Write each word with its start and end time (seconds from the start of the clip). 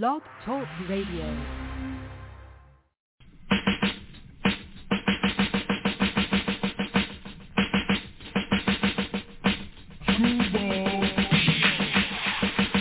Blog 0.00 0.22
Talk 0.46 0.66
Radio. 0.88 1.26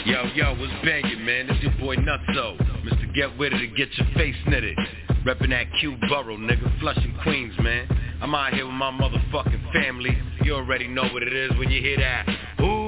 Yo, 0.05 0.23
yo, 0.33 0.55
what's 0.55 0.71
banging, 0.85 1.25
man? 1.25 1.47
This 1.47 1.57
your 1.61 1.73
boy 1.81 1.97
Nutso. 1.97 2.57
Mr. 2.85 3.13
Get 3.13 3.37
With 3.37 3.51
It 3.51 3.59
to 3.59 3.67
get 3.67 3.89
your 3.97 4.07
face 4.15 4.33
knitted. 4.47 4.77
Reppin' 5.25 5.49
that 5.49 5.65
Q 5.81 5.97
Borough, 6.07 6.37
nigga. 6.37 6.79
Flushing 6.79 7.13
Queens, 7.23 7.53
man. 7.59 7.89
I'm 8.21 8.33
out 8.33 8.53
here 8.53 8.65
with 8.65 8.75
my 8.75 8.89
motherfucking 8.89 9.73
family. 9.73 10.17
You 10.45 10.55
already 10.55 10.87
know 10.87 11.09
what 11.11 11.23
it 11.23 11.33
is 11.33 11.51
when 11.59 11.69
you 11.69 11.81
hear 11.81 11.97
that. 11.97 12.29
Ooh. 12.61 12.80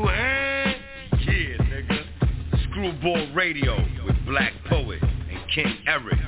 Screwball 2.83 3.33
Radio 3.33 3.77
with 4.05 4.15
Black 4.25 4.51
Poet 4.67 5.01
and 5.01 5.39
King 5.55 5.77
Eric. 5.87 6.19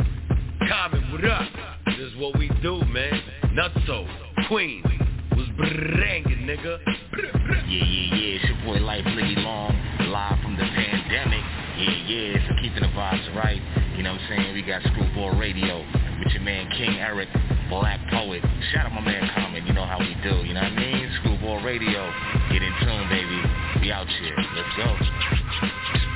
Comment, 0.69 1.11
what 1.11 1.25
up? 1.25 1.49
This 1.85 1.97
is 1.97 2.15
what 2.15 2.39
we 2.39 2.47
do, 2.61 2.79
man. 2.85 3.21
Nutso, 3.51 4.07
Queens. 4.47 4.85
Was 5.35 5.49
banging, 5.59 6.47
nigga. 6.47 6.79
Yeah, 6.87 7.67
yeah, 7.67 8.15
yeah, 8.15 8.39
it's 8.39 8.45
your 8.45 8.55
boy 8.63 8.79
Life 8.85 9.03
Liggy 9.03 9.35
Long, 9.43 9.75
live 10.07 10.39
from 10.41 10.55
the 10.55 10.63
pandemic. 10.63 11.43
Yeah, 11.75 12.07
yeah, 12.07 12.47
so 12.47 12.55
keeping 12.61 12.83
the 12.83 12.95
vibes 12.95 13.35
right. 13.35 13.59
You 13.97 14.03
know 14.03 14.13
what 14.13 14.21
I'm 14.21 14.27
saying? 14.29 14.53
We 14.53 14.61
got 14.61 14.81
Screwball 14.83 15.37
Radio 15.37 15.79
with 16.23 16.31
your 16.31 16.43
man 16.43 16.71
King 16.71 16.95
Eric, 16.99 17.27
Black 17.69 17.99
Poet. 18.11 18.41
Shout 18.71 18.85
out 18.85 18.93
my 18.93 19.01
man 19.01 19.29
Common, 19.35 19.67
you 19.67 19.73
know 19.73 19.85
how 19.85 19.99
we 19.99 20.15
do, 20.23 20.47
you 20.47 20.53
know 20.53 20.63
what 20.63 20.71
I 20.71 20.75
mean? 20.75 21.11
Screwball 21.19 21.61
Radio, 21.63 22.09
get 22.49 22.63
in 22.63 22.71
tune, 22.79 23.09
baby. 23.09 23.43
We 23.81 23.91
out 23.91 24.07
here, 24.07 24.37
let's 24.55 24.71
go. 24.77 26.14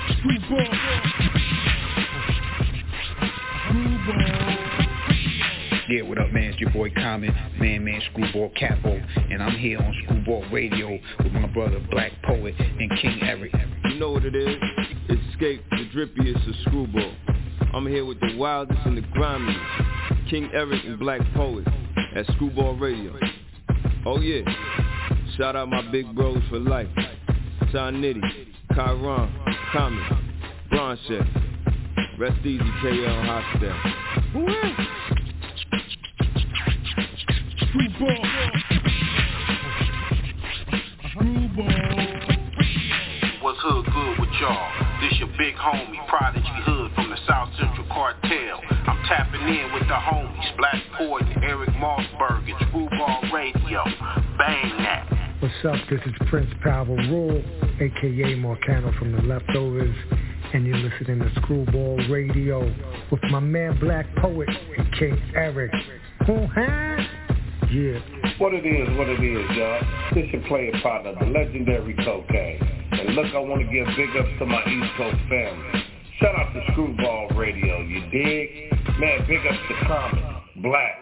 Yeah, 5.89 6.01
what 6.03 6.17
up, 6.17 6.31
man? 6.31 6.51
It's 6.51 6.59
your 6.59 6.71
boy 6.71 6.91
Common, 6.95 7.33
man, 7.59 7.83
man, 7.83 8.01
Screwball 8.11 8.51
Capo, 8.59 9.01
and 9.31 9.41
I'm 9.41 9.57
here 9.57 9.77
on 9.79 9.93
Screwball 10.03 10.45
Radio 10.51 10.99
with 11.23 11.33
my 11.33 11.47
brother 11.47 11.79
Black 11.91 12.11
Poet 12.23 12.55
and 12.59 12.91
King 12.99 13.19
Eric. 13.21 13.53
You 13.85 13.99
know 13.99 14.11
what 14.11 14.25
it 14.25 14.35
is? 14.35 14.57
It's 15.09 15.21
Escape, 15.33 15.63
the 15.71 15.89
drippiest 15.93 16.47
of 16.47 16.55
Screwball. 16.67 17.11
I'm 17.73 17.87
here 17.87 18.05
with 18.05 18.19
the 18.19 18.35
wildest 18.37 18.79
and 18.85 18.97
the 18.97 19.01
grimiest, 19.01 19.59
King 20.29 20.49
Eric 20.53 20.83
and 20.85 20.99
Black 20.99 21.21
Poet 21.35 21.67
at 22.15 22.25
Screwball 22.35 22.75
Radio. 22.77 23.13
Oh 24.05 24.19
yeah, 24.19 24.41
shout 25.37 25.55
out 25.55 25.69
my 25.69 25.81
big 25.91 26.15
bros 26.15 26.41
for 26.49 26.59
life. 26.59 26.87
Ty 27.71 27.91
Nitty, 27.91 28.48
Kyron, 28.79 29.29
Common, 29.73 30.01
Bronche. 30.71 31.19
Rest 32.17 32.45
easy, 32.45 32.63
KL 32.81 33.25
Hostel. 33.27 33.75
Woo! 34.35 34.47
What's 43.41 43.59
hood 43.59 43.85
good 43.87 44.17
with 44.17 44.29
y'all? 44.39 44.71
This 45.01 45.19
your 45.19 45.27
big 45.37 45.55
homie, 45.55 46.07
Prodigy 46.07 46.47
Hood 46.63 46.93
from 46.95 47.09
the 47.09 47.17
South 47.27 47.49
Central 47.59 47.85
Cartel. 47.87 48.61
I'm 48.87 49.03
tapping 49.09 49.41
in 49.41 49.73
with 49.73 49.83
the 49.89 49.99
homies, 49.99 50.55
Black 50.55 50.81
Poet 50.97 51.23
and 51.23 51.43
Eric 51.43 51.71
Mossberg 51.71 52.49
at 52.49 52.69
Screwball 52.69 53.23
Radio. 53.33 53.83
Bang 54.37 54.77
that. 54.77 55.18
What's 55.39 55.53
up? 55.63 55.75
This 55.89 56.01
is 56.05 56.11
Prince 56.29 56.51
Power 56.61 56.83
Rule, 56.83 57.41
aka 57.79 58.35
Marcano 58.35 58.99
from 58.99 59.13
the 59.13 59.21
Leftovers, 59.21 59.95
and 60.53 60.67
you're 60.67 60.75
listening 60.75 61.19
to 61.19 61.31
Screwball 61.41 61.95
Radio 62.09 62.59
with 63.09 63.23
my 63.31 63.39
man 63.39 63.79
Black 63.79 64.05
Poet 64.17 64.49
and 64.49 64.93
King 64.95 65.17
Eric. 65.33 65.71
Uh-huh. 66.19 67.03
Yeah. 67.71 67.99
What 68.37 68.53
it 68.53 68.65
is, 68.65 68.97
what 68.97 69.07
it 69.07 69.23
is, 69.23 69.55
y'all. 69.55 69.81
This 70.13 70.25
your 70.33 70.41
player 70.49 70.73
partner, 70.83 71.15
the 71.17 71.27
legendary 71.27 71.93
Kokane. 71.93 72.99
And 72.99 73.15
look, 73.15 73.33
I 73.33 73.39
want 73.39 73.61
to 73.61 73.71
give 73.71 73.87
big 73.95 74.09
ups 74.17 74.29
to 74.39 74.45
my 74.45 74.59
East 74.65 74.91
Coast 74.97 75.17
family. 75.29 75.83
Shout 76.19 76.35
out 76.35 76.53
to 76.53 76.71
Screwball 76.73 77.29
Radio, 77.29 77.79
you 77.83 78.01
dig? 78.11 78.73
Man, 78.99 79.25
big 79.25 79.39
ups 79.47 79.57
to 79.69 79.87
Common, 79.87 80.35
Black, 80.57 80.99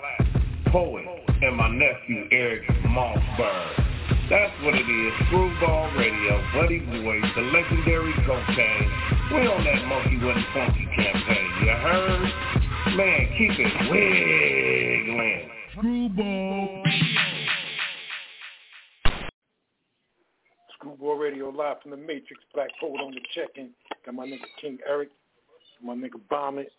Poet, 0.67 1.05
and 1.41 1.57
my 1.57 1.69
nephew 1.69 2.27
Eric 2.31 2.67
Mossberg. 2.85 3.86
That's 4.29 4.51
what 4.61 4.75
it 4.75 4.83
is, 4.83 5.13
Screwball 5.27 5.89
Radio, 5.95 6.43
Buddy 6.53 6.79
Boy, 6.79 7.21
the 7.33 7.43
legendary 7.43 8.11
Kokane. 8.27 9.33
We 9.33 9.47
on 9.47 9.63
that 9.63 9.85
Monkey 9.87 10.17
with 10.17 10.35
Funky 10.53 10.85
campaign, 10.97 11.51
you 11.61 11.71
heard? 11.71 12.33
Man, 12.97 13.29
keep 13.37 13.51
it 13.57 13.71
wiggling. 13.89 15.49
Screwball. 15.71 16.83
Screwball 20.73 21.15
Radio 21.15 21.49
live 21.49 21.81
from 21.81 21.91
the 21.91 21.97
Matrix. 21.97 22.43
Black 22.53 22.69
Poet 22.81 22.99
on 22.99 23.13
the 23.13 23.21
check-in. 23.33 23.69
Got 24.05 24.15
my 24.15 24.25
nigga 24.25 24.39
King 24.59 24.77
Eric. 24.85 25.09
My 25.81 25.95
nigga 25.95 26.19
Vomit 26.29 26.71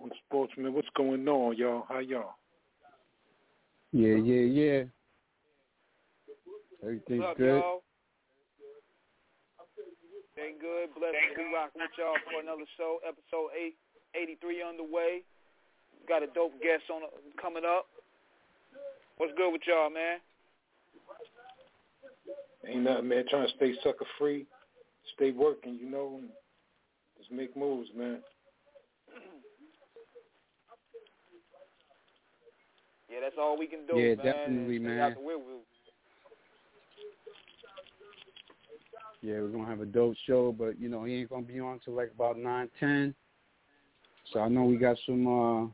on 0.00 0.10
Sportsman. 0.26 0.72
What's 0.72 0.88
going 0.96 1.28
on, 1.28 1.54
y'all? 1.58 1.84
How 1.86 1.98
y'all? 1.98 2.36
Yeah, 3.92 4.14
yeah, 4.14 4.40
yeah. 4.40 4.82
Everything's 6.84 7.20
What's 7.24 7.30
up, 7.32 7.36
good. 7.38 7.56
y'all? 7.64 7.80
Ain't 10.36 10.60
good. 10.60 10.92
Blessed 10.98 11.16
to 11.32 11.36
be 11.38 11.48
rocking 11.54 11.80
with 11.80 11.96
y'all 11.96 12.18
for 12.28 12.40
another 12.44 12.68
show. 12.76 12.98
Episode 13.06 13.48
8, 13.56 13.72
83 14.44 14.62
underway. 14.68 15.22
Got 16.06 16.22
a 16.22 16.26
dope 16.34 16.52
guest 16.60 16.84
on 16.92 17.02
coming 17.40 17.64
up. 17.64 17.86
What's 19.16 19.32
good 19.36 19.50
with 19.52 19.62
y'all, 19.66 19.88
man? 19.88 20.18
Ain't 22.68 22.82
nothing, 22.82 23.08
man. 23.08 23.24
Trying 23.30 23.46
to 23.48 23.54
stay 23.56 23.72
sucker 23.82 24.04
free, 24.18 24.44
stay 25.16 25.30
working, 25.30 25.78
you 25.80 25.88
know, 25.88 26.18
and 26.20 26.28
just 27.16 27.30
make 27.32 27.56
moves, 27.56 27.88
man. 27.96 28.20
Yeah, 33.08 33.20
that's 33.22 33.36
all 33.38 33.56
we 33.56 33.68
can 33.68 33.86
do, 33.86 33.96
Yeah, 33.96 34.16
man. 34.16 34.24
definitely, 34.26 34.76
and 34.76 34.84
man. 34.84 34.98
out 35.00 35.14
the 35.14 35.20
way 35.20 35.36
with- 35.36 35.64
Yeah, 39.24 39.40
we're 39.40 39.48
gonna 39.48 39.66
have 39.66 39.80
a 39.80 39.86
dope 39.86 40.16
show, 40.26 40.52
but 40.52 40.78
you 40.78 40.90
know 40.90 41.04
he 41.04 41.14
ain't 41.14 41.30
gonna 41.30 41.46
be 41.46 41.58
on 41.58 41.80
till 41.82 41.94
like 41.94 42.12
about 42.14 42.36
nine 42.36 42.68
ten. 42.78 43.14
So 44.30 44.40
I 44.40 44.48
know 44.48 44.64
we 44.64 44.76
got 44.76 44.98
some 45.06 45.26
uh 45.26 45.66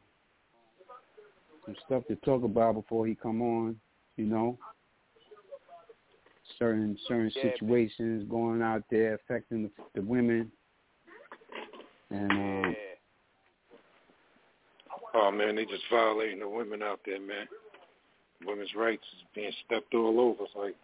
some 1.65 1.77
stuff 1.85 2.07
to 2.07 2.15
talk 2.17 2.45
about 2.45 2.77
before 2.77 3.09
he 3.09 3.17
come 3.17 3.43
on. 3.43 3.81
You 4.17 4.27
know, 4.27 4.57
certain 6.61 6.97
certain 7.09 7.33
Yeah, 7.35 7.43
man. 7.43 7.53
situations 7.59 8.25
going 8.31 8.63
out 8.63 8.85
there 8.89 9.15
affecting 9.15 9.65
the, 9.65 9.71
the 9.97 10.03
women, 10.03 10.53
and 12.11 12.31
Yeah. 12.31 12.75
Oh 15.13 15.33
man, 15.33 15.57
they 15.57 15.65
just 15.65 15.83
violating 15.91 16.39
the 16.39 16.49
women 16.49 16.85
out 16.85 17.01
there, 17.05 17.19
man. 17.19 17.49
Women's 18.47 18.77
rights 18.77 19.03
is 19.17 19.27
being 19.35 19.51
stepped 19.67 19.93
all 19.93 20.21
over. 20.21 20.45
It's 20.45 20.53
like 20.55 20.77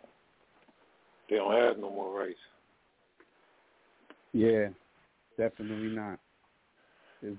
they 1.31 1.37
don't 1.37 1.55
have 1.55 1.79
no 1.79 1.91
more 1.91 2.19
rights. 2.19 2.41
Yeah, 4.37 4.69
definitely 5.39 5.89
not. 5.89 6.19
It's 7.23 7.39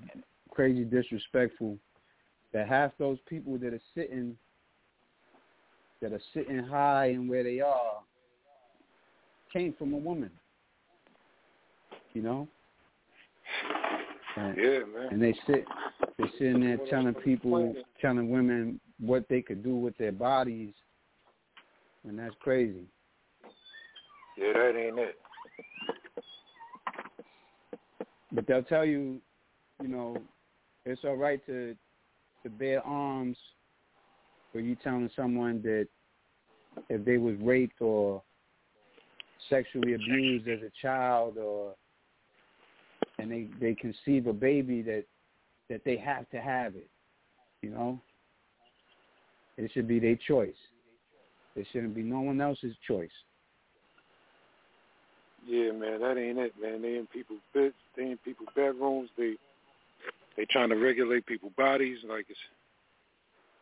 crazy 0.49 0.83
disrespectful 0.83 1.77
that 2.53 2.67
half 2.67 2.91
those 2.97 3.19
people 3.27 3.57
that 3.59 3.71
are 3.73 3.81
sitting 3.93 4.35
that 6.01 6.11
are 6.11 6.21
sitting 6.33 6.59
high 6.59 7.07
and 7.07 7.29
where 7.29 7.43
they 7.43 7.59
are 7.59 8.01
came 9.53 9.73
from 9.77 9.93
a 9.93 9.97
woman. 9.97 10.31
You 12.13 12.23
know? 12.23 12.47
And, 14.35 14.57
Yeah, 14.57 14.79
man. 14.79 15.09
and 15.11 15.21
they 15.21 15.35
sit 15.45 15.65
they're 16.17 16.29
sitting 16.39 16.61
there 16.61 16.77
telling 16.89 17.13
people 17.13 17.75
telling 18.01 18.31
women 18.31 18.79
what 18.99 19.27
they 19.29 19.43
could 19.43 19.63
do 19.63 19.75
with 19.75 19.95
their 19.97 20.11
bodies 20.11 20.73
and 22.07 22.17
that's 22.17 22.35
crazy. 22.39 22.85
Yeah, 24.35 24.53
that 24.53 24.75
ain't 24.75 24.97
it. 24.97 25.19
But 28.37 28.45
they'll 28.45 28.61
tell 28.61 28.85
you, 28.85 29.19
you 29.81 29.87
know, 29.87 30.15
it's 30.85 31.01
all 31.03 31.15
right 31.15 31.43
to 31.47 31.75
to 32.43 32.49
bear 32.51 32.85
arms 32.85 33.35
for 34.51 34.59
you 34.59 34.75
telling 34.75 35.09
someone 35.15 35.59
that 35.63 35.87
if 36.87 37.03
they 37.03 37.17
was 37.17 37.33
raped 37.41 37.81
or 37.81 38.21
sexually 39.49 39.95
abused 39.95 40.47
as 40.47 40.59
a 40.59 40.71
child 40.79 41.39
or 41.39 41.73
and 43.17 43.31
they 43.31 43.47
they 43.59 43.73
conceive 43.73 44.27
a 44.27 44.33
baby 44.33 44.83
that 44.83 45.05
that 45.67 45.81
they 45.83 45.97
have 45.97 46.29
to 46.29 46.39
have 46.39 46.75
it, 46.75 46.91
you 47.63 47.71
know. 47.71 47.99
It 49.57 49.71
should 49.73 49.87
be 49.87 49.97
their 49.97 50.19
choice. 50.27 50.53
It 51.55 51.65
shouldn't 51.71 51.95
be 51.95 52.03
no 52.03 52.19
one 52.19 52.39
else's 52.39 52.75
choice. 52.87 53.09
Yeah, 55.47 55.71
man, 55.71 56.01
that 56.01 56.17
ain't 56.17 56.37
it, 56.37 56.53
man. 56.61 56.81
They 56.81 56.97
in 56.97 57.07
people's 57.07 57.39
beds, 57.53 57.73
they 57.95 58.03
in 58.03 58.17
people's 58.17 58.49
bedrooms. 58.53 59.09
They 59.17 59.35
they 60.35 60.45
trying 60.45 60.69
to 60.69 60.75
regulate 60.75 61.25
people's 61.25 61.53
bodies. 61.57 61.99
Like 62.07 62.25
it's 62.29 62.39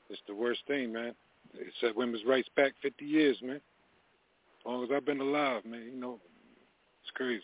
it's 0.10 0.22
the 0.28 0.34
worst 0.34 0.62
thing, 0.68 0.92
man. 0.92 1.14
It 1.54 1.72
set 1.80 1.96
women's 1.96 2.26
rights 2.26 2.50
back 2.56 2.74
50 2.82 3.06
years, 3.06 3.38
man. 3.44 3.58
As 3.58 4.66
long 4.66 4.84
as 4.84 4.90
I've 4.94 5.06
been 5.06 5.22
alive, 5.22 5.64
man, 5.64 5.84
you 5.94 6.00
know, 6.00 6.20
it's 7.04 7.12
crazy. 7.14 7.44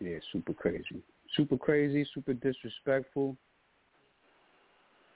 Yeah, 0.00 0.18
super 0.32 0.54
crazy. 0.54 1.02
Super 1.36 1.58
crazy, 1.58 2.06
super 2.14 2.32
disrespectful. 2.32 3.36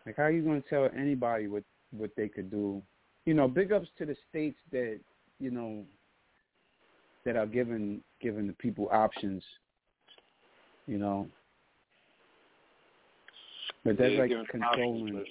Like 0.05 0.17
how 0.19 0.25
are 0.25 0.31
you 0.31 0.43
gonna 0.43 0.63
tell 0.69 0.91
anybody 0.95 1.47
what 1.47 1.65
what 1.93 2.11
they 2.15 2.29
could 2.29 2.51
do? 2.51 2.83
You 3.25 3.33
know, 3.33 3.49
big 3.49 3.73
ups 3.73 3.89
to 3.99 4.05
the 4.05 4.17
states 4.29 4.59
that, 4.73 4.99
you 5.39 5.51
know, 5.51 5.85
that 7.25 7.37
are 7.37 7.47
giving 7.47 8.01
giving 8.21 8.47
the 8.47 8.53
people 8.55 8.89
options, 8.93 9.43
you 10.87 10.99
know. 10.99 11.29
But 13.85 13.99
that's 13.99 14.15
like 14.15 14.31
controlling 14.51 15.17
options, 15.17 15.29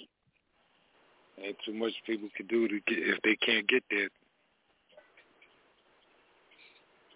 Ain't 1.43 1.57
too 1.65 1.73
much 1.73 1.93
people 2.05 2.29
can 2.35 2.47
do 2.47 2.67
to 2.67 2.79
get 2.87 2.99
if 2.99 3.21
they 3.23 3.35
can't 3.37 3.67
get 3.67 3.83
there. 3.89 4.09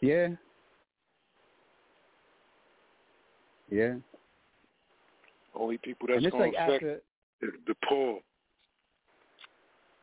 Yeah. 0.01 0.29
Yeah. 3.69 3.95
Only 5.55 5.77
people 5.77 6.07
that's 6.07 6.25
gonna 6.25 6.45
like 6.45 6.53
affect 6.53 6.83
after 6.83 7.01
is 7.41 7.51
the 7.67 7.75
poor. 7.87 8.19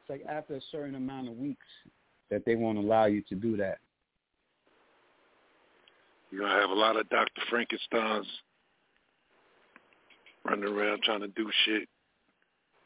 it's 0.01 0.11
like 0.11 0.25
after 0.29 0.57
a 0.57 0.61
certain 0.71 0.95
amount 0.95 1.29
of 1.29 1.37
weeks 1.37 1.67
that 2.31 2.45
they 2.45 2.55
won't 2.55 2.79
allow 2.79 3.07
you 3.07 3.23
to 3.29 3.35
do 3.35 3.57
that. 3.57 3.79
You're 6.33 6.49
gonna 6.49 6.61
have 6.61 6.71
a 6.71 6.75
lot 6.75 6.97
of 6.97 7.11
Dr. 7.11 7.43
Frankenstein's 7.51 8.27
running 10.47 10.65
around 10.65 11.03
trying 11.03 11.21
to 11.21 11.29
do 11.29 11.51
shit. 11.67 11.89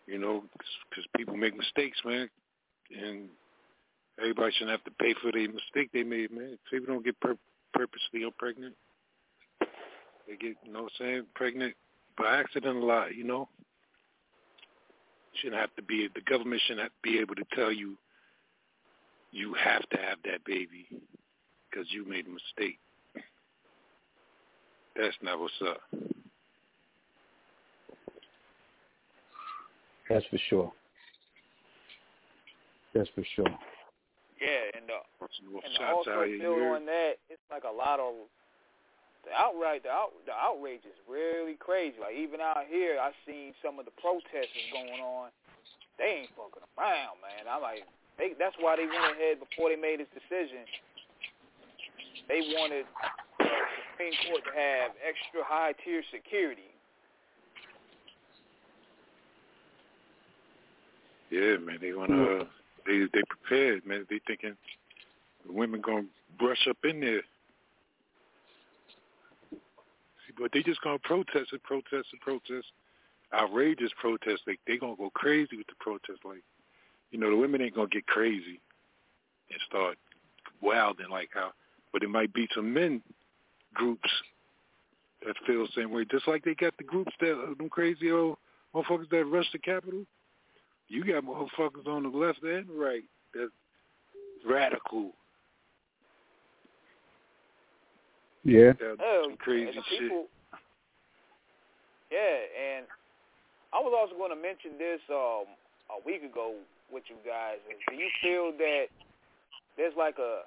You 0.08 0.18
know, 0.18 0.42
because 0.88 1.04
people 1.16 1.36
make 1.36 1.56
mistakes, 1.56 1.98
man, 2.04 2.28
and 2.90 3.28
everybody 4.20 4.52
shouldn't 4.52 4.70
have 4.70 4.84
to 4.84 4.90
pay 5.02 5.14
for 5.20 5.32
the 5.32 5.46
mistake 5.48 5.90
they 5.92 6.02
made, 6.02 6.30
man. 6.32 6.58
People 6.70 6.94
don't 6.94 7.04
get 7.04 7.18
pur- 7.20 7.38
purposely 7.72 8.24
pregnant. 8.38 8.74
They 9.60 10.36
get, 10.38 10.56
you 10.64 10.72
know 10.72 10.84
what 10.84 10.92
I'm 11.00 11.06
saying, 11.06 11.22
pregnant 11.34 11.74
by 12.16 12.36
accident 12.38 12.76
a 12.76 12.84
lot, 12.84 13.14
you 13.16 13.24
know. 13.24 13.48
Shouldn't 15.34 15.60
have 15.60 15.74
to 15.76 15.82
be, 15.82 16.08
the 16.14 16.20
government 16.20 16.62
shouldn't 16.66 16.92
be 17.02 17.18
able 17.18 17.34
to 17.34 17.44
tell 17.54 17.72
you 17.72 17.96
you 19.32 19.54
have 19.54 19.88
to 19.90 19.96
have 19.98 20.18
that 20.24 20.44
baby 20.44 20.86
because 21.68 21.86
you 21.90 22.08
made 22.08 22.26
a 22.26 22.30
mistake. 22.30 22.78
That's 24.98 25.16
not 25.22 25.38
what's 25.38 25.52
up. 25.62 25.80
That's 30.08 30.24
for 30.30 30.38
sure. 30.48 30.72
That's 32.94 33.08
for 33.14 33.24
sure. 33.34 33.52
Yeah, 34.40 34.78
and 34.80 34.88
uh, 34.88 35.04
Well, 35.20 35.60
and 35.64 35.74
shots 35.74 35.92
also 35.92 36.10
out 36.10 36.28
here, 36.28 36.38
build 36.38 36.62
on 36.62 36.86
that, 36.86 37.20
it's 37.28 37.42
like 37.50 37.64
a 37.64 37.72
lot 37.72 38.00
of 38.00 38.14
the 39.26 39.34
outright 39.34 39.82
the 39.82 39.90
out 39.90 40.14
the 40.24 40.32
outrage 40.32 40.86
is 40.86 40.96
really 41.10 41.58
crazy. 41.58 41.98
Like 41.98 42.14
even 42.14 42.40
out 42.40 42.64
here, 42.70 42.96
I 43.02 43.10
seen 43.26 43.52
some 43.58 43.82
of 43.82 43.84
the 43.84 43.96
protesters 43.98 44.70
going 44.70 45.02
on. 45.02 45.34
They 45.98 46.24
ain't 46.24 46.32
fucking 46.38 46.62
around, 46.78 47.18
man. 47.20 47.50
I'm 47.50 47.60
like, 47.60 47.82
they 48.16 48.38
that's 48.38 48.54
why 48.60 48.78
they 48.78 48.86
went 48.86 49.18
ahead 49.18 49.42
before 49.42 49.68
they 49.68 49.80
made 49.80 49.98
this 49.98 50.12
decision. 50.14 50.62
They 52.28 52.54
wanted 52.54 52.86
the 52.86 53.25
Supreme 53.96 54.12
Court 54.28 54.44
to 54.44 54.50
have 54.58 54.90
extra 55.06 55.42
high 55.44 55.72
tier 55.84 56.02
security. 56.12 56.70
Yeah, 61.30 61.56
man, 61.56 61.78
they 61.80 61.92
wanna 61.92 62.22
uh, 62.22 62.44
they 62.86 63.00
they 63.12 63.22
prepared, 63.28 63.84
man. 63.84 64.06
They 64.08 64.20
thinking 64.26 64.56
the 65.46 65.52
women 65.52 65.80
gonna 65.80 66.06
brush 66.38 66.66
up 66.68 66.78
in 66.84 67.00
there. 67.00 67.22
See, 69.50 70.34
but 70.38 70.52
they 70.52 70.62
just 70.62 70.80
gonna 70.82 70.98
protest 71.00 71.52
and 71.52 71.62
protest 71.62 72.08
and 72.12 72.20
protest. 72.20 72.66
Outrageous 73.34 73.90
protest. 74.00 74.42
Like 74.46 74.60
they 74.66 74.76
gonna 74.76 74.96
go 74.96 75.10
crazy 75.10 75.56
with 75.56 75.66
the 75.66 75.74
protest. 75.80 76.20
Like, 76.24 76.44
you 77.10 77.18
know, 77.18 77.30
the 77.30 77.36
women 77.36 77.60
ain't 77.60 77.74
gonna 77.74 77.88
get 77.88 78.06
crazy 78.06 78.60
and 79.50 79.60
start 79.66 79.98
wilding 80.62 81.10
like 81.10 81.30
how. 81.34 81.52
But 81.92 82.04
it 82.04 82.08
might 82.08 82.32
be 82.32 82.48
some 82.54 82.72
men 82.72 83.02
groups 83.76 84.10
that 85.24 85.36
feel 85.46 85.66
the 85.66 85.72
same 85.76 85.90
way. 85.90 86.04
Just 86.10 86.28
like 86.28 86.44
they 86.44 86.54
got 86.54 86.76
the 86.78 86.84
groups 86.84 87.12
that 87.20 87.54
them 87.58 87.68
crazy 87.68 88.10
old 88.10 88.36
motherfuckers 88.74 89.10
that 89.10 89.24
rush 89.24 89.46
the 89.52 89.58
Capitol. 89.58 90.04
You 90.88 91.04
got 91.04 91.24
motherfuckers 91.24 91.86
on 91.86 92.02
the 92.04 92.08
left 92.08 92.42
and 92.42 92.66
right 92.70 93.02
that's 93.34 93.50
radical. 94.46 95.12
Yeah. 98.44 98.72
That 98.78 98.96
Oh, 99.00 99.32
crazy 99.38 99.68
and 99.68 99.76
the 99.76 99.82
shit. 99.98 100.28
Yeah, 102.12 102.38
and 102.76 102.86
I 103.74 103.80
was 103.80 103.92
also 103.92 104.14
going 104.14 104.30
to 104.30 104.40
mention 104.40 104.78
this 104.78 105.00
um, 105.10 105.50
a 105.90 105.98
week 106.06 106.22
ago 106.22 106.54
with 106.92 107.02
you 107.08 107.16
guys. 107.26 107.58
Do 107.90 107.94
you 107.96 108.08
feel 108.22 108.52
that 108.58 108.86
there's 109.76 109.94
like 109.98 110.18
a 110.18 110.46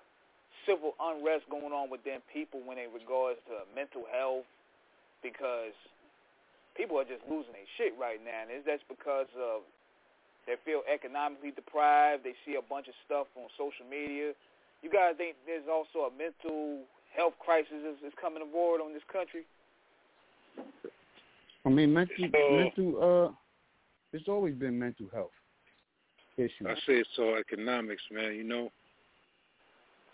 civil 0.70 0.94
unrest 1.02 1.50
going 1.50 1.74
on 1.74 1.90
within 1.90 2.22
people 2.30 2.62
when 2.62 2.78
it 2.78 2.94
regards 2.94 3.42
to 3.50 3.66
mental 3.74 4.06
health? 4.14 4.46
Because 5.26 5.74
people 6.78 7.02
are 7.02 7.10
just 7.10 7.26
losing 7.26 7.52
their 7.58 7.68
shit 7.76 7.98
right 7.98 8.22
now, 8.22 8.46
and 8.46 8.54
is 8.54 8.64
that 8.70 8.80
because 8.86 9.28
of 9.34 9.66
they 10.46 10.56
feel 10.64 10.82
economically 10.88 11.52
deprived? 11.52 12.24
They 12.24 12.38
see 12.46 12.56
a 12.56 12.64
bunch 12.64 12.88
of 12.88 12.94
stuff 13.06 13.28
on 13.36 13.50
social 13.58 13.86
media. 13.90 14.32
You 14.82 14.90
guys 14.90 15.18
think 15.18 15.36
there's 15.46 15.68
also 15.68 16.08
a 16.08 16.12
mental 16.14 16.86
health 17.16 17.34
crisis 17.44 17.84
is, 17.84 17.98
is 18.08 18.14
coming 18.22 18.42
aboard 18.42 18.82
on 18.82 18.94
this 18.94 19.04
country? 19.12 19.44
I 21.66 21.70
mean, 21.70 21.94
mental, 21.94 22.16
mental. 22.32 22.90
Uh, 22.96 23.32
it's 24.14 24.28
always 24.28 24.56
been 24.56 24.80
mental 24.80 25.08
health 25.14 25.36
issues. 26.38 26.66
I 26.66 26.76
say 26.88 27.04
it's 27.04 27.10
all 27.20 27.36
economics, 27.36 28.02
man. 28.12 28.34
You 28.36 28.44
know, 28.46 28.72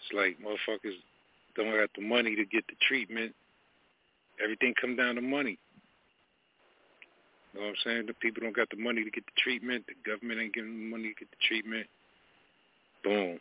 it's 0.05 0.13
like 0.13 0.37
motherfuckers 0.39 0.95
don't 1.55 1.79
have 1.79 1.89
the 1.95 2.01
money 2.01 2.35
to 2.35 2.45
get 2.45 2.65
the 2.67 2.75
treatment. 2.87 3.33
Everything 4.43 4.73
come 4.79 4.95
down 4.95 5.15
to 5.15 5.21
money. 5.21 5.57
You 7.53 7.59
know 7.61 7.67
what 7.67 7.69
I'm 7.69 7.75
saying? 7.85 8.05
The 8.07 8.13
people 8.13 8.43
don't 8.43 8.55
got 8.55 8.69
the 8.69 8.77
money 8.77 9.03
to 9.03 9.09
get 9.09 9.25
the 9.25 9.31
treatment. 9.41 9.85
The 9.87 10.09
government 10.09 10.41
ain't 10.41 10.53
giving 10.53 10.71
them 10.71 10.89
money 10.89 11.13
to 11.13 11.15
get 11.15 11.31
the 11.31 11.47
treatment. 11.47 11.87
Boom. 13.03 13.39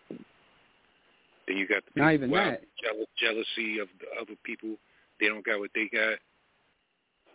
Then 1.48 1.56
you 1.56 1.66
got 1.66 1.82
the 1.84 2.00
Not 2.00 2.14
even 2.14 2.30
wild 2.30 2.54
that. 2.54 2.62
jealous, 2.80 3.08
jealousy 3.18 3.78
of 3.80 3.88
the 3.98 4.06
other 4.20 4.38
people. 4.44 4.76
They 5.20 5.26
don't 5.26 5.44
got 5.44 5.58
what 5.58 5.70
they 5.74 5.88
got. 5.92 6.18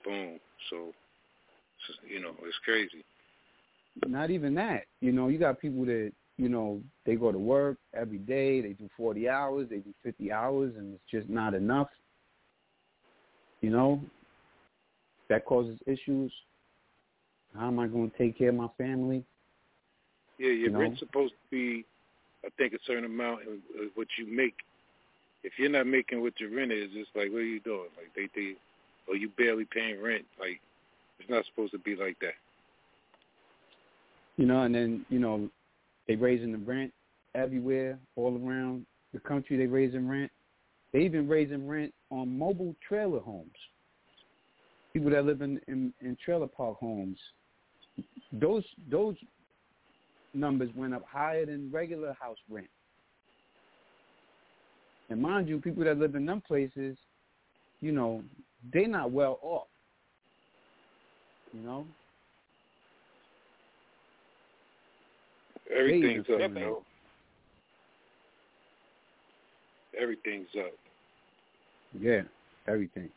Boom. 0.06 0.40
So, 0.70 0.94
so, 1.86 1.94
you 2.08 2.22
know, 2.22 2.32
it's 2.44 2.58
crazy. 2.64 3.04
Not 4.08 4.30
even 4.32 4.56
that. 4.56 4.86
You 5.02 5.12
know, 5.12 5.28
you 5.28 5.38
got 5.38 5.60
people 5.60 5.84
that 5.86 6.14
you 6.40 6.48
know 6.48 6.82
they 7.06 7.16
go 7.16 7.34
to 7.34 7.38
work 7.38 7.78
every 7.94 8.20
day. 8.20 8.62
They 8.62 8.70
do 8.70 8.90
forty 8.96 9.28
hours. 9.28 9.68
They 9.70 9.80
do 9.80 9.94
fifty 10.02 10.32
hours, 10.32 10.74
and 10.78 10.94
it's 10.94 11.04
just 11.12 11.30
not 11.30 11.54
enough. 11.54 11.90
You 13.60 13.72
know, 13.72 14.02
that 15.28 15.46
causes 15.46 15.78
issues. 15.86 16.32
How 17.58 17.68
am 17.68 17.80
I 17.80 17.88
going 17.88 18.10
to 18.10 18.18
take 18.18 18.38
care 18.38 18.50
of 18.50 18.56
my 18.56 18.70
family? 18.78 19.26
Yeah, 20.38 20.48
your 20.48 20.56
You 20.56 20.70
know? 20.70 20.80
rent's 20.80 21.00
supposed 21.00 21.34
to 21.34 21.52
be, 21.52 21.84
I 22.46 22.50
think, 22.58 22.72
a 22.74 22.78
certain 22.88 23.04
amount 23.04 23.42
of 23.42 23.54
of 23.84 23.90
what 23.96 24.08
you 24.18 24.26
make. 24.26 24.56
If 25.44 25.54
you're 25.58 25.70
not 25.70 25.88
making 25.88 26.22
what 26.22 26.40
your 26.40 26.56
rent 26.56 26.72
is, 26.72 26.90
it's 26.94 27.10
like, 27.16 27.32
what 27.32 27.40
are 27.40 27.44
you 27.44 27.60
doing? 27.62 27.90
Like 27.98 28.14
they, 28.16 28.30
they, 28.34 28.54
or 29.10 29.16
you 29.18 29.30
barely 29.38 29.66
paying 29.66 30.02
rent. 30.02 30.24
Like 30.40 30.62
it's 31.20 31.30
not 31.30 31.44
supposed 31.50 31.74
to 31.74 31.80
be 31.80 31.98
like 31.98 32.18
that. 32.22 32.36
You 34.38 34.46
know, 34.46 34.62
and 34.62 34.74
then 34.74 35.06
you 35.10 35.20
know 35.20 35.50
they 36.10 36.16
raising 36.16 36.52
the 36.52 36.58
rent 36.58 36.92
everywhere, 37.36 38.00
all 38.16 38.36
around 38.44 38.84
the 39.14 39.20
country. 39.20 39.58
They 39.58 39.68
raising 39.68 40.10
rent. 40.10 40.32
They 40.92 41.02
even 41.02 41.28
raising 41.28 41.68
rent 41.68 41.94
on 42.10 42.36
mobile 42.36 42.76
trailer 42.86 43.20
homes. 43.20 43.52
People 44.92 45.12
that 45.12 45.24
live 45.24 45.44
in, 45.44 45.62
in, 45.68 45.94
in 46.02 46.18
trailer 46.26 46.48
park 46.48 46.78
homes. 46.80 47.20
Those 48.34 48.64
those 48.90 49.16
numbers 50.34 50.70
went 50.76 50.96
up 50.96 51.04
higher 51.08 51.46
than 51.46 51.70
regular 51.72 52.16
house 52.20 52.38
rent. 52.50 52.70
And 55.12 55.22
mind 55.22 55.48
you, 55.48 55.60
people 55.60 55.84
that 55.84 56.00
live 56.00 56.16
in 56.16 56.26
them 56.26 56.42
places, 56.42 56.98
you 57.82 57.92
know, 57.92 58.24
they're 58.74 58.88
not 58.88 59.12
well 59.12 59.38
off. 59.44 59.68
You 61.54 61.62
know, 61.62 61.86
Everything's 65.76 66.26
up, 66.32 66.40
you 66.40 66.48
know. 66.50 66.84
Everything's 70.00 70.48
up. 70.58 70.74
Yeah, 72.00 72.22
everything. 72.68 73.10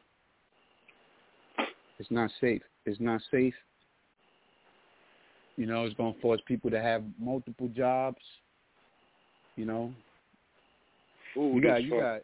It's 1.98 2.10
not 2.10 2.30
safe. 2.40 2.62
It's 2.84 3.00
not 3.00 3.20
safe. 3.30 3.54
You 5.56 5.66
know, 5.66 5.84
it's 5.84 5.94
going 5.94 6.14
to 6.14 6.20
force 6.20 6.40
people 6.46 6.70
to 6.70 6.80
have 6.80 7.02
multiple 7.20 7.68
jobs. 7.68 8.18
You 9.56 9.66
know, 9.66 9.92
Food 11.34 11.56
you 11.56 11.62
got 11.62 11.84
you 11.84 11.90
fuck- 11.90 12.00
got 12.00 12.20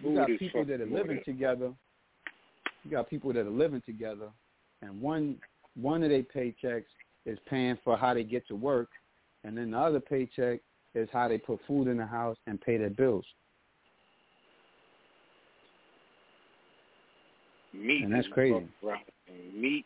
you 0.00 0.14
got 0.16 0.28
people 0.38 0.64
that 0.64 0.80
are 0.80 0.86
living 0.86 1.20
together. 1.24 1.72
You 2.84 2.90
got 2.90 3.10
people 3.10 3.32
that 3.32 3.40
are 3.46 3.50
living 3.50 3.82
together, 3.84 4.28
and 4.82 5.00
one 5.00 5.36
one 5.80 6.02
of 6.02 6.10
their 6.10 6.22
paychecks 6.22 6.84
is 7.28 7.38
paying 7.46 7.78
for 7.84 7.96
how 7.96 8.14
they 8.14 8.24
get 8.24 8.46
to 8.48 8.56
work, 8.56 8.88
and 9.44 9.56
then 9.56 9.70
the 9.70 9.78
other 9.78 10.00
paycheck 10.00 10.60
is 10.94 11.08
how 11.12 11.28
they 11.28 11.38
put 11.38 11.60
food 11.66 11.86
in 11.86 11.96
the 11.96 12.06
house 12.06 12.36
and 12.46 12.60
pay 12.60 12.76
their 12.76 12.90
bills. 12.90 13.24
meat. 17.78 18.04
And 18.04 18.12
that's 18.12 18.28
crazy. 18.28 18.66
Meat, 19.54 19.84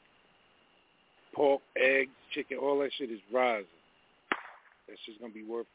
pork, 1.35 1.61
eggs, 1.77 2.11
chicken, 2.35 2.59
all 2.59 2.79
that 2.81 2.91
shit 2.97 3.11
is 3.11 3.21
rising. 3.33 3.67
That's 4.89 5.01
just 5.07 5.21
gonna 5.21 5.33
be 5.33 5.45
worth 5.45 5.67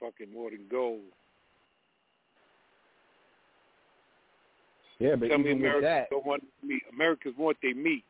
fucking 0.00 0.32
more 0.32 0.50
than 0.50 0.60
gold. 0.70 1.00
Yeah, 4.98 5.16
but 5.16 5.28
Tell 5.28 5.38
me 5.38 5.50
even 5.50 5.62
with 5.62 5.68
Americans 5.68 5.84
that, 5.84 6.10
don't 6.10 6.26
want 6.26 6.44
meat. 6.62 6.82
Americans 6.92 7.34
want 7.36 7.56
their 7.60 7.74
meat. 7.74 8.04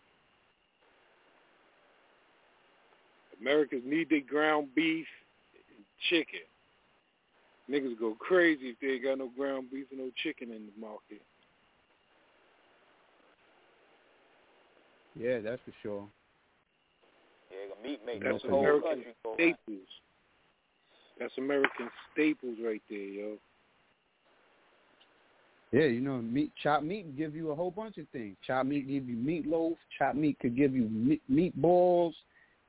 Americans 3.43 3.83
need 3.85 4.09
their 4.09 4.21
ground 4.21 4.69
beef 4.75 5.07
and 5.55 5.85
chicken. 6.09 6.47
Niggas 7.71 7.99
go 7.99 8.17
crazy 8.19 8.67
if 8.67 8.77
they 8.81 8.89
ain't 8.89 9.05
got 9.05 9.19
no 9.19 9.31
ground 9.37 9.69
beef 9.73 9.87
and 9.91 10.01
no 10.01 10.11
chicken 10.23 10.51
in 10.51 10.67
the 10.67 10.81
market. 10.81 11.23
yeah, 15.19 15.41
that's 15.41 15.61
for 15.65 15.73
sure. 15.83 16.05
Yeah, 17.51 17.75
the 17.75 17.89
meat 17.89 18.01
makes 18.07 18.25
That's 18.25 18.43
the 18.43 18.49
whole 18.49 18.61
American 18.61 18.89
country 18.89 19.15
staples. 19.35 19.89
That's 21.19 21.33
American 21.39 21.91
staples 22.13 22.57
right 22.65 22.83
there, 22.89 22.99
yo. 22.99 23.37
Yeah, 25.71 25.85
you 25.85 26.01
know, 26.01 26.19
meat 26.19 26.53
chopped 26.63 26.85
meat 26.85 27.17
give 27.17 27.35
you 27.35 27.51
a 27.51 27.55
whole 27.55 27.71
bunch 27.71 27.99
of 27.99 28.07
things. 28.09 28.37
Chopped 28.47 28.69
meat 28.69 28.89
give 28.89 29.09
you 29.09 29.17
meatloaf. 29.17 29.77
Chopped 29.99 30.17
meat 30.17 30.39
could 30.39 30.57
give 30.57 30.75
you 30.75 30.89
meat, 30.89 31.23
meatballs. 31.31 32.13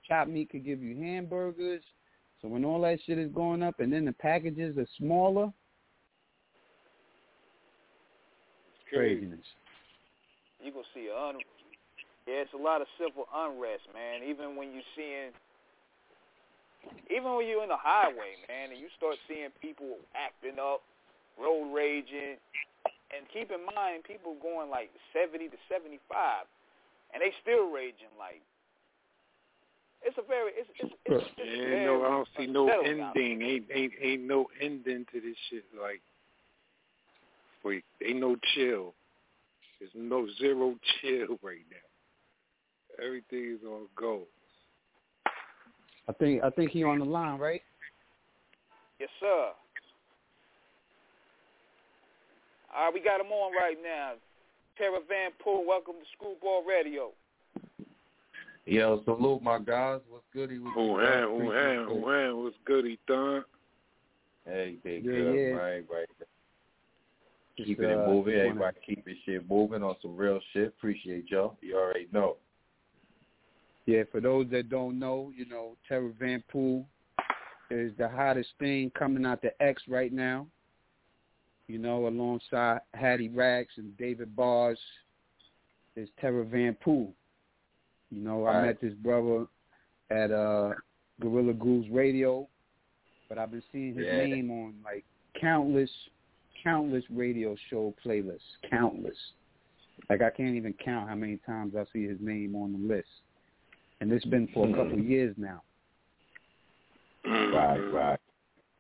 Chopped 0.07 0.29
meat 0.29 0.49
could 0.49 0.65
give 0.65 0.81
you 0.81 0.95
hamburgers. 1.01 1.83
So 2.41 2.47
when 2.49 2.65
all 2.65 2.81
that 2.81 2.99
shit 3.05 3.17
is 3.17 3.31
going 3.31 3.63
up, 3.63 3.79
and 3.79 3.91
then 3.91 4.03
the 4.05 4.13
packages 4.13 4.77
are 4.77 4.87
smaller, 4.97 5.51
It's 8.67 8.89
craziness. 8.89 9.45
You 10.61 10.71
gonna 10.71 10.83
see 10.93 11.07
a 11.07 11.17
un- 11.17 11.39
yeah, 12.27 12.43
it's 12.43 12.53
a 12.53 12.57
lot 12.57 12.81
of 12.81 12.87
civil 12.99 13.27
unrest, 13.33 13.83
man. 13.93 14.23
Even 14.23 14.55
when 14.55 14.71
you 14.71 14.81
seeing, 14.95 15.31
even 17.11 17.35
when 17.35 17.47
you're 17.47 17.63
in 17.63 17.69
the 17.69 17.79
highway, 17.79 18.39
man, 18.47 18.71
and 18.71 18.79
you 18.79 18.87
start 18.95 19.15
seeing 19.27 19.51
people 19.61 19.99
acting 20.15 20.59
up, 20.59 20.83
road 21.39 21.73
raging, 21.73 22.39
and 23.11 23.27
keep 23.31 23.51
in 23.51 23.63
mind 23.75 24.03
people 24.03 24.35
going 24.41 24.69
like 24.69 24.89
70 25.11 25.51
to 25.51 25.59
75, 25.67 25.99
and 27.13 27.19
they 27.19 27.31
still 27.43 27.71
raging 27.71 28.11
like. 28.17 28.41
It's 30.05 30.17
a 30.17 30.27
very, 30.27 30.51
it's, 30.55 30.69
it's, 30.79 30.93
it's, 31.05 31.25
it's 31.37 31.57
Yeah, 31.57 31.63
very 31.63 31.85
no, 31.85 32.03
I 32.03 32.09
don't 32.09 32.27
see 32.37 32.45
no 32.45 32.67
unsettling 32.67 33.01
out 33.01 33.17
ending. 33.17 33.41
Ain't 33.41 33.65
ain't 33.73 33.93
ain't 34.01 34.23
no 34.23 34.47
ending 34.61 35.05
to 35.13 35.21
this 35.21 35.35
shit. 35.49 35.63
Like, 35.79 36.01
for 37.61 37.73
ain't 37.73 38.19
no 38.19 38.35
chill. 38.53 38.93
There's 39.79 39.91
no 39.95 40.27
zero 40.39 40.75
chill 41.01 41.37
right 41.41 41.65
now. 41.71 43.03
Everything 43.03 43.57
is 43.57 43.65
on 43.65 43.87
go. 43.95 44.23
I 46.07 46.13
think 46.13 46.43
I 46.43 46.49
think 46.49 46.71
he 46.71 46.83
on 46.83 46.99
the 46.99 47.05
line, 47.05 47.39
right? 47.39 47.61
Yes, 48.99 49.09
sir. 49.19 49.49
All 52.75 52.85
right, 52.85 52.93
we 52.93 53.01
got 53.01 53.21
him 53.21 53.31
on 53.31 53.53
right 53.53 53.77
now. 53.83 54.13
Terror 54.77 54.99
Van 55.07 55.31
Pool, 55.43 55.63
welcome 55.67 55.93
to 55.93 56.07
Screwball 56.17 56.63
Radio. 56.67 57.11
Yo, 58.65 59.01
salute 59.03 59.41
my 59.43 59.59
guys. 59.59 59.99
What's 60.09 60.23
goody 60.33 60.57
with 60.59 60.71
Oh, 60.77 60.97
you? 60.97 61.03
man, 61.03 61.05
man? 61.05 61.23
oh, 61.23 61.35
Appreciate 61.35 61.53
man, 61.53 61.87
oh, 61.89 62.09
man, 62.09 62.37
what's 62.43 62.55
good, 62.65 62.85
Ethan? 62.85 63.43
Hey, 64.45 64.77
they 64.83 64.95
Yeah, 64.97 65.01
good, 65.11 65.35
yeah. 65.35 65.55
right, 65.55 65.85
right. 65.91 66.07
Just, 67.57 67.67
Keeping 67.67 67.89
it 67.89 67.97
uh, 67.99 68.07
moving. 68.07 68.35
wanna- 68.37 68.49
Everybody 68.49 68.77
keeping 68.85 69.17
shit 69.25 69.47
moving 69.49 69.83
on 69.83 69.95
some 70.01 70.15
real 70.15 70.39
shit. 70.53 70.69
Appreciate 70.69 71.29
y'all. 71.29 71.57
You 71.61 71.77
already 71.77 72.07
know. 72.11 72.37
Yeah, 73.85 74.03
for 74.11 74.21
those 74.21 74.49
that 74.51 74.69
don't 74.69 74.97
know, 74.97 75.31
you 75.35 75.45
know, 75.45 75.75
Terror 75.87 76.13
Van 76.17 76.41
Pool 76.49 76.87
is 77.69 77.91
the 77.97 78.07
hottest 78.07 78.49
thing 78.59 78.89
coming 78.91 79.25
out 79.25 79.41
the 79.41 79.51
X 79.61 79.83
right 79.89 80.11
now. 80.11 80.47
You 81.67 81.77
know, 81.79 82.07
alongside 82.07 82.79
Hattie 82.93 83.29
Rags 83.29 83.73
and 83.77 83.95
David 83.97 84.35
Bars 84.35 84.79
is 85.95 86.09
Terra 86.19 86.43
Van 86.45 86.75
Pool. 86.75 87.13
You 88.13 88.21
know, 88.21 88.45
I 88.45 88.57
Right. 88.57 88.65
met 88.67 88.81
this 88.81 88.93
brother 88.95 89.47
at 90.09 90.31
uh 90.31 90.73
Gorilla 91.19 91.53
Grooves 91.53 91.89
Radio, 91.89 92.47
but 93.29 93.37
I've 93.37 93.51
been 93.51 93.63
seeing 93.71 93.95
his 93.95 94.05
Yeah. 94.05 94.25
name 94.25 94.51
on 94.51 94.75
like 94.83 95.03
countless, 95.35 95.91
countless 96.63 97.03
radio 97.09 97.55
show 97.69 97.93
playlists. 98.03 98.41
Countless. 98.69 99.17
Like 100.09 100.21
I 100.21 100.29
can't 100.29 100.55
even 100.55 100.73
count 100.73 101.09
how 101.09 101.15
many 101.15 101.37
times 101.37 101.75
I 101.75 101.85
see 101.93 102.05
his 102.05 102.19
name 102.19 102.55
on 102.55 102.73
the 102.73 102.79
list. 102.93 103.09
And 104.01 104.11
it's 104.11 104.25
been 104.25 104.47
for 104.47 104.67
a 104.67 104.73
couple 104.73 104.93
of 104.99 105.05
years 105.05 105.35
now. 105.37 105.61
Right, 107.25 107.79
right, 107.79 108.19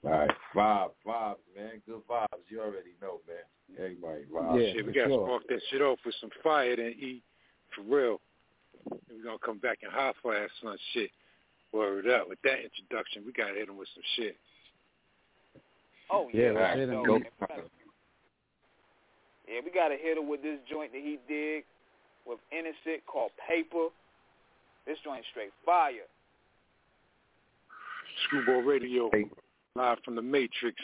right. 0.03 0.29
Vibes, 0.53 0.91
vibes, 1.05 1.37
man. 1.55 1.81
Good 1.87 2.01
vibes. 2.09 2.27
You 2.49 2.59
already 2.59 2.93
know, 3.01 3.21
man. 3.27 3.77
Everybody 3.77 4.23
vibes. 4.25 4.61
Yeah, 4.67 4.73
shit, 4.73 4.85
we 4.85 4.91
got 4.91 5.03
to 5.05 5.09
sure. 5.09 5.27
spark 5.27 5.43
that 5.47 5.61
shit 5.69 5.81
off 5.81 5.99
with 6.05 6.15
some 6.19 6.29
fire 6.43 6.75
then 6.75 6.93
eat 6.99 7.23
for 7.73 7.83
real. 7.83 8.19
And 8.91 8.99
we're 9.09 9.23
going 9.23 9.37
to 9.37 9.45
come 9.45 9.57
back 9.59 9.79
and 9.83 9.91
hot 9.91 10.15
flash 10.21 10.49
some 10.61 10.75
shit. 10.93 11.09
Word 11.71 12.07
up. 12.09 12.29
With 12.29 12.39
that 12.43 12.59
introduction, 12.63 13.23
we 13.25 13.31
got 13.33 13.49
to 13.49 13.55
hit 13.55 13.69
him 13.69 13.77
with 13.77 13.87
some 13.95 14.03
shit. 14.15 14.35
Oh 16.11 16.29
Yeah, 16.33 16.41
yeah, 16.43 16.47
let's 16.51 16.59
right. 16.61 16.77
hit 16.77 16.89
him. 16.89 16.95
So, 16.95 17.05
Go. 17.05 17.13
we 17.13 17.23
gotta- 17.47 17.63
yeah, 19.47 19.59
we 19.65 19.71
got 19.71 19.87
to 19.89 19.97
hit 19.97 20.17
him 20.17 20.27
with 20.29 20.41
this 20.41 20.59
joint 20.69 20.91
that 20.91 21.01
he 21.01 21.17
did 21.27 21.63
with 22.25 22.39
Innocent 22.51 23.05
called 23.07 23.31
Paper. 23.47 23.87
This 24.85 24.97
joint 25.03 25.23
straight 25.31 25.51
fire. 25.65 26.05
Screwball 28.25 28.61
Radio, 28.61 29.09
live 29.75 29.97
from 30.05 30.15
the 30.15 30.21
Matrix. 30.21 30.75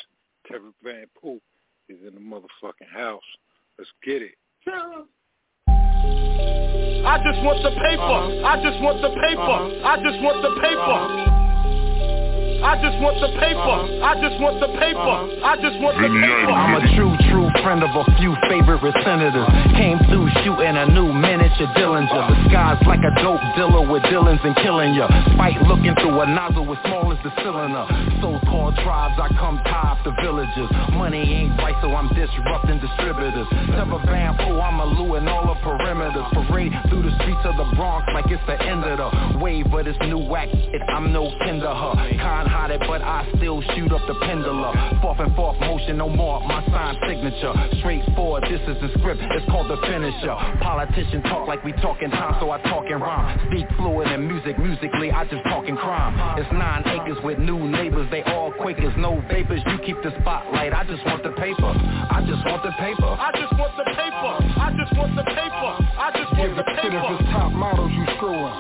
Kevin 0.48 0.74
Van 0.84 1.06
Pool 1.22 1.40
is 1.90 1.98
in 2.08 2.14
the 2.16 2.20
motherfucking 2.22 2.90
house. 2.92 3.22
Let's 3.78 3.90
get 4.04 4.22
it. 4.22 4.36
I 7.06 7.18
just 7.24 7.44
want 7.44 7.64
the 7.64 7.72
paper. 7.72 8.02
Uh-huh. 8.02 8.48
I 8.48 8.62
just 8.62 8.82
want 8.82 9.02
the 9.02 9.10
paper. 9.10 9.42
Uh-huh. 9.42 9.88
I 9.88 9.98
just 10.04 10.22
want 10.22 10.42
the 10.42 10.54
paper. 10.62 10.80
Uh-huh. 10.80 11.39
I 12.60 12.76
just 12.84 13.00
want 13.00 13.16
the 13.24 13.32
paper. 13.40 13.56
Uh-huh. 13.56 14.04
I 14.04 14.20
just 14.20 14.36
want 14.44 14.60
the 14.60 14.68
paper. 14.76 15.00
Uh-huh. 15.00 15.48
I 15.48 15.56
just 15.64 15.80
want 15.80 15.96
the 15.96 16.12
paper. 16.12 16.52
I'm 16.52 16.76
a 16.76 16.84
true, 16.92 17.14
true 17.32 17.48
friend 17.64 17.80
of 17.88 17.92
a 17.96 18.04
few 18.20 18.36
favorite 18.52 18.96
senators. 19.08 19.48
Came 19.80 19.96
through 20.12 20.28
shooting 20.44 20.76
a 20.76 20.86
new 20.92 21.08
miniature 21.16 21.72
Dillinger. 21.80 22.20
Disguised 22.44 22.84
like 22.84 23.00
a 23.00 23.16
dope 23.24 23.40
dealer 23.56 23.88
with 23.88 24.04
Dillons 24.12 24.44
and 24.44 24.56
killing 24.60 24.92
ya. 24.92 25.08
Spite 25.36 25.62
looking 25.72 25.96
through 26.04 26.20
a 26.20 26.28
nozzle 26.28 26.68
as 26.68 26.80
small 26.84 27.16
as 27.16 27.20
the 27.24 27.32
cylinder. 27.40 27.88
So-called 28.20 28.76
tribes, 28.84 29.16
I 29.16 29.32
come 29.40 29.64
top 29.72 30.04
the 30.04 30.12
villages. 30.20 30.68
Money 31.00 31.48
ain't 31.48 31.56
right, 31.64 31.76
so 31.80 31.96
I'm 31.96 32.12
disrupting 32.12 32.84
distributors. 32.84 33.48
Never 33.72 34.04
Van 34.04 34.36
Pool, 34.36 34.60
I'm 34.60 34.84
eluding 34.84 35.28
all 35.32 35.48
the 35.48 35.58
perimeters. 35.64 36.28
Parade 36.36 36.76
through 36.92 37.08
the 37.08 37.16
streets 37.24 37.44
of 37.48 37.56
the 37.56 37.68
Bronx 37.76 38.04
like 38.14 38.28
it's 38.28 38.44
the 38.48 38.60
end 38.60 38.84
of 38.84 39.00
the 39.00 39.40
wave 39.40 39.72
of 39.72 39.86
this 39.86 39.98
new 40.04 40.20
whack. 40.20 40.52
It, 40.52 40.82
I'm 40.92 41.12
no 41.12 41.32
kin 41.44 41.60
to 41.64 41.72
her. 41.72 41.94
Kind-hearted, 42.50 42.82
but 42.90 43.02
I 43.06 43.30
still 43.38 43.62
shoot 43.78 43.92
up 43.94 44.02
the 44.08 44.16
pendulum. 44.26 44.74
Fourth 45.02 45.20
and 45.20 45.36
fourth 45.36 45.60
motion, 45.62 45.98
no 45.98 46.10
more. 46.10 46.42
My 46.42 46.66
sign 46.66 46.98
signature. 47.06 47.54
Straightforward, 47.78 48.44
this 48.50 48.62
is 48.66 48.78
the 48.82 48.90
script. 48.98 49.22
It's 49.22 49.46
called 49.46 49.70
the 49.70 49.78
finisher. 49.86 50.34
Politicians 50.58 51.24
talk 51.30 51.48
like 51.48 51.64
we 51.64 51.74
talking 51.74 52.10
time, 52.10 52.42
so 52.42 52.50
I 52.50 52.58
talk 52.66 52.86
in 52.90 52.98
rhyme. 53.00 53.38
Speak 53.54 53.68
fluid 53.78 54.08
and 54.10 54.26
music, 54.28 54.58
musically, 54.58 55.12
I 55.12 55.26
just 55.30 55.44
talk 55.46 55.70
in 55.70 55.78
crime. 55.78 56.18
It's 56.42 56.50
nine 56.52 56.82
acres 56.90 57.22
with 57.24 57.38
new 57.38 57.70
neighbors. 57.70 58.08
They 58.10 58.24
all 58.24 58.52
quakers, 58.52 58.94
no 58.98 59.22
vapors. 59.30 59.62
You 59.70 59.78
keep 59.86 60.02
the 60.02 60.10
spotlight. 60.22 60.74
I 60.74 60.84
just 60.90 61.06
want 61.06 61.22
the 61.22 61.32
paper. 61.38 61.70
I 61.70 62.26
just 62.26 62.42
want 62.50 62.64
the 62.66 62.74
paper. 62.82 63.14
I 63.14 63.30
just 63.38 63.54
want 63.62 63.78
the 63.78 63.86
paper. 63.94 64.34
I 64.58 64.74
just 64.74 64.94
want 64.98 65.14
the 65.16 65.24
paper. 65.24 65.70
I 66.02 66.10
just 66.18 66.34
want 66.34 66.56
the 66.58 66.66
Shit, 66.82 66.94
if 66.94 66.98
paper. 66.98 67.14
it's 67.14 67.30
top 67.30 67.52
models, 67.54 67.92
you 67.94 68.06
screwing. 68.18 68.54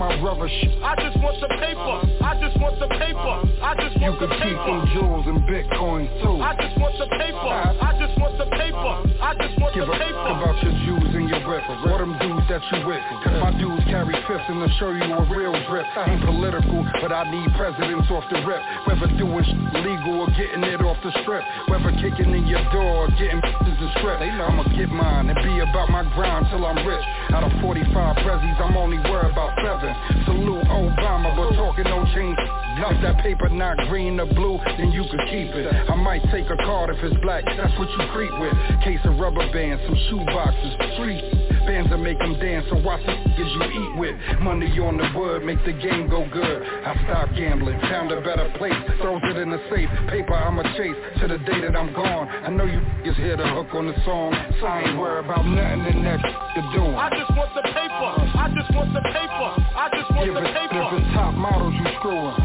I 0.00 0.16
just 0.16 0.32
want 0.32 0.48
the 0.48 0.48
paper. 0.48 0.82
I 0.82 0.96
just 0.96 1.16
want 1.20 1.40
the 1.40 1.48
paper. 1.48 2.20
I 2.20 2.34
just 2.38 2.56
want 2.56 2.80
the 2.80 2.88
paper. 2.88 3.34
with 3.50 3.60
that 3.60 3.60
fake, 3.60 3.60
yo, 3.60 3.60
this 3.60 3.60
my 3.60 3.60
my 3.60 3.60
brother 3.60 3.60
shit. 3.60 3.60
I 3.60 3.60
just 3.60 3.60
want 3.60 3.60
the 3.60 3.60
paper. 3.60 3.60
I 3.60 3.60
just 3.60 3.80
want 3.80 3.80
the 3.84 3.88
paper. 3.90 4.00
You 4.00 4.08
want 4.08 4.20
the 4.20 4.26
could 4.26 4.30
keep 4.40 4.56
paper. 4.56 4.64
them 4.64 4.88
jewels 4.96 5.26
and 5.28 5.40
bitcoin 5.44 6.08
too. 6.24 6.40
I 6.40 6.56
just 6.56 6.76
want 6.80 6.96
the 6.98 7.06
paper. 7.06 7.52
I 7.84 7.90
just 8.00 8.16
want 8.20 8.38
the 8.38 8.46
paper. 8.48 8.94
I 9.20 9.36
just 9.36 9.54
want 9.60 9.74
Give 9.76 9.84
the 9.84 9.92
a 9.92 9.98
fuck 10.00 10.40
about 10.40 10.56
your 10.64 10.72
Jews 10.88 11.10
and 11.12 11.28
your 11.28 11.42
whip 11.44 11.64
Or 11.84 12.00
them 12.00 12.16
dudes 12.16 12.46
that 12.48 12.64
you 12.72 12.80
with 12.88 13.04
Cause 13.20 13.36
my 13.36 13.52
dudes 13.60 13.84
carry 13.92 14.16
fifths 14.24 14.48
and 14.48 14.64
to 14.64 14.68
show 14.80 14.90
you 14.96 15.04
a 15.04 15.22
real 15.28 15.52
drip 15.68 15.84
Ain't 16.08 16.24
political, 16.24 16.80
but 17.04 17.12
I 17.12 17.28
need 17.28 17.52
presidents 17.54 18.08
off 18.08 18.24
the 18.32 18.40
rip 18.48 18.62
Whether 18.88 19.12
doing 19.20 19.44
sh- 19.44 19.58
legal 19.84 20.24
or 20.24 20.30
getting 20.32 20.64
it 20.64 20.80
off 20.80 20.96
the 21.04 21.12
strip 21.20 21.44
Whether 21.68 21.92
kicking 22.00 22.32
in 22.32 22.48
your 22.48 22.64
door 22.72 23.04
or 23.04 23.08
getting 23.20 23.40
bitches 23.44 23.76
and 23.76 23.92
strip 24.00 24.18
I'ma 24.24 24.64
get 24.72 24.88
mine 24.88 25.28
and 25.28 25.38
be 25.44 25.60
about 25.60 25.92
my 25.92 26.02
grind 26.16 26.46
till 26.48 26.64
I'm 26.64 26.80
rich 26.86 27.04
Out 27.36 27.44
of 27.44 27.52
45 27.60 27.92
prezzies, 28.24 28.58
I'm 28.60 28.76
only 28.76 28.98
worried 29.04 29.32
about 29.36 29.52
seven 29.60 29.89
Salute 30.24 30.64
oh, 30.70 30.90
Obama, 30.90 31.34
but 31.36 31.54
talking 31.56 31.84
no 31.84 32.04
change. 32.14 32.38
If 32.80 33.02
that 33.02 33.22
paper 33.22 33.48
not 33.48 33.76
green 33.88 34.18
or 34.18 34.26
blue, 34.26 34.58
then 34.78 34.90
you 34.92 35.04
could 35.10 35.20
keep 35.26 35.54
it. 35.54 35.66
I 35.90 35.94
might 35.96 36.22
take 36.32 36.48
a 36.48 36.56
card 36.56 36.90
if 36.90 37.02
it's 37.04 37.16
black, 37.22 37.44
that's 37.44 37.78
what 37.78 37.88
you 37.90 38.00
creep 38.12 38.32
with. 38.40 38.54
Case 38.82 39.00
of 39.04 39.18
rubber 39.18 39.46
bands, 39.52 39.82
some 39.86 39.96
shoe 40.08 40.24
boxes, 40.26 40.74
street 40.94 41.49
Bands 41.66 41.90
that 41.90 41.98
make 41.98 42.18
them 42.18 42.38
dance, 42.40 42.66
so 42.70 42.76
watch 42.82 43.04
the 43.06 43.12
niggas 43.12 43.52
you 43.54 43.62
eat 43.82 43.98
with. 43.98 44.16
Money 44.40 44.66
on 44.80 44.96
the 44.96 45.06
wood, 45.18 45.44
make 45.44 45.62
the 45.64 45.72
game 45.72 46.08
go 46.08 46.26
good. 46.32 46.62
I 46.62 46.94
stopped 47.04 47.36
gambling, 47.36 47.78
found 47.80 48.10
a 48.12 48.20
better 48.22 48.52
place. 48.58 48.74
Throws 49.00 49.20
it 49.24 49.36
in 49.36 49.50
the 49.50 49.60
safe, 49.70 49.88
paper 50.08 50.34
I'ma 50.34 50.62
chase. 50.76 50.96
To 51.20 51.28
the 51.28 51.38
day 51.38 51.60
that 51.62 51.76
I'm 51.76 51.92
gone 51.92 52.28
I 52.28 52.48
know 52.50 52.64
you 52.64 52.80
niggas 52.80 53.16
hear 53.16 53.36
the 53.36 53.46
hook 53.48 53.68
on 53.74 53.86
the 53.86 53.94
song. 54.04 54.32
So 54.60 54.66
I 54.66 54.82
ain't 54.88 54.98
worried 54.98 55.24
about 55.26 55.44
nothing 55.46 55.98
in 55.98 56.04
that 56.04 56.20
you're 56.56 56.72
doing. 56.72 56.94
I 56.96 57.10
just 57.10 57.30
want 57.36 57.52
the 57.54 57.62
paper. 57.62 58.10
I 58.40 58.46
just 58.56 58.70
want 58.74 58.92
the 58.94 59.02
paper. 59.04 59.48
I 59.76 59.86
just 59.92 60.10
want 60.10 60.28
If 60.28 60.34
the 60.34 60.40
paper. 60.40 60.80
if 60.80 61.04
it's 61.04 61.14
top 61.14 61.34
models 61.34 61.74
you 61.76 61.86
screwing 62.00 62.39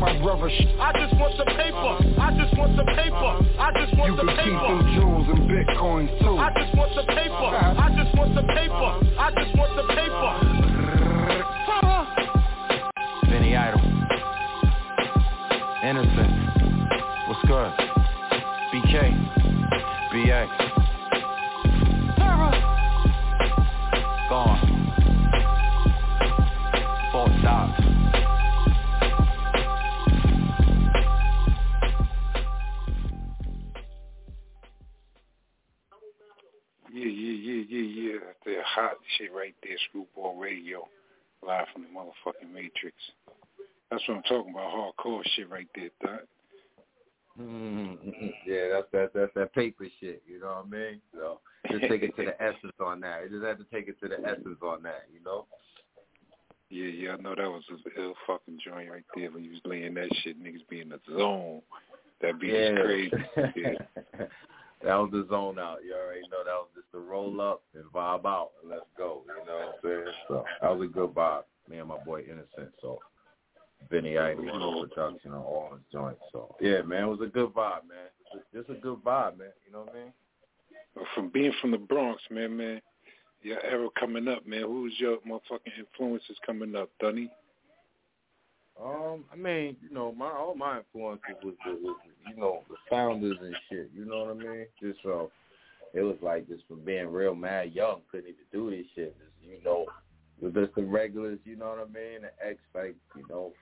my 0.00 0.16
brother 0.22 0.48
I 0.48 0.92
just 0.96 1.14
want 1.20 1.36
the 1.36 1.44
paper. 1.44 1.92
I 2.20 2.32
just 2.32 2.56
want 2.56 2.74
the 2.76 2.84
paper. 2.96 3.36
I 3.60 3.70
just 3.76 3.92
want 3.98 4.10
You 4.10 4.16
the 4.16 4.24
could 4.24 4.36
keep 4.40 4.56
paper. 4.56 4.72
them 4.72 4.80
jewels 4.96 5.28
and 5.28 5.44
bitcoins 5.44 6.08
too 6.24 6.36
I 6.40 6.50
just 6.56 6.74
want 6.74 6.94
the 6.96 7.04
paper. 7.12 7.52
I 7.52 7.88
just 7.94 8.16
want 8.16 8.34
the 8.34 8.42
paper. 8.48 8.90
I 9.20 9.30
just 9.36 9.52
want 9.56 9.76
the 9.76 9.84
paper. 9.92 10.32
Benny 13.28 13.54
Idol. 13.56 13.80
Innocent. 15.84 16.32
What's 17.28 17.44
good? 17.46 17.72
BK. 18.72 19.12
BA. 20.12 20.69
Right 39.40 39.54
there, 39.62 39.76
Screwball 39.88 40.36
Radio, 40.36 40.86
live 41.46 41.66
from 41.72 41.82
the 41.82 41.88
motherfucking 41.88 42.52
Matrix. 42.52 42.96
That's 43.90 44.06
what 44.06 44.18
I'm 44.18 44.22
talking 44.24 44.52
about, 44.52 44.70
hardcore 44.70 45.22
shit 45.34 45.48
right 45.48 45.66
there, 45.74 45.90
Doc. 46.04 46.20
Mm, 47.40 47.96
yeah, 48.46 48.68
that's 48.70 48.86
that 48.92 49.12
that's 49.14 49.32
that 49.34 49.54
paper 49.54 49.86
shit. 49.98 50.22
You 50.28 50.40
know 50.40 50.62
what 50.62 50.66
I 50.66 50.78
mean? 50.78 51.00
So 51.14 51.40
just 51.70 51.84
take 51.88 52.02
it 52.02 52.14
to 52.16 52.24
the 52.26 52.42
essence 52.42 52.74
on 52.84 53.00
that. 53.00 53.22
You 53.24 53.30
just 53.30 53.46
have 53.46 53.56
to 53.58 53.64
take 53.72 53.88
it 53.88 53.98
to 54.02 54.08
the 54.08 54.20
essence 54.28 54.58
on 54.62 54.82
that. 54.82 55.06
You 55.12 55.24
know? 55.24 55.46
Yeah, 56.68 56.86
yeah, 56.86 57.12
I 57.14 57.16
know 57.16 57.34
that 57.34 57.48
was 57.48 57.64
an 57.70 57.78
ill 57.96 58.14
fucking 58.26 58.58
joint 58.64 58.90
right 58.90 59.04
there 59.16 59.30
when 59.30 59.44
you 59.44 59.52
was 59.52 59.60
laying 59.64 59.94
that 59.94 60.08
shit. 60.22 60.42
Niggas 60.42 60.68
be 60.68 60.82
in 60.82 60.90
the 60.90 61.00
zone. 61.08 61.62
That 62.20 62.38
beat 62.38 62.50
is 62.52 62.78
crazy. 62.78 63.12
Yeah. 63.56 64.26
That 64.82 64.94
was 64.94 65.10
the 65.12 65.26
zone 65.28 65.58
out. 65.58 65.78
You 65.84 65.94
already 65.94 66.22
know 66.22 66.44
that 66.44 66.52
was 66.52 66.68
just 66.74 66.90
the 66.92 66.98
roll 66.98 67.40
up 67.40 67.62
and 67.74 67.84
vibe 67.92 68.24
out 68.24 68.50
and 68.62 68.70
let's 68.70 68.86
go. 68.96 69.22
You 69.26 69.46
know 69.46 69.58
what 69.58 69.92
I'm 69.92 70.04
saying? 70.04 70.14
So 70.28 70.44
that 70.62 70.76
was 70.76 70.88
a 70.88 70.92
good 70.92 71.10
vibe. 71.10 71.42
Me 71.68 71.78
and 71.78 71.88
my 71.88 71.98
boy 71.98 72.22
Innocent. 72.22 72.72
So 72.80 72.98
on 73.92 74.82
the 74.82 74.88
production 74.88 75.32
on 75.32 75.42
all 75.42 75.70
his 75.72 75.82
joints. 75.92 76.20
So 76.32 76.54
yeah, 76.60 76.82
man, 76.82 77.04
it 77.04 77.06
was 77.06 77.20
a 77.22 77.26
good 77.26 77.50
vibe, 77.50 77.88
man. 77.88 78.42
Just 78.54 78.70
a 78.70 78.74
good 78.74 79.02
vibe, 79.02 79.38
man. 79.38 79.52
You 79.66 79.72
know 79.72 79.80
what 79.80 79.94
I 79.94 80.04
mean? 80.04 80.12
From 81.14 81.30
being 81.30 81.52
from 81.60 81.70
the 81.70 81.78
Bronx, 81.78 82.20
man, 82.30 82.56
man, 82.56 82.80
your 83.42 83.64
era 83.64 83.88
coming 83.98 84.28
up, 84.28 84.46
man. 84.46 84.62
Who's 84.62 84.94
your 84.98 85.18
motherfucking 85.18 85.78
influences 85.78 86.36
coming 86.44 86.74
up, 86.76 86.90
Dunny? 87.00 87.30
Um, 88.82 89.24
I 89.32 89.36
mean, 89.36 89.76
you 89.82 89.94
know, 89.94 90.12
my 90.12 90.30
all 90.30 90.54
my 90.54 90.78
influences 90.78 91.36
was 91.44 91.54
the, 91.66 91.72
was 91.82 91.96
you 92.28 92.36
know 92.36 92.62
the 92.68 92.76
founders 92.88 93.36
and 93.42 93.54
shit. 93.68 93.90
You 93.94 94.06
know 94.06 94.24
what 94.24 94.30
I 94.30 94.34
mean? 94.34 94.66
Just 94.80 95.00
uh, 95.04 95.26
it 95.92 96.00
was 96.00 96.16
like 96.22 96.48
just 96.48 96.66
from 96.66 96.80
being 96.80 97.08
real 97.08 97.34
mad 97.34 97.72
young, 97.72 98.00
couldn't 98.10 98.28
even 98.28 98.44
do 98.52 98.70
this 98.70 98.86
shit. 98.94 99.16
Just, 99.18 99.32
you 99.42 99.62
know, 99.64 99.86
with 100.40 100.54
just 100.54 100.74
the 100.74 100.82
regulars. 100.82 101.38
You 101.44 101.56
know 101.56 101.68
what 101.68 101.78
I 101.78 101.84
mean? 101.84 102.22
The 102.22 102.46
X 102.46 102.58
like 102.74 102.96
you 103.16 103.24
know, 103.28 103.52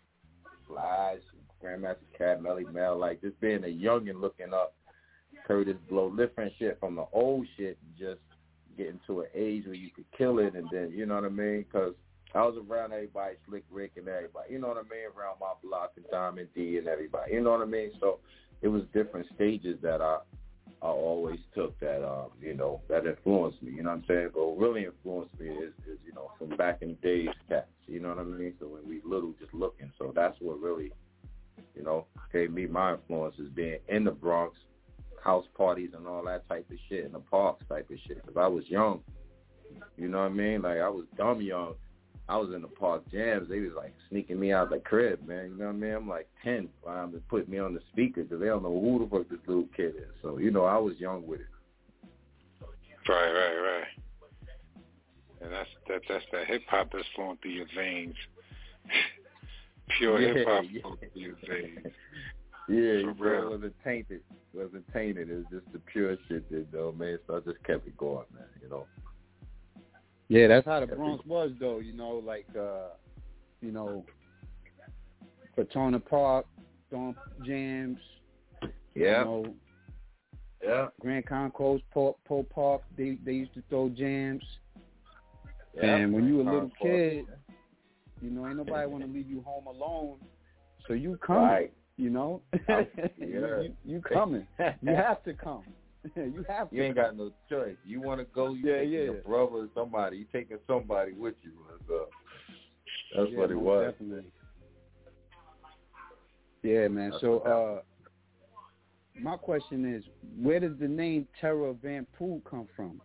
Flash, 0.69 1.19
Grandmaster 1.63 1.97
Caz, 2.19 2.41
Melle 2.41 2.73
Mel, 2.73 2.97
like 2.97 3.21
just 3.21 3.41
being 3.41 3.65
a 3.65 3.67
youngin' 3.67 4.21
looking 4.21 4.55
up 4.55 4.75
Kurtis 5.49 5.79
Blow, 5.89 6.15
different 6.15 6.53
shit 6.59 6.79
from 6.79 6.95
the 6.95 7.07
old 7.13 7.47
shit, 7.57 7.77
and 7.83 7.99
just 7.99 8.21
getting 8.77 9.01
to 9.09 9.23
an 9.23 9.27
age 9.35 9.65
where 9.67 9.75
you 9.75 9.91
could 9.91 10.07
kill 10.17 10.39
it, 10.39 10.55
and 10.55 10.69
then 10.71 10.93
you 10.95 11.07
know 11.07 11.17
what 11.17 11.25
I 11.25 11.29
mean? 11.29 11.65
Because 11.65 11.95
I 12.35 12.43
was 12.43 12.57
around 12.69 12.93
everybody, 12.93 13.37
Slick 13.49 13.65
Rick 13.71 13.93
and 13.97 14.09
everybody. 14.09 14.53
You 14.53 14.59
know 14.59 14.69
what 14.69 14.77
I 14.77 14.83
mean? 14.83 15.07
Around 15.17 15.37
my 15.41 15.53
block 15.63 15.93
and 15.97 16.05
Diamond 16.11 16.49
D 16.55 16.79
and 16.79 16.87
everybody. 16.87 17.33
You 17.33 17.41
know 17.41 17.53
what 17.53 17.63
I 17.63 17.67
mean? 17.67 17.91
So 18.01 18.19
it 18.61 18.69
was 18.69 18.83
different 18.93 19.27
stages 19.35 19.79
that 19.83 20.03
I 20.03 20.19
I 20.83 20.87
always 20.87 21.41
took 21.55 21.79
that 21.81 22.07
um, 22.07 22.31
you 22.41 22.55
know, 22.55 22.81
that 22.89 23.05
influenced 23.05 23.63
me, 23.63 23.73
you 23.73 23.83
know 23.83 23.91
what 23.91 23.97
I'm 23.97 24.05
saying? 24.07 24.31
But 24.33 24.47
what 24.47 24.59
really 24.59 24.85
influenced 24.85 25.39
me 25.41 25.49
is, 25.49 25.73
is, 25.91 25.99
you 26.07 26.13
know, 26.15 26.31
from 26.39 26.57
back 26.57 26.83
in 26.83 26.89
the 26.89 26.95
days 26.95 27.29
cats, 27.49 27.67
you 27.87 28.01
know 28.01 28.11
what 28.11 28.19
I 28.19 28.23
mean? 28.23 28.55
So 28.61 28.69
when 28.69 28.87
we 28.87 29.01
little 29.05 29.35
just 29.41 29.53
looking. 29.53 29.91
So 29.99 30.13
that's 30.15 30.37
what 30.41 30.61
really, 30.61 30.93
you 31.75 31.83
know, 31.83 32.07
gave 32.33 32.53
me 32.53 32.67
my 32.67 32.93
influences 32.95 33.49
being 33.55 33.79
in 33.89 34.05
the 34.05 34.13
Bronx, 34.13 34.57
house 35.25 35.47
parties 35.57 35.91
and 35.97 36.07
all 36.07 36.25
that 36.27 36.49
type 36.49 36.67
of 36.71 36.79
shit, 36.89 37.05
in 37.05 37.13
the 37.13 37.19
parks 37.19 37.65
type 37.69 37.91
of 37.91 37.99
shit. 38.07 38.25
Because 38.25 38.37
I 38.37 38.47
was 38.47 38.65
young, 38.69 39.01
you 39.97 40.09
know 40.09 40.19
what 40.19 40.31
I 40.31 40.35
mean? 40.35 40.63
Like 40.63 40.79
I 40.79 40.89
was 40.89 41.07
dumb 41.17 41.41
young. 41.41 41.75
I 42.29 42.37
was 42.37 42.51
in 42.55 42.61
the 42.63 42.69
park 42.69 43.03
jams. 43.11 43.49
They 43.49 43.61
was 43.61 43.73
like 43.77 43.95
sneaking 44.11 44.39
me 44.39 44.53
out 44.53 44.71
the 44.71 44.79
crib, 44.79 45.27
man. 45.27 45.51
You 45.53 45.57
know 45.59 45.67
what 45.67 45.77
I 45.77 45.79
mean? 45.79 45.93
I'm 45.95 46.09
like 46.09 46.29
10. 46.45 46.69
Um, 46.87 47.11
they 47.13 47.19
put 47.21 47.49
me 47.49 47.59
on 47.59 47.73
the 47.75 47.81
speaker 47.93 48.23
because 48.23 48.41
they 48.41 48.47
don't 48.47 48.63
know 48.63 48.79
who 48.81 48.99
the 49.05 49.11
fuck 49.11 49.29
this 49.31 49.39
little 49.47 49.69
kid 49.77 49.95
is. 49.97 50.13
So, 50.23 50.39
you 50.39 50.51
know, 50.51 50.65
I 50.65 50.77
was 50.77 50.95
young 50.99 51.27
with 51.27 51.41
it. 51.41 51.47
Right, 53.09 53.33
right, 53.33 53.57
right. 53.57 53.87
And 55.41 55.53
that's 55.53 55.69
that 55.89 56.03
that's 56.09 56.25
that 56.33 56.47
hip 56.47 56.63
hop 56.69 56.91
that's 56.93 57.07
flowing 57.15 57.39
through 57.41 57.53
your 57.53 57.67
veins. 57.75 58.15
Pure 59.99 60.21
Yeah, 60.21 60.35
hip 60.35 60.47
hop 60.49 60.65
yeah. 60.71 60.83
flowing 60.83 60.99
through 60.99 61.23
your 61.23 61.37
veins. 61.49 61.79
Yeah, 62.71 63.01
For 63.17 63.31
real. 63.31 63.43
it 63.45 63.51
wasn't 63.55 63.75
tainted. 63.83 64.21
It 64.53 64.59
wasn't 64.63 64.85
tainted. 64.93 65.31
It 65.31 65.37
was 65.37 65.47
just 65.51 65.73
the 65.73 65.79
pure 65.91 66.19
shit, 66.29 66.45
you 66.51 66.67
know, 66.71 66.93
man. 66.93 67.19
So 67.27 67.37
I 67.37 67.41
just 67.41 67.65
kept 67.65 67.87
it 67.87 67.97
going, 67.97 68.27
man, 68.35 68.45
you 68.63 68.69
know. 68.69 68.85
Yeah, 70.29 70.47
that's 70.47 70.67
how 70.67 70.81
the 70.81 70.87
Bronx 70.87 71.25
was 71.27 71.53
though, 71.59 71.79
you 71.79 71.93
know, 71.95 72.23
like 72.25 72.47
uh 72.59 72.91
you 73.61 73.73
know 73.73 74.05
Crotona 75.57 76.05
Park, 76.05 76.47
Storm 76.89 77.17
Jams, 77.45 77.99
Yeah. 78.95 79.21
you 79.21 79.25
know, 79.25 79.55
Yeah. 80.63 80.89
Grand 81.01 81.27
Concourse, 81.27 81.83
Poe, 81.93 82.17
Park, 82.55 82.83
they 82.97 83.19
they 83.25 83.33
used 83.33 83.55
to 83.55 83.63
throw 83.69 83.89
jams. 83.89 84.45
Yeah. 85.75 85.97
and 85.97 86.13
when 86.13 86.27
you 86.27 86.37
were 86.39 86.43
a 86.43 86.53
little 86.53 86.71
kid, 86.81 87.25
you 88.21 88.31
know, 88.31 88.47
ain't 88.47 88.57
nobody 88.57 88.87
want 88.87 89.05
to 89.05 89.11
leave 89.11 89.29
you 89.31 89.43
home 89.43 89.67
alone. 89.67 90.17
So 90.87 90.93
you 90.95 91.17
coming, 91.19 91.43
Right. 91.43 91.73
you 91.97 92.11
know? 92.11 92.43
Yeah. 92.69 92.83
you, 93.19 93.63
you, 93.63 93.75
you 93.85 94.01
coming. 94.01 94.47
You 94.83 94.95
have 94.95 95.23
to 95.25 95.35
come. 95.35 95.63
you 96.17 96.45
have 96.49 96.71
to. 96.71 96.77
You 96.77 96.83
ain't 96.83 96.97
got 96.97 97.17
no 97.17 97.33
choice. 97.49 97.77
You 97.85 98.01
want 98.01 98.21
to 98.21 98.27
go, 98.27 98.55
you 98.55 98.67
Yeah, 98.67 98.79
taking 98.79 98.93
yeah. 98.93 99.01
your 99.01 99.15
brother 99.15 99.57
or 99.57 99.69
somebody. 99.75 100.19
You 100.19 100.27
taking 100.33 100.59
somebody 100.67 101.13
with 101.13 101.35
you. 101.43 101.53
So 101.87 102.09
that's 103.15 103.31
Yeah, 103.31 103.39
what 103.39 103.51
it 103.51 103.59
was. 103.59 103.93
Definitely. 103.93 104.31
Yeah, 106.63 106.89
man. 106.89 107.11
That's 107.11 107.21
so 107.23 107.39
uh 107.41 107.83
my 109.21 109.37
question 109.37 109.95
is, 109.95 110.05
where 110.41 110.61
does 110.61 110.79
the 110.79 110.87
name 110.87 111.27
Terror 111.41 111.75
Van 111.83 112.07
Pool 112.17 112.41
come 112.49 112.69
from? 112.77 113.01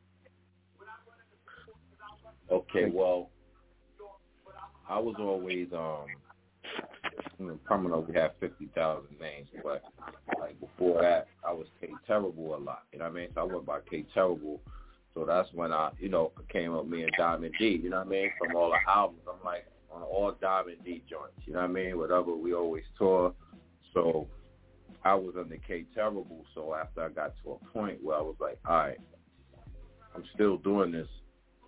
Okay, 2.51 2.85
well, 2.85 3.29
I 4.87 4.99
was 4.99 5.15
always 5.17 5.67
um 5.73 6.05
know, 7.39 7.59
coming. 7.67 7.91
We 8.07 8.13
had 8.15 8.31
fifty 8.39 8.69
thousand 8.75 9.19
names, 9.19 9.47
but 9.63 9.83
like 10.39 10.59
before 10.59 11.01
that, 11.01 11.27
I 11.47 11.51
was 11.51 11.67
K 11.79 11.89
Terrible 12.07 12.55
a 12.55 12.57
lot. 12.57 12.83
You 12.91 12.99
know 12.99 13.05
what 13.05 13.11
I 13.11 13.15
mean? 13.15 13.29
So 13.35 13.41
I 13.41 13.43
went 13.43 13.65
by 13.65 13.79
K 13.89 14.05
Terrible, 14.13 14.61
So 15.13 15.25
that's 15.25 15.49
when 15.53 15.71
I, 15.71 15.91
you 15.99 16.09
know, 16.09 16.31
came 16.51 16.73
up 16.73 16.87
me 16.87 17.03
and 17.03 17.11
Diamond 17.17 17.53
D. 17.59 17.79
You 17.83 17.89
know 17.89 17.97
what 17.97 18.07
I 18.07 18.09
mean? 18.09 18.31
From 18.39 18.55
all 18.55 18.71
the 18.71 18.91
albums, 18.91 19.21
I'm 19.27 19.43
like 19.45 19.65
on 19.91 20.01
all 20.01 20.33
Diamond 20.41 20.77
D 20.83 21.03
joints. 21.09 21.39
You 21.45 21.53
know 21.53 21.61
what 21.61 21.69
I 21.69 21.73
mean? 21.73 21.97
Whatever 21.97 22.35
we 22.35 22.53
always 22.53 22.83
tour. 22.97 23.33
So 23.93 24.27
I 25.03 25.13
was 25.13 25.35
under 25.39 25.57
K 25.57 25.85
Terrible. 25.93 26.45
So 26.55 26.73
after 26.73 27.03
I 27.03 27.09
got 27.09 27.33
to 27.43 27.51
a 27.51 27.73
point 27.73 28.03
where 28.03 28.17
I 28.17 28.21
was 28.21 28.35
like, 28.39 28.59
all 28.67 28.77
right, 28.77 28.99
I'm 30.15 30.23
still 30.33 30.57
doing 30.57 30.91
this, 30.91 31.07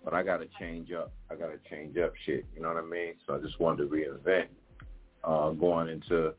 but 0.04 0.14
I 0.14 0.22
got 0.22 0.38
to 0.38 0.48
change 0.58 0.92
up. 0.92 1.12
I 1.30 1.34
got 1.34 1.48
to 1.48 1.58
change 1.68 1.96
up 1.98 2.12
shit. 2.24 2.44
You 2.54 2.62
know 2.62 2.68
what 2.68 2.82
I 2.82 2.86
mean? 2.86 3.14
So 3.26 3.34
I 3.34 3.38
just 3.38 3.58
wanted 3.60 3.82
to 3.82 3.88
reinvent 3.88 4.46
uh, 5.26 5.50
going 5.50 5.88
into 5.88 6.32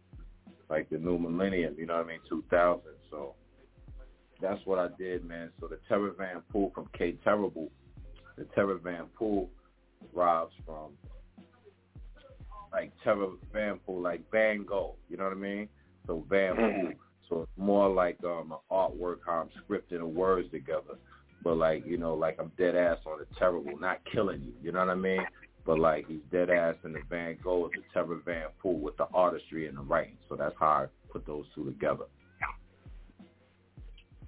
like 0.69 0.89
the 0.89 0.97
new 0.97 1.17
millennium. 1.17 1.75
You 1.77 1.85
know 1.85 1.97
what 1.97 2.05
I 2.05 2.07
mean? 2.07 2.19
2000. 2.29 2.81
So 3.11 3.35
that's 4.41 4.59
what 4.65 4.79
I 4.79 4.87
did, 4.97 5.25
man. 5.25 5.51
So 5.59 5.67
the 5.67 5.79
Terror 5.87 6.13
Van 6.17 6.41
Pool 6.51 6.71
from 6.73 6.89
K 6.97 7.13
Terrible, 7.23 7.69
the 8.37 8.45
Terror 8.55 8.79
Van 8.83 9.05
Pool 9.17 9.49
derives 10.13 10.53
from 10.65 10.91
like 12.71 12.91
Terror 13.03 13.29
Van 13.53 13.77
Pool, 13.85 14.01
like 14.01 14.21
Van 14.31 14.63
Gogh. 14.63 14.95
You 15.09 15.17
know 15.17 15.25
what 15.25 15.33
I 15.33 15.35
mean? 15.35 15.67
So 16.05 16.25
Van 16.29 16.55
Pool. 16.55 16.91
So 17.29 17.41
it's 17.41 17.51
more 17.57 17.89
like 17.89 18.17
um 18.23 18.53
an 18.53 18.57
artwork 18.71 19.17
how 19.25 19.45
I'm 19.45 19.49
scripting 19.63 19.99
the 19.99 20.05
words 20.05 20.49
together. 20.51 20.95
But 21.43 21.57
like, 21.57 21.85
you 21.85 21.97
know, 21.97 22.13
like 22.13 22.37
I'm 22.39 22.51
dead 22.57 22.75
ass 22.75 22.97
on 23.05 23.19
the 23.19 23.25
terrible, 23.37 23.77
not 23.79 23.99
killing 24.11 24.41
you, 24.41 24.53
you 24.61 24.71
know 24.71 24.79
what 24.79 24.89
I 24.89 24.95
mean? 24.95 25.25
But 25.67 25.79
like 25.79 26.07
he's 26.07 26.21
dead 26.31 26.49
ass 26.49 26.75
in 26.85 26.93
the 26.93 27.01
Van 27.09 27.37
Gogh, 27.43 27.63
with 27.63 27.73
the 27.73 27.81
Terror 27.93 28.21
Van 28.25 28.47
Pool 28.61 28.79
with 28.79 28.95
the 28.95 29.05
artistry 29.13 29.67
and 29.67 29.77
the 29.77 29.81
writing. 29.81 30.15
So 30.29 30.37
that's 30.37 30.55
how 30.57 30.65
I 30.65 30.85
put 31.11 31.27
those 31.27 31.45
two 31.53 31.65
together. 31.65 32.05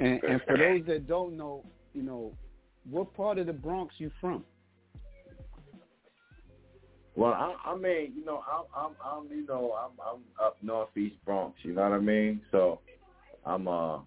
And, 0.02 0.22
and 0.22 0.42
for 0.46 0.58
those 0.58 0.86
that 0.88 1.08
don't 1.08 1.38
know, 1.38 1.64
you 1.94 2.04
know, 2.04 2.34
what 2.90 3.14
part 3.16 3.38
of 3.38 3.48
the 3.48 3.54
Bronx 3.54 3.96
you 4.00 4.12
from? 4.20 4.44
Well, 7.16 7.34
I, 7.34 7.56
I 7.66 7.76
mean, 7.76 8.14
you 8.16 8.26
know, 8.26 8.44
I'm, 8.52 8.66
I'm, 8.76 8.92
I'm, 9.04 9.30
you 9.30 9.46
know, 9.46 9.74
I'm, 9.78 9.92
I'm 10.06 10.22
up 10.46 10.58
northeast 10.62 11.16
Bronx. 11.26 11.58
You 11.64 11.74
know 11.74 11.84
what 11.84 11.94
I 11.94 12.00
mean? 12.00 12.42
So, 12.52 12.80
I'm, 13.46 13.68
uh, 13.68 14.00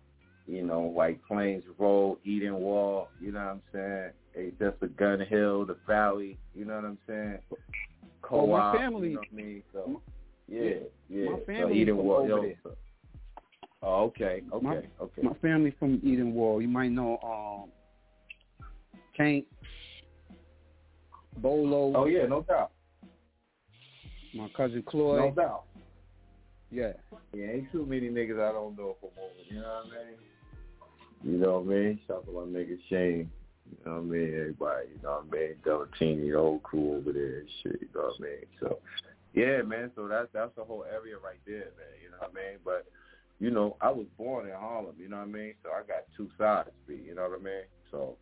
you 0.46 0.62
know, 0.62 0.80
White 0.80 1.20
Plains 1.26 1.64
Road, 1.78 2.18
Edenwald. 2.26 3.06
You 3.20 3.32
know 3.32 3.38
what 3.40 3.46
I'm 3.46 3.62
saying? 3.72 4.10
It's 4.34 4.58
just 4.58 4.80
the 4.80 4.88
Gun 4.88 5.20
Hill, 5.20 5.66
the 5.66 5.76
Valley. 5.86 6.38
You 6.54 6.64
know 6.64 6.76
what 6.76 6.84
I'm 6.84 6.98
saying? 7.06 7.38
Co-op. 8.22 8.42
Oh, 8.42 8.46
my 8.46 8.78
family. 8.78 9.08
You 9.08 9.14
know 9.14 9.20
what 9.20 9.28
I 9.32 9.36
mean? 9.36 9.62
So, 9.72 10.02
yeah, 10.48 10.70
yeah. 11.08 11.30
My 11.30 11.38
so 11.38 11.44
family 11.46 11.78
Eden 11.80 11.96
from 11.96 12.06
Wall. 12.06 12.18
over 12.18 12.28
yo, 12.28 12.42
there. 12.42 12.54
so- 12.62 12.76
Oh, 13.84 14.04
okay, 14.04 14.42
okay, 14.52 14.64
my, 14.64 14.76
okay. 15.00 15.22
My 15.22 15.34
family 15.42 15.74
from 15.76 15.98
Edenwald. 16.02 16.62
You 16.62 16.68
might 16.68 16.92
know 16.92 17.18
um 17.24 17.70
Tank, 19.16 19.44
Bolo. 21.38 21.92
Oh 21.96 22.06
yeah, 22.06 22.26
no 22.26 22.42
doubt. 22.42 22.70
My 24.34 24.48
cousin 24.56 24.84
Cloyd. 24.84 25.34
No 25.36 25.42
doubt. 25.42 25.64
Yeah. 26.70 26.92
Yeah, 27.34 27.46
ain't 27.46 27.72
too 27.72 27.84
many 27.84 28.08
niggas 28.08 28.40
I 28.40 28.52
don't 28.52 28.76
know 28.76 28.96
from 29.00 29.10
over. 29.18 29.32
You 29.50 29.60
know 29.60 29.82
what 29.84 29.98
I 29.98 30.04
mean? 30.04 31.32
You 31.32 31.38
know 31.38 31.58
what 31.58 31.74
I 31.74 31.76
mean? 31.76 32.00
Shout 32.06 32.18
out 32.18 32.26
to 32.26 32.32
my 32.32 32.40
nigga 32.40 32.78
Shane. 32.88 33.30
You 33.72 33.90
know 33.90 33.96
what 33.96 34.02
I 34.02 34.04
mean? 34.04 34.34
Everybody, 34.34 34.86
you 34.94 35.02
know 35.02 35.24
what 35.24 35.38
I 35.38 35.40
mean? 35.40 35.54
Delatini, 35.64 36.32
the 36.32 36.38
whole 36.38 36.58
crew 36.60 36.96
over 36.96 37.12
there 37.12 37.40
and 37.40 37.48
shit, 37.62 37.80
you 37.80 37.88
know 37.94 38.12
what 38.12 38.20
I 38.20 38.22
mean? 38.22 38.46
So 38.60 38.78
yeah, 39.34 39.62
man, 39.62 39.90
so 39.96 40.08
that's 40.08 40.28
that's 40.32 40.54
the 40.56 40.64
whole 40.64 40.84
area 40.84 41.16
right 41.16 41.40
there, 41.46 41.72
man, 41.76 41.96
you 42.02 42.10
know 42.10 42.18
what 42.20 42.32
I 42.32 42.34
mean? 42.34 42.58
But 42.64 42.86
you 43.40 43.50
know, 43.50 43.76
I 43.80 43.90
was 43.90 44.06
born 44.16 44.46
in 44.46 44.54
Harlem, 44.54 44.94
you 44.98 45.08
know 45.08 45.16
what 45.16 45.28
I 45.28 45.32
mean? 45.32 45.54
So 45.62 45.70
I 45.70 45.80
got 45.86 46.04
two 46.16 46.28
sides 46.38 46.68
to 46.68 46.92
be, 46.92 47.02
you 47.02 47.14
know 47.14 47.28
what 47.28 47.40
I 47.40 47.42
mean? 47.42 47.64
So 47.90 48.16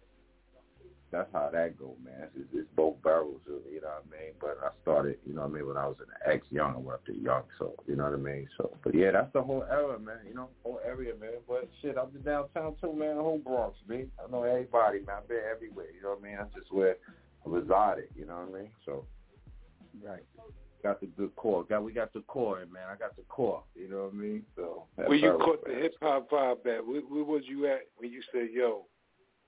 that's 1.10 1.28
how 1.32 1.50
that 1.52 1.78
go, 1.78 1.96
man. 2.04 2.28
It's, 2.36 2.48
it's 2.52 2.68
both 2.76 3.02
barrels, 3.02 3.40
really, 3.46 3.74
you 3.74 3.80
know 3.80 3.88
what 3.88 4.06
I 4.06 4.22
mean? 4.22 4.32
But 4.40 4.58
I 4.62 4.70
started, 4.82 5.18
you 5.26 5.34
know 5.34 5.42
what 5.42 5.50
I 5.50 5.54
mean, 5.54 5.66
when 5.66 5.76
I 5.76 5.86
was 5.86 5.96
an 6.00 6.06
ex 6.24 6.36
X 6.40 6.46
young, 6.50 6.74
I 6.74 6.78
went 6.78 6.94
up 6.94 7.06
to 7.06 7.14
young, 7.14 7.42
so 7.58 7.74
you 7.86 7.96
know 7.96 8.04
what 8.04 8.14
I 8.14 8.16
mean? 8.16 8.48
So, 8.56 8.76
but 8.84 8.94
yeah, 8.94 9.10
that's 9.10 9.32
the 9.32 9.42
whole 9.42 9.64
era, 9.70 9.98
man. 9.98 10.20
You 10.26 10.34
know, 10.34 10.48
whole 10.62 10.80
area, 10.86 11.14
man. 11.20 11.30
But 11.48 11.68
shit, 11.82 11.96
I'm 11.98 12.14
in 12.14 12.22
downtown 12.22 12.76
too, 12.80 12.92
man. 12.92 13.16
The 13.16 13.22
whole 13.22 13.38
Bronx, 13.38 13.76
man. 13.88 14.10
I 14.22 14.30
know 14.30 14.44
everybody, 14.44 15.00
man. 15.00 15.16
I've 15.18 15.28
been 15.28 15.42
everywhere, 15.50 15.86
you 15.94 16.02
know 16.02 16.10
what 16.10 16.20
I 16.20 16.22
mean? 16.22 16.36
That's 16.38 16.54
just 16.54 16.72
where 16.72 16.96
I 17.44 17.48
resided, 17.48 18.08
you 18.16 18.26
know 18.26 18.36
what 18.36 18.58
I 18.58 18.62
mean? 18.62 18.70
So, 18.86 19.04
right. 20.04 20.22
Got 20.82 21.00
the 21.00 21.06
good 21.08 21.34
core. 21.36 21.64
Got 21.64 21.84
we 21.84 21.92
got 21.92 22.12
the 22.14 22.20
core, 22.20 22.64
man. 22.72 22.84
I 22.90 22.96
got 22.96 23.14
the 23.14 23.22
core. 23.28 23.62
You 23.74 23.90
know 23.90 24.04
what 24.04 24.14
I 24.14 24.16
mean? 24.16 24.42
So 24.56 24.84
that's 24.96 25.10
Where 25.10 25.18
you 25.18 25.38
caught 25.38 25.62
the 25.66 25.74
hip 25.74 25.94
hop 26.00 26.30
vibe 26.30 26.64
at? 26.66 26.86
Where, 26.86 27.02
where 27.02 27.24
was 27.24 27.42
you 27.46 27.66
at 27.66 27.80
when 27.98 28.10
you 28.10 28.22
said, 28.32 28.48
"Yo, 28.50 28.86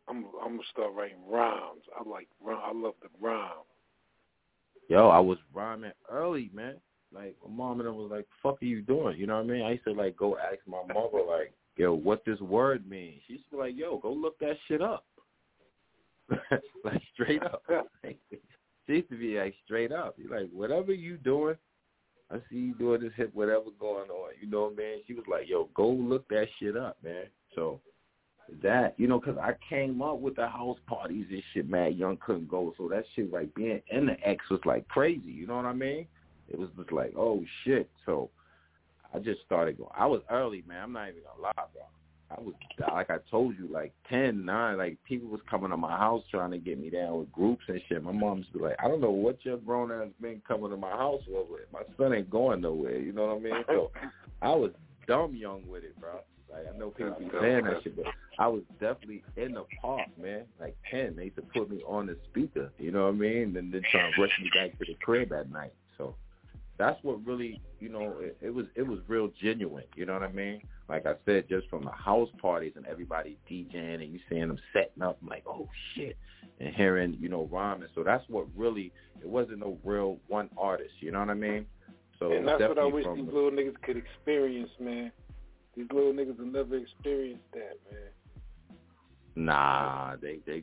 I'm 0.08 0.26
I'm 0.42 0.56
gonna 0.56 0.62
start 0.70 0.94
writing 0.94 1.18
rhymes"? 1.28 1.82
I 1.98 2.08
like. 2.08 2.28
I 2.46 2.72
love 2.72 2.94
the 3.02 3.08
rhyme. 3.20 3.64
Yo, 4.88 5.08
I 5.08 5.20
was 5.20 5.38
rhyming 5.54 5.92
early, 6.10 6.50
man. 6.52 6.76
Like 7.14 7.36
my 7.44 7.50
mom 7.50 7.80
and 7.80 7.88
I 7.88 7.92
was 7.92 8.10
like, 8.10 8.26
"Fuck 8.42 8.62
are 8.62 8.66
you 8.66 8.82
doing?" 8.82 9.18
You 9.18 9.26
know 9.26 9.36
what 9.36 9.44
I 9.44 9.46
mean? 9.46 9.62
I 9.62 9.72
used 9.72 9.84
to 9.84 9.92
like 9.92 10.16
go 10.16 10.36
ask 10.38 10.58
my 10.66 10.82
mother 10.92 11.22
like, 11.26 11.52
"Yo, 11.76 11.92
what 11.94 12.24
this 12.24 12.40
word 12.40 12.88
means?" 12.88 13.20
She 13.26 13.34
used 13.34 13.44
to 13.50 13.56
be 13.56 13.56
like, 13.58 13.76
"Yo, 13.76 13.98
go 13.98 14.12
look 14.12 14.38
that 14.40 14.56
shit 14.68 14.82
up." 14.82 15.04
like 16.84 17.02
straight 17.12 17.42
up. 17.42 17.62
she 18.04 18.92
used 18.92 19.10
to 19.10 19.18
be 19.18 19.38
like 19.38 19.54
straight 19.64 19.92
up. 19.92 20.16
You 20.18 20.28
like 20.30 20.48
whatever 20.52 20.92
you 20.92 21.16
doing. 21.18 21.56
I 22.30 22.36
see 22.50 22.56
you 22.56 22.74
doing 22.74 23.02
this 23.02 23.12
hip, 23.14 23.30
whatever 23.34 23.66
going 23.78 24.08
on. 24.08 24.30
You 24.40 24.48
know, 24.48 24.62
what 24.62 24.72
I 24.72 24.76
mean? 24.76 24.98
She 25.06 25.12
was 25.12 25.24
like, 25.30 25.48
"Yo, 25.48 25.68
go 25.74 25.88
look 25.88 26.26
that 26.28 26.46
shit 26.58 26.76
up, 26.76 26.96
man." 27.04 27.26
So 27.54 27.80
that 28.62 28.94
you 28.98 29.06
know, 29.06 29.20
'cause 29.20 29.36
I 29.38 29.54
came 29.68 30.02
up 30.02 30.18
with 30.18 30.36
the 30.36 30.48
house 30.48 30.78
parties 30.86 31.26
and 31.30 31.42
shit. 31.52 31.68
Mad 31.68 31.96
Young 31.96 32.16
couldn't 32.18 32.48
go, 32.48 32.74
so 32.76 32.88
that 32.88 33.04
shit 33.14 33.32
like 33.32 33.54
being 33.54 33.82
in 33.90 34.06
the 34.06 34.28
X 34.28 34.48
was 34.50 34.60
like 34.64 34.86
crazy. 34.88 35.30
You 35.30 35.46
know 35.46 35.56
what 35.56 35.66
I 35.66 35.72
mean? 35.72 36.06
It 36.48 36.58
was 36.58 36.68
just 36.76 36.92
like, 36.92 37.14
oh 37.16 37.44
shit. 37.64 37.88
So 38.04 38.30
I 39.14 39.18
just 39.18 39.42
started 39.42 39.78
going. 39.78 39.90
I 39.96 40.06
was 40.06 40.22
early, 40.30 40.64
man. 40.66 40.82
I'm 40.82 40.92
not 40.92 41.08
even 41.08 41.22
gonna 41.22 41.42
lie, 41.42 41.52
bro. 41.72 41.82
I 42.30 42.40
was 42.40 42.54
like 42.78 43.10
I 43.10 43.18
told 43.30 43.58
you, 43.58 43.68
like 43.68 43.92
ten, 44.08 44.44
nine, 44.44 44.78
like 44.78 44.96
people 45.04 45.28
was 45.28 45.40
coming 45.50 45.70
to 45.70 45.76
my 45.76 45.96
house 45.96 46.22
trying 46.30 46.50
to 46.52 46.58
get 46.58 46.78
me 46.78 46.88
down 46.88 47.18
with 47.18 47.32
groups 47.32 47.64
and 47.68 47.80
shit. 47.88 48.02
My 48.02 48.12
mom's 48.12 48.46
be 48.54 48.58
like, 48.58 48.76
I 48.82 48.88
don't 48.88 49.00
know 49.00 49.10
what 49.10 49.44
your 49.44 49.58
grown 49.58 49.92
ass 49.92 50.08
been 50.20 50.40
coming 50.46 50.70
to 50.70 50.76
my 50.76 50.90
house 50.90 51.20
with. 51.28 51.46
My 51.72 51.82
son 51.98 52.14
ain't 52.14 52.30
going 52.30 52.62
nowhere. 52.62 52.98
You 52.98 53.12
know 53.12 53.26
what 53.26 53.36
I 53.36 53.40
mean? 53.40 53.64
So 53.66 53.90
I 54.40 54.54
was 54.54 54.70
dumb 55.06 55.34
young 55.34 55.68
with 55.68 55.84
it, 55.84 55.98
bro. 56.00 56.20
Like 56.52 56.66
I 56.72 56.76
know 56.76 56.90
people 56.90 57.16
be 57.18 57.30
saying 57.40 57.64
that 57.64 57.82
shit, 57.82 57.96
but 57.96 58.06
I 58.38 58.46
was 58.48 58.62
definitely 58.80 59.22
in 59.36 59.52
the 59.52 59.64
park, 59.80 60.08
man. 60.20 60.44
Like 60.60 60.76
ten, 60.90 61.16
they 61.16 61.24
used 61.24 61.36
to 61.36 61.42
put 61.42 61.70
me 61.70 61.82
on 61.86 62.06
the 62.06 62.16
speaker. 62.30 62.70
You 62.78 62.90
know 62.90 63.04
what 63.04 63.14
I 63.14 63.18
mean? 63.18 63.56
And 63.56 63.72
then 63.72 63.82
trying 63.90 64.12
to 64.12 64.20
rush 64.20 64.38
me 64.40 64.50
back 64.54 64.78
to 64.78 64.84
the 64.84 64.94
crib 65.02 65.32
at 65.32 65.50
night. 65.50 65.72
So 65.96 66.14
that's 66.78 67.02
what 67.02 67.24
really, 67.24 67.60
you 67.80 67.88
know, 67.88 68.16
it, 68.20 68.36
it 68.40 68.54
was 68.54 68.66
it 68.74 68.86
was 68.86 68.98
real 69.08 69.30
genuine. 69.40 69.84
You 69.96 70.04
know 70.04 70.14
what 70.14 70.22
I 70.22 70.32
mean? 70.32 70.62
Like 70.88 71.06
I 71.06 71.14
said, 71.24 71.48
just 71.48 71.68
from 71.68 71.84
the 71.84 71.90
house 71.90 72.28
parties 72.40 72.72
and 72.76 72.86
everybody 72.86 73.38
DJing 73.50 74.02
and 74.02 74.12
you 74.12 74.20
seeing 74.28 74.48
them 74.48 74.58
setting 74.72 75.02
up, 75.02 75.18
I'm 75.22 75.28
like, 75.28 75.44
oh 75.46 75.68
shit, 75.94 76.18
and 76.60 76.74
hearing, 76.74 77.16
you 77.18 77.28
know, 77.28 77.48
rhyming. 77.50 77.88
So 77.94 78.02
that's 78.02 78.28
what 78.28 78.46
really, 78.54 78.92
it 79.20 79.28
wasn't 79.28 79.60
no 79.60 79.78
real 79.84 80.18
one 80.28 80.50
artist. 80.58 80.92
You 81.00 81.12
know 81.12 81.20
what 81.20 81.30
I 81.30 81.34
mean? 81.34 81.66
So 82.18 82.32
and 82.32 82.46
that's 82.46 82.60
what 82.60 82.78
I 82.78 82.84
wish 82.84 83.06
these 83.14 83.24
little 83.24 83.50
niggas 83.50 83.80
could 83.82 83.96
experience, 83.96 84.70
man. 84.78 85.12
These 85.76 85.86
little 85.92 86.12
niggas 86.12 86.38
have 86.38 86.46
never 86.46 86.76
experienced 86.76 87.44
that, 87.52 87.78
man. 87.90 88.76
Nah, 89.34 90.16
they 90.20 90.38
they 90.46 90.62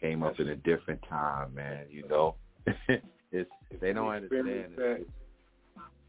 came 0.00 0.22
up 0.22 0.38
in 0.38 0.48
a 0.48 0.56
different 0.56 1.00
time, 1.08 1.54
man. 1.54 1.86
You 1.90 2.06
know, 2.08 2.34
it's 3.32 3.50
they 3.80 3.92
don't 3.92 4.08
understand. 4.08 4.74
that. 4.76 5.00
It's, 5.00 5.10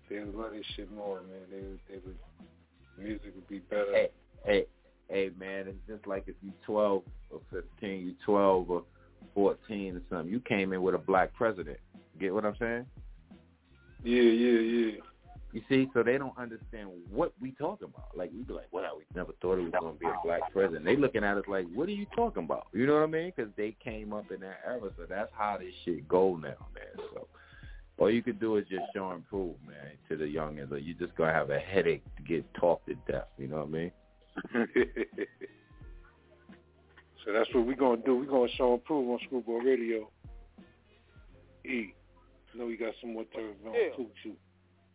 They 0.10 0.20
would 0.20 0.36
love 0.36 0.52
this 0.52 0.66
shit 0.76 0.92
more, 0.92 1.22
man. 1.22 1.42
They 1.50 1.62
would, 1.62 1.80
they 1.90 1.96
would, 2.06 2.18
music 2.98 3.34
would 3.36 3.48
be 3.48 3.60
better. 3.60 3.94
hey, 3.94 4.10
hey, 4.46 4.66
hey, 5.10 5.32
man, 5.40 5.68
it's 5.68 5.78
just 5.88 6.06
like 6.06 6.26
if 6.28 6.36
you 6.42 6.52
12 6.66 7.04
or 7.30 7.42
15, 7.52 8.06
you 8.06 8.16
12 8.26 8.70
or 8.70 8.84
14 9.34 9.96
or 9.96 10.02
something. 10.10 10.32
You 10.32 10.42
came 10.42 10.74
in 10.74 10.82
with 10.82 10.96
a 10.96 11.00
black 11.00 11.34
president. 11.34 11.78
Get 12.20 12.34
what 12.34 12.46
I'm 12.46 12.56
saying? 12.60 12.86
Yeah, 14.04 14.22
yeah, 14.22 14.60
yeah. 14.60 14.92
You 15.54 15.62
see, 15.68 15.90
so 15.94 16.02
they 16.02 16.18
don't 16.18 16.38
understand 16.38 16.90
what 17.10 17.34
we 17.42 17.52
talking 17.52 17.90
about. 17.94 18.16
Like 18.16 18.32
we 18.34 18.44
be 18.44 18.54
like, 18.54 18.72
"Wow, 18.72 18.94
we 18.98 19.04
never 19.14 19.34
thought 19.42 19.58
it 19.58 19.64
was 19.64 19.74
going 19.80 19.94
to 19.96 20.00
be 20.00 20.06
a 20.06 20.16
black 20.24 20.40
president." 20.54 20.86
They 20.86 20.96
looking 20.96 21.26
at 21.26 21.38
us 21.38 21.44
like, 21.48 21.66
"What 21.74 21.90
are 21.90 21.94
you 21.94 22.06
talking 22.16 22.44
about?" 22.44 22.68
You 22.72 22.88
know 22.88 22.94
what 22.94 23.04
I 23.04 23.08
mean? 23.08 23.34
Because 23.36 23.52
they 23.58 23.76
came 23.84 24.14
up 24.14 24.32
in 24.32 24.40
that 24.42 24.62
era, 24.66 24.90
so 24.96 25.06
that's 25.10 25.32
how 25.38 25.58
this 25.58 25.74
shit 25.84 26.08
go 26.08 26.36
now, 26.38 26.56
man. 26.74 27.06
So 27.14 27.28
all 27.98 28.10
you 28.10 28.24
could 28.24 28.40
do 28.40 28.56
is 28.56 28.66
just 28.70 28.84
show 28.94 29.10
and 29.12 29.28
prove, 29.28 29.56
man, 29.68 29.98
to 30.10 30.16
the 30.16 30.24
youngins. 30.24 30.72
Or 30.72 30.78
you 30.78 30.94
just 30.94 31.16
gonna 31.16 31.34
have 31.34 31.50
a 31.50 31.60
headache 31.60 32.04
to 32.16 32.24
get 32.24 32.46
talked 32.54 32.88
to 32.88 32.96
death. 33.12 33.28
You 33.38 33.48
know 33.48 33.58
what 33.58 33.68
I 33.68 33.70
mean? 33.70 33.92
so 37.26 37.34
that's 37.34 37.54
what 37.54 37.68
we're 37.68 37.76
gonna 37.76 38.02
do. 38.06 38.16
We're 38.16 38.26
gonna 38.26 38.48
show 38.58 38.74
and 38.74 38.84
prove 38.86 39.10
on 39.10 39.20
Screwball 39.26 39.60
Radio. 39.60 40.10
E, 41.66 41.94
I 42.54 42.58
know 42.58 42.66
we 42.66 42.78
got 42.78 42.94
some 43.02 43.14
more 43.14 43.26
turns 43.26 43.58
on 43.68 43.74
Yeah. 43.74 43.96
too. 43.98 44.08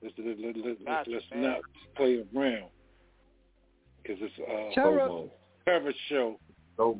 Too. 0.00 0.06
Let's 0.06 0.14
let, 0.18 0.38
let, 0.38 0.56
let, 0.56 0.66
let, 0.66 0.84
Gotcha, 0.84 1.10
let's 1.10 1.24
man. 1.30 1.42
not 1.42 1.60
play 1.96 2.24
around 2.34 2.68
because 4.02 4.18
it's 4.20 4.34
uh 4.38 4.74
Terror. 4.74 5.08
Homo. 5.08 5.30
Terror 5.64 5.92
show. 6.08 6.38
So 6.76 6.98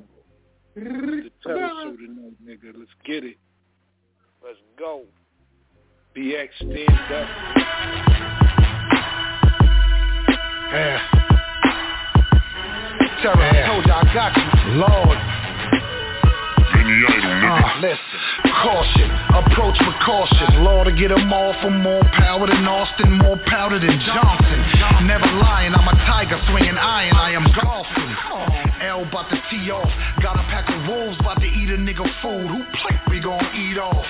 The 0.75 1.31
teleshow 1.47 1.97
tonight, 1.97 2.35
nigga. 2.45 2.73
Let's 2.77 2.91
get 3.05 3.25
it. 3.25 3.37
Let's 4.43 4.59
go. 4.79 5.03
BX 6.17 6.49
stand 6.57 6.89
up. 6.89 7.29
Yeah. 10.73 10.99
Terror, 13.23 13.43
I 13.43 13.67
told 13.67 13.87
you 13.87 13.93
I 13.93 14.15
got 14.15 14.37
you. 14.37 14.43
Lord. 14.77 15.19
Uh, 17.47 17.81
listen, 17.81 18.16
caution, 18.63 19.09
approach 19.37 19.77
with 19.81 19.99
caution. 20.05 20.65
Law 20.65 20.85
to 20.85 20.93
get 20.93 21.09
them 21.09 21.33
all 21.33 21.53
for 21.61 21.71
more 21.71 22.03
power 22.17 22.47
than 22.47 22.67
Austin, 22.67 23.19
more 23.19 23.39
powder 23.47 23.79
than 23.79 23.99
Johnson. 24.01 24.59
Never 25.07 25.27
lying, 25.41 25.75
I'm 25.75 25.89
a 25.89 25.97
tiger 26.07 26.41
swinging 26.49 26.79
iron, 26.79 27.17
I 27.17 27.33
am 27.33 27.47
golfing. 27.53 28.11
L 28.83 29.03
about 29.03 29.29
to 29.31 29.39
tee 29.51 29.71
off, 29.71 29.89
got 30.23 30.37
a 30.37 30.45
pack 30.53 30.69
of 30.69 30.89
wolves 30.89 31.17
about 31.21 31.41
to 31.41 31.47
eat 31.47 31.71
a 31.71 31.79
nigga 31.81 32.05
food. 32.23 32.49
Who 32.49 32.63
plate 32.81 33.01
we 33.09 33.21
gon' 33.21 33.45
eat 33.57 33.79
off? 33.79 34.07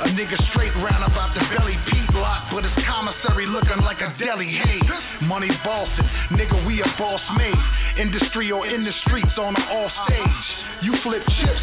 A 0.00 0.08
nigga 0.08 0.36
straight 0.50 0.74
round 0.76 1.04
about 1.04 1.34
the 1.34 1.40
belly 1.54 1.78
Pete 1.90 2.10
block, 2.12 2.50
but 2.52 2.64
his 2.64 2.84
commissary 2.84 3.46
looking 3.46 3.82
like 3.82 4.00
a 4.00 4.14
deli. 4.18 4.48
Hey, 4.48 4.80
money 5.22 5.50
bossing, 5.64 6.08
nigga, 6.36 6.66
we 6.66 6.82
a 6.82 6.86
boss 6.98 7.20
made. 7.36 7.54
Industry 7.98 8.50
or 8.50 8.66
in 8.66 8.84
the 8.84 8.92
streets 9.06 9.36
on 9.38 9.54
the 9.54 9.60
off 9.60 9.92
stage. 10.06 10.46
You 10.82 10.94
flip 11.02 11.22
chips, 11.40 11.60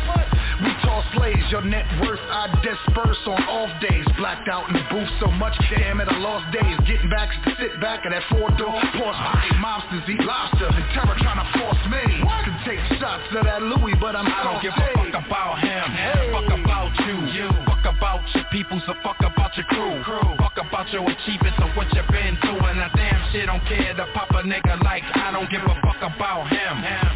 we 0.61 0.71
toss 0.85 1.05
slaves. 1.17 1.43
Your 1.49 1.61
net 1.61 1.85
worth 2.01 2.21
I 2.21 2.47
disperse 2.61 3.17
on 3.25 3.41
off 3.49 3.71
days. 3.81 4.05
Blacked 4.17 4.47
out 4.47 4.69
in 4.69 4.73
the 4.73 4.85
booth 4.89 5.09
so 5.19 5.27
much, 5.27 5.57
damn 5.73 5.99
it, 5.99 6.07
I 6.07 6.17
lost 6.17 6.45
days. 6.53 6.77
Getting 6.85 7.09
back 7.09 7.29
to 7.45 7.49
sit 7.57 7.79
back 7.81 8.05
at 8.05 8.11
that 8.11 8.23
four 8.29 8.49
door 8.57 8.77
pause 8.97 9.17
body. 9.17 9.49
Mobsters 9.57 10.05
eat 10.09 10.21
lobster, 10.21 10.69
and 10.69 10.85
terror 10.93 11.17
trying 11.19 11.41
to 11.41 11.47
force 11.57 11.83
me 11.89 12.03
to 12.21 12.51
take 12.65 12.81
shots 12.99 13.25
of 13.35 13.43
that 13.45 13.61
Louis, 13.61 13.93
but 13.99 14.15
I'm 14.15 14.25
not 14.25 14.41
I 14.41 14.53
don't 14.53 14.61
give 14.61 14.73
a 14.73 14.85
fuck 14.93 15.25
about 15.25 15.59
him. 15.61 15.85
Fuck 16.33 16.49
about 16.53 16.93
you. 17.05 17.17
You. 17.33 17.49
Fuck 17.65 17.85
about 17.97 18.21
your 18.33 18.45
people, 18.51 18.81
so 18.85 18.93
fuck 19.03 19.19
about 19.21 19.55
your 19.57 19.65
crew. 19.65 20.01
crew. 20.03 20.29
Fuck 20.37 20.57
about 20.57 20.89
your 20.93 21.03
achievements 21.09 21.57
and 21.57 21.75
what 21.75 21.87
you've 21.93 22.07
been 22.09 22.37
doing. 22.41 22.77
I 22.77 22.89
damn 22.95 23.21
shit 23.31 23.45
don't 23.45 23.63
care 23.65 23.93
to 23.93 24.05
pop 24.13 24.29
a 24.31 24.43
nigga 24.43 24.81
like 24.83 25.03
I 25.15 25.31
don't 25.31 25.49
give 25.49 25.61
a 25.61 25.75
fuck 25.81 26.01
about 26.01 26.49
him. 26.49 26.81
Fuck 26.81 27.10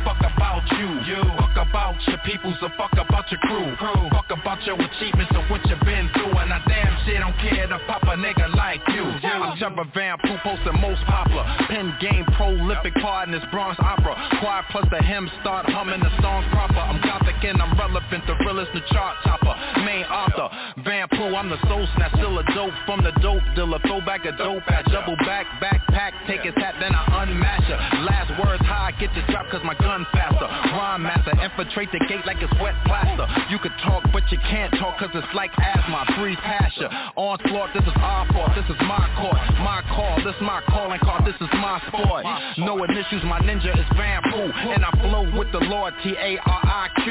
your 2.08 2.20
people, 2.26 2.54
so 2.60 2.70
fuck 2.78 2.94
about 2.94 3.32
your 3.32 3.40
crew. 3.42 3.76
crew. 3.78 4.10
Fuck 4.12 4.32
about 4.32 4.62
your 4.66 4.76
achievements 4.76 5.32
and 5.32 5.50
what 5.50 5.64
you 5.70 5.76
been 5.86 6.10
doing. 6.16 6.48
I 6.52 6.60
damn 6.68 6.94
shit 7.06 7.20
don't 7.20 7.38
care 7.40 7.68
to 7.68 7.80
pop 7.88 8.04
a 8.04 8.16
nigga 8.20 8.54
like 8.56 8.82
you. 8.90 9.04
Yeah. 9.24 9.42
I'm 9.42 9.58
Trevor 9.58 9.86
Van 9.94 10.18
Poo 10.20 10.38
posting 10.44 10.80
most 10.82 11.02
popular. 11.06 11.46
Pen 11.68 11.96
game 12.02 12.26
prolific 12.36 12.94
part 13.02 13.28
in 13.28 13.34
this 13.34 13.44
Bronx 13.52 13.80
opera. 13.80 14.14
Choir 14.42 14.64
plus 14.72 14.86
the 14.92 15.02
hymn 15.02 15.30
start 15.42 15.66
humming 15.70 16.02
the 16.02 16.12
songs 16.22 16.46
proper. 16.52 16.80
I'm 16.80 17.02
gothic 17.02 17.40
and 17.44 17.62
I'm 17.62 17.78
relevant, 17.78 18.26
the 18.28 18.36
realest, 18.46 18.72
the 18.74 18.82
chart 18.92 19.18
topper. 19.24 19.56
Main 19.86 20.06
author, 20.06 20.50
Van 20.84 21.08
Poo, 21.10 21.36
I'm 21.36 21.50
the 21.50 21.62
soul 21.68 21.88
snatch, 21.96 22.14
still 22.14 22.38
a 22.40 22.44
dope 22.54 22.76
from 22.86 23.04
the 23.04 23.12
dope 23.22 23.44
dealer. 23.56 23.80
Throw 23.86 24.02
back 24.02 24.26
a 24.26 24.36
dope 24.38 24.66
at 24.70 24.86
double 24.92 25.18
back, 25.26 25.46
backpack, 25.62 26.12
take 26.28 26.42
his 26.42 26.56
hat, 26.56 26.76
then 26.80 26.94
I 26.94 27.26
unmatch 27.26 27.66
her. 27.66 27.80
Last 28.06 28.32
words 28.42 28.66
high, 28.66 28.92
get 29.00 29.10
the 29.16 29.22
drop 29.32 29.50
cause 29.50 29.62
my 29.64 29.76
gun 29.76 30.06
faster. 30.12 30.46
Rhyme 30.46 31.04
master, 31.04 31.25
infiltrate 31.46 31.92
the 31.94 32.02
gate 32.10 32.26
like 32.26 32.42
it's 32.42 32.52
wet 32.58 32.74
plaster. 32.86 33.30
You 33.54 33.62
could 33.62 33.74
talk, 33.86 34.02
but 34.12 34.26
you 34.34 34.40
can't 34.50 34.74
talk 34.82 34.98
cause 34.98 35.14
it's 35.14 35.34
like 35.38 35.52
asthma. 35.62 36.06
Breathe 36.18 36.42
past 36.42 36.74
ya. 36.82 36.90
Onslaught, 37.16 37.70
this 37.78 37.86
is 37.86 37.94
our 38.02 38.26
fault, 38.34 38.50
this 38.58 38.66
is 38.66 38.80
my 38.90 39.06
court. 39.22 39.38
My 39.62 39.85
call, 39.96 40.20
this 40.24 40.36
my 40.42 40.62
calling 40.68 41.00
card, 41.00 41.26
this 41.26 41.36
is 41.40 41.50
my 41.56 41.80
sport. 41.88 42.26
No 42.60 42.84
issues, 42.84 43.24
my 43.24 43.40
ninja 43.40 43.72
is 43.72 43.88
bamboo, 43.96 44.52
And 44.76 44.84
I 44.84 44.92
flow 45.02 45.24
with 45.38 45.52
the 45.52 45.64
Lord, 45.72 45.94
T-A-R-I-Q. 46.04 47.08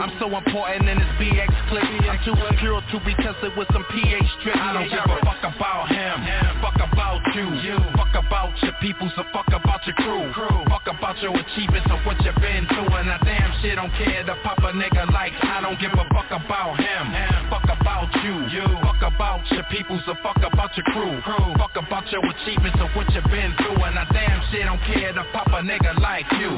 I'm 0.00 0.12
so 0.18 0.36
important 0.36 0.88
in 0.88 0.98
this 0.98 1.12
BX 1.20 1.52
clip. 1.68 1.84
I'm 1.84 2.18
too 2.24 2.34
pure 2.58 2.80
to 2.80 2.96
be 3.04 3.14
tested 3.20 3.52
with 3.56 3.68
some 3.72 3.84
pH 3.92 4.28
strip. 4.40 4.56
I 4.56 4.72
don't 4.72 4.88
give 4.88 5.04
a 5.04 5.18
fuck 5.24 5.44
about 5.44 5.88
him. 5.88 6.16
Fuck 6.60 6.80
about 6.80 7.20
you. 7.34 7.76
Fuck 7.96 8.14
about 8.16 8.56
your 8.62 8.72
people, 8.80 9.10
so 9.16 9.22
fuck 9.32 9.48
about 9.48 9.84
your 9.86 9.96
crew. 9.96 10.32
Fuck 10.68 10.88
about 10.88 11.20
your 11.22 11.36
achievements 11.36 11.88
and 11.90 12.00
what 12.06 12.16
you 12.24 12.32
been 12.40 12.66
doing. 12.72 13.06
I 13.08 13.18
damn 13.24 13.52
shit 13.60 13.76
don't 13.76 13.92
care 13.92 14.24
to 14.24 14.34
pop 14.42 14.58
a 14.58 14.72
nigga 14.72 15.12
like 15.12 15.32
I 15.42 15.60
don't 15.60 15.78
give 15.80 15.92
a 15.92 16.04
fuck 16.12 16.30
about 16.30 16.80
him. 16.80 17.04
Fuck 17.50 17.68
about 17.68 18.10
you. 18.24 18.64
Fuck 18.82 19.02
about 19.02 19.42
your 19.50 19.64
people, 19.70 20.00
so 20.06 20.14
fuck 20.22 20.38
about 20.38 20.76
your 20.76 20.86
crew. 20.92 21.20
Fuck 21.58 21.76
about 21.76 21.97
your 22.12 22.24
achievements 22.24 22.78
and 22.80 22.90
what 22.94 23.12
you 23.12 23.20
been 23.22 23.54
doing. 23.58 23.94
I 23.98 24.06
damn 24.12 24.40
shit 24.50 24.64
don't 24.64 24.80
care 24.80 25.12
to 25.12 25.24
pop 25.32 25.48
a 25.48 25.62
nigga 25.62 25.98
like 26.00 26.26
you. 26.38 26.50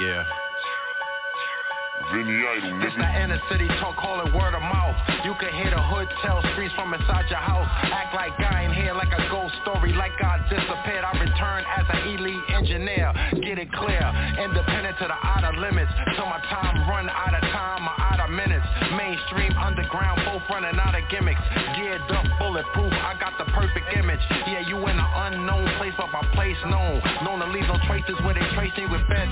Yeah. 0.00 0.37
Vinny 2.12 2.40
Idol, 2.40 2.80
This 2.80 2.94
nigga. 2.94 3.04
the 3.04 3.20
inner 3.20 3.40
city 3.50 3.68
talk, 3.80 3.96
call 3.96 4.24
it 4.24 4.32
word 4.32 4.54
of 4.54 4.62
mouth. 4.62 4.96
You 5.24 5.34
can 5.36 5.52
hear 5.52 5.70
the 5.70 5.82
hood 5.82 6.08
tell 6.24 6.40
screams 6.52 6.72
from 6.72 6.94
inside 6.94 7.28
your 7.28 7.38
house. 7.42 7.68
Act 7.92 8.14
like 8.14 8.32
I 8.40 8.64
ain't 8.64 8.72
here 8.72 8.94
like 8.94 9.12
a 9.12 9.28
ghost 9.28 9.54
story, 9.62 9.92
like 9.92 10.16
I 10.24 10.40
disappeared. 10.48 11.04
I 11.04 11.12
return 11.20 11.64
as 11.68 11.84
an 11.92 12.00
elite 12.08 12.44
engineer. 12.48 13.12
Get 13.44 13.58
it 13.60 13.68
clear, 13.72 14.00
independent 14.40 14.96
to 14.98 15.06
the 15.08 15.18
outer 15.20 15.52
limits. 15.60 15.92
Till 16.16 16.24
my 16.26 16.40
time 16.48 16.88
run 16.88 17.10
out 17.12 17.34
of 17.34 17.42
time 17.52 17.82
my 17.84 17.94
out 17.98 18.20
of 18.24 18.30
minutes. 18.30 18.64
Mainstream, 18.96 19.52
underground, 19.58 20.24
both 20.24 20.42
running 20.48 20.80
out 20.80 20.94
of 20.96 21.04
gimmicks. 21.10 21.42
Geared 21.76 22.00
up, 22.08 22.24
bulletproof, 22.40 22.92
I 22.92 23.20
got 23.20 23.36
the 23.36 23.44
perfect 23.52 23.92
image. 23.96 24.20
Yeah, 24.48 24.64
you 24.64 24.80
in 24.88 24.96
an 24.96 25.10
unknown 25.28 25.68
place, 25.76 25.92
but 25.98 26.08
my 26.08 26.24
place 26.32 26.56
known. 26.64 27.04
Known 27.20 27.40
to 27.44 27.48
leave 27.52 27.68
no 27.68 27.76
traces 27.84 28.16
where 28.24 28.32
they 28.32 28.46
trace 28.56 28.72
me 28.80 28.86
with 28.88 29.04
bed 29.12 29.28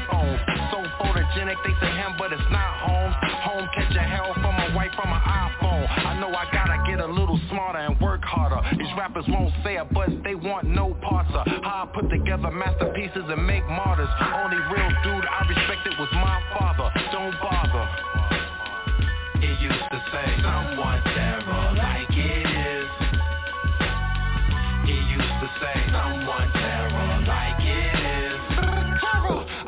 they 1.46 1.74
say 1.80 1.92
him, 1.94 2.14
but 2.18 2.32
it's 2.32 2.50
not 2.50 2.74
home. 2.82 3.12
Home 3.46 3.68
catch 3.74 3.94
a 3.94 4.02
hell 4.02 4.34
from 4.34 4.54
a 4.58 4.74
wife 4.74 4.90
from 4.98 5.12
an 5.12 5.22
iPhone. 5.22 5.86
I 5.86 6.18
know 6.18 6.34
I 6.34 6.50
gotta 6.50 6.82
get 6.90 6.98
a 6.98 7.06
little 7.06 7.38
smarter 7.50 7.78
and 7.78 7.98
work 8.00 8.24
harder. 8.24 8.58
These 8.76 8.90
rappers 8.98 9.24
won't 9.28 9.54
say 9.62 9.76
it, 9.76 9.86
but 9.92 10.10
they 10.24 10.34
want 10.34 10.66
no 10.66 10.94
parts 11.06 11.30
of 11.34 11.46
how 11.62 11.86
I 11.86 11.94
put 11.94 12.10
together 12.10 12.50
masterpieces 12.50 13.22
and 13.30 13.46
make 13.46 13.64
martyrs. 13.68 14.08
Only 14.18 14.58
real 14.74 14.90
dude 15.06 15.26
I 15.26 15.46
respected 15.46 15.94
was 15.98 16.08
my 16.14 16.42
father. 16.58 16.90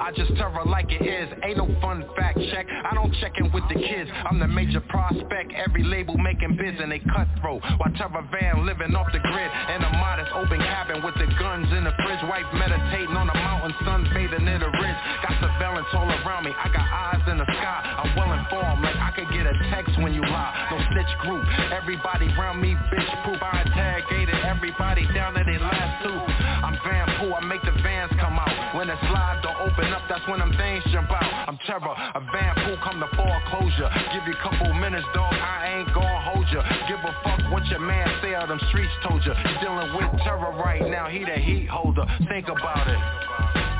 I 0.08 0.12
just 0.12 0.34
terror 0.40 0.64
like 0.64 0.88
it 0.88 1.04
is. 1.04 1.28
Ain't 1.44 1.58
no 1.58 1.68
fun 1.82 2.02
fact 2.16 2.40
check. 2.48 2.64
I 2.64 2.94
don't 2.94 3.12
check 3.20 3.36
in 3.36 3.52
with 3.52 3.64
the 3.68 3.74
kids. 3.74 4.08
I'm 4.24 4.40
the 4.40 4.48
major 4.48 4.80
prospect. 4.80 5.52
Every 5.52 5.84
label 5.84 6.16
making 6.16 6.56
bids 6.56 6.80
and 6.80 6.90
they 6.90 6.98
cutthroat. 7.12 7.60
While 7.76 7.92
Terror 7.92 8.24
Van 8.32 8.64
living 8.64 8.96
off 8.96 9.12
the 9.12 9.20
grid 9.20 9.50
in 9.68 9.84
a 9.84 9.90
modest 10.00 10.32
open 10.32 10.64
cabin 10.64 11.04
with 11.04 11.12
the 11.20 11.28
guns 11.36 11.68
in 11.76 11.84
the 11.84 11.92
fridge. 12.00 12.24
Wife 12.24 12.48
meditating 12.56 13.12
on 13.20 13.28
the 13.28 13.36
mountain, 13.36 13.76
sun 13.84 14.08
sunbathing 14.08 14.48
in 14.48 14.60
the 14.64 14.72
ridge. 14.80 15.00
Got 15.28 15.44
surveillance 15.58 15.88
all 15.92 16.06
around 16.06 16.44
me. 16.44 16.54
I 16.54 16.70
got 16.70 16.86
eyes 16.86 17.22
in 17.26 17.38
the 17.38 17.44
sky. 17.44 17.80
I'm 17.98 18.14
well 18.14 18.30
informed. 18.38 18.82
Like 18.82 18.94
I 18.94 19.10
could 19.10 19.26
get 19.34 19.42
a 19.42 19.54
text 19.74 19.98
when 19.98 20.14
you 20.14 20.22
lie. 20.22 20.54
No 20.70 20.78
snitch 20.94 21.10
group. 21.26 21.42
Everybody 21.74 22.30
around 22.38 22.62
me 22.62 22.78
bitch 22.94 23.10
proof. 23.26 23.42
I 23.42 23.66
interrogated 23.66 24.38
everybody 24.46 25.02
down 25.14 25.34
to 25.34 25.42
their 25.42 25.58
last 25.58 26.06
two. 26.06 26.14
I'm 26.14 26.78
Van 26.86 27.06
Poo. 27.18 27.34
I 27.34 27.42
make 27.44 27.62
the 27.62 27.74
vans 27.82 28.12
come 28.20 28.38
out. 28.38 28.76
When 28.76 28.86
the 28.86 28.96
slide 29.10 29.42
door 29.42 29.58
open 29.66 29.92
up, 29.92 30.02
that's 30.08 30.22
when 30.28 30.38
them 30.38 30.54
things 30.54 30.84
jump 30.92 31.10
out. 31.10 31.26
I'm 31.48 31.58
terror, 31.66 31.90
a 31.90 32.20
Van 32.30 32.54
Poo 32.62 32.76
come 32.84 33.00
to 33.00 33.08
foreclosure. 33.16 33.90
Give 34.14 34.22
you 34.30 34.34
a 34.38 34.42
couple 34.42 34.72
minutes, 34.74 35.06
dog, 35.14 35.32
I 35.34 35.80
ain't 35.80 35.94
gon' 35.94 36.22
hold 36.22 36.46
ya. 36.52 36.62
Give 36.86 37.00
a 37.02 37.12
fuck 37.24 37.50
what 37.50 37.66
your 37.66 37.80
man 37.80 38.06
say 38.22 38.34
or 38.34 38.46
them 38.46 38.60
streets 38.68 38.92
told 39.02 39.24
ya. 39.24 39.34
You 39.34 39.56
dealing 39.60 39.96
with 39.96 40.20
terror 40.22 40.52
right 40.62 40.84
now, 40.86 41.08
he 41.08 41.24
the 41.24 41.40
heat 41.40 41.66
holder. 41.66 42.04
Think 42.28 42.48
about 42.48 42.86
it. 42.86 43.77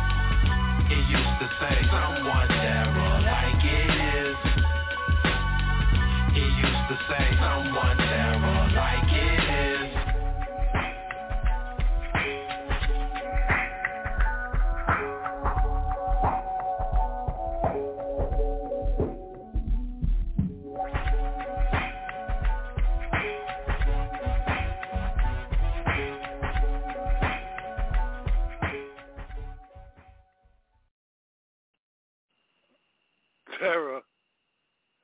It 0.90 1.04
used 1.10 1.38
to 1.40 1.48
say 1.60 1.86
like 3.22 3.62
it 3.62 3.90
is. 4.24 4.36
Used 6.58 6.88
to 6.88 6.96
say 7.08 7.36
someone 7.40 8.07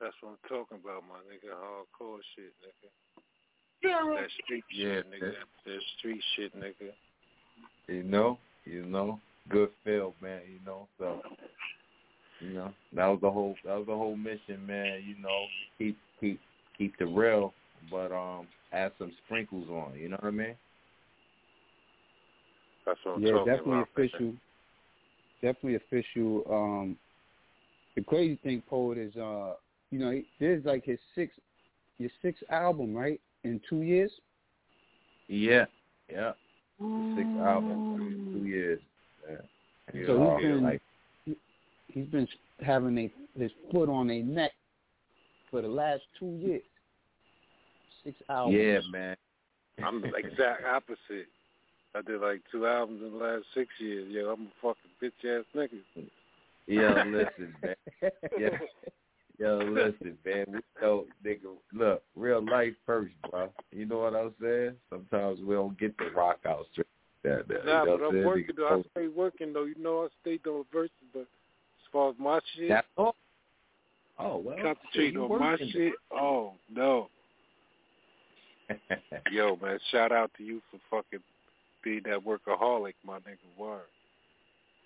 That's 0.05 0.15
what 0.21 0.33
I'm 0.33 0.37
talking 0.47 0.77
about, 0.83 1.01
my 1.09 1.17
nigga. 1.25 1.49
Hardcore 1.57 2.19
shit, 2.35 2.53
nigga. 2.61 4.15
That 4.15 4.29
street 4.43 4.63
Yeah, 4.71 5.01
shit, 5.01 5.05
nigga. 5.11 5.33
That 5.65 5.79
street 5.97 6.21
shit, 6.35 6.55
nigga. 6.55 6.91
You 7.87 8.03
know, 8.03 8.37
you 8.65 8.85
know, 8.85 9.19
good 9.49 9.69
feel, 9.83 10.13
man. 10.21 10.41
You 10.47 10.59
know, 10.63 10.87
so 10.99 11.21
you 12.39 12.53
know 12.53 12.71
that 12.93 13.07
was 13.07 13.17
the 13.19 13.31
whole 13.31 13.55
that 13.65 13.77
was 13.77 13.87
the 13.87 13.95
whole 13.95 14.15
mission, 14.15 14.63
man. 14.67 15.01
You 15.03 15.15
know, 15.23 15.45
keep 15.79 15.97
keep 16.19 16.39
keep 16.77 16.95
the 16.99 17.07
real, 17.07 17.51
but 17.89 18.11
um, 18.11 18.45
add 18.73 18.91
some 18.99 19.11
sprinkles 19.25 19.67
on. 19.69 19.97
You 19.97 20.09
know 20.09 20.17
what 20.19 20.27
I 20.27 20.31
mean? 20.31 20.55
That's 22.85 22.99
what 23.03 23.15
I'm 23.15 23.23
yeah, 23.23 23.31
talking 23.31 23.53
definitely 23.53 23.73
about. 23.73 23.87
man. 23.97 24.05
Yeah, 25.41 25.41
definitely 25.41 25.75
official. 25.75 25.93
Definitely 26.21 26.43
official. 26.43 26.43
Um, 26.47 26.97
the 27.95 28.03
crazy 28.03 28.37
thing, 28.43 28.61
poet, 28.69 28.99
is 28.99 29.15
uh, 29.15 29.53
you 29.91 29.99
know, 29.99 30.21
there's 30.39 30.65
like 30.65 30.85
his 30.85 30.99
sixth, 31.13 31.39
your 31.97 32.09
sixth 32.21 32.43
album, 32.49 32.93
right? 32.93 33.19
In 33.43 33.61
two 33.69 33.81
years. 33.81 34.11
Yeah, 35.27 35.65
yeah. 36.11 36.31
Six 37.15 37.27
albums, 37.39 37.73
oh. 37.77 37.95
in 37.97 38.29
two 38.33 38.47
years. 38.47 38.79
Yeah. 39.29 39.37
You 39.93 40.07
So 40.07 40.37
he's 40.37 40.47
been 40.47 40.63
like 40.63 40.81
he- 41.25 41.37
he's 41.87 42.07
been 42.07 42.27
having 42.65 42.97
a, 42.97 43.11
his 43.39 43.51
foot 43.71 43.89
on 43.89 44.09
a 44.09 44.21
neck 44.21 44.51
for 45.49 45.61
the 45.61 45.67
last 45.67 46.01
two 46.19 46.37
years. 46.41 46.63
Six 48.03 48.15
albums. 48.29 48.57
yeah, 48.59 48.79
man. 48.91 49.15
I'm 49.83 50.01
the 50.01 50.13
exact 50.15 50.63
opposite. 50.65 51.27
I 51.95 52.01
did 52.01 52.21
like 52.21 52.41
two 52.51 52.67
albums 52.67 53.01
in 53.03 53.17
the 53.17 53.23
last 53.23 53.45
six 53.53 53.69
years. 53.79 54.11
Yo, 54.11 54.29
I'm 54.29 54.47
a 54.47 54.51
fucking 54.61 54.91
bitch 55.01 55.39
ass 55.39 55.45
nigga. 55.55 56.09
Yo, 56.67 57.03
listen, 57.07 57.55
man. 57.61 57.75
Yeah. 58.37 58.57
Yo, 59.37 59.57
listen, 59.71 60.17
man. 60.25 60.45
We 60.49 60.59
know, 60.81 61.05
nigga, 61.25 61.39
look, 61.73 62.03
real 62.15 62.43
life 62.45 62.73
first, 62.85 63.13
bro. 63.29 63.49
You 63.71 63.85
know 63.85 63.99
what 63.99 64.15
I'm 64.15 64.33
saying? 64.41 64.73
Sometimes 64.89 65.39
we 65.41 65.55
don't 65.55 65.77
get 65.77 65.97
the 65.97 66.05
rock 66.15 66.39
out 66.47 66.65
straight. 66.71 66.87
That, 67.23 67.47
that, 67.47 67.65
Nah, 67.65 67.81
you 67.81 67.85
know 67.87 67.97
but 67.97 68.05
I'm 68.05 68.11
saying? 68.13 68.25
working 68.25 68.45
Nigga, 68.45 68.55
though. 68.57 68.79
I 68.79 68.81
stay 68.91 69.07
working 69.07 69.53
though. 69.53 69.63
You 69.65 69.75
know, 69.79 70.03
I 70.03 70.07
stay 70.21 70.37
doing 70.37 70.63
verses, 70.71 70.91
but 71.13 71.21
as 71.21 71.91
far 71.91 72.09
as 72.11 72.15
my 72.19 72.39
shit, 72.55 72.69
That's 72.69 72.87
all. 72.97 73.15
Oh 74.17 74.37
well, 74.37 74.55
concentrate 74.61 75.13
you 75.13 75.23
on 75.23 75.29
my 75.39 75.51
working. 75.51 75.69
shit. 75.71 75.93
Oh 76.13 76.53
no, 76.73 77.09
yo, 79.31 79.57
man, 79.61 79.77
shout 79.91 80.11
out 80.11 80.31
to 80.37 80.43
you 80.43 80.61
for 80.71 80.79
fucking 80.89 81.19
being 81.83 82.01
that 82.05 82.23
workaholic, 82.23 82.93
my 83.05 83.17
nigga. 83.17 83.37
Word. 83.57 83.81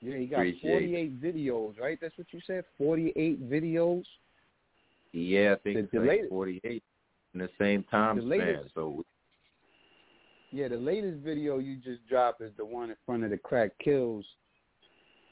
Yeah, 0.01 0.17
he 0.17 0.25
got 0.25 0.37
Appreciate 0.37 0.61
48 0.61 1.21
videos, 1.21 1.79
right? 1.79 1.97
That's 2.01 2.17
what 2.17 2.27
you 2.31 2.39
said. 2.47 2.63
48 2.77 3.49
videos. 3.49 4.03
Yeah, 5.11 5.53
I 5.53 5.55
think 5.55 5.75
The- 5.75 5.79
it's 5.83 5.91
the 5.91 5.99
like 5.99 6.09
latest- 6.09 6.29
48 6.29 6.83
in 7.33 7.39
the 7.39 7.49
same 7.59 7.83
time 7.83 8.15
The 8.17 8.21
span. 8.23 8.29
latest- 8.39 8.73
So 8.73 9.03
Yeah, 10.51 10.67
the 10.67 10.77
latest 10.77 11.19
video 11.19 11.59
you 11.59 11.75
just 11.77 12.05
dropped 12.07 12.41
is 12.41 12.51
the 12.55 12.65
one 12.65 12.89
in 12.89 12.95
front 13.05 13.23
of 13.23 13.29
the 13.29 13.37
Crack 13.37 13.77
Kills 13.77 14.25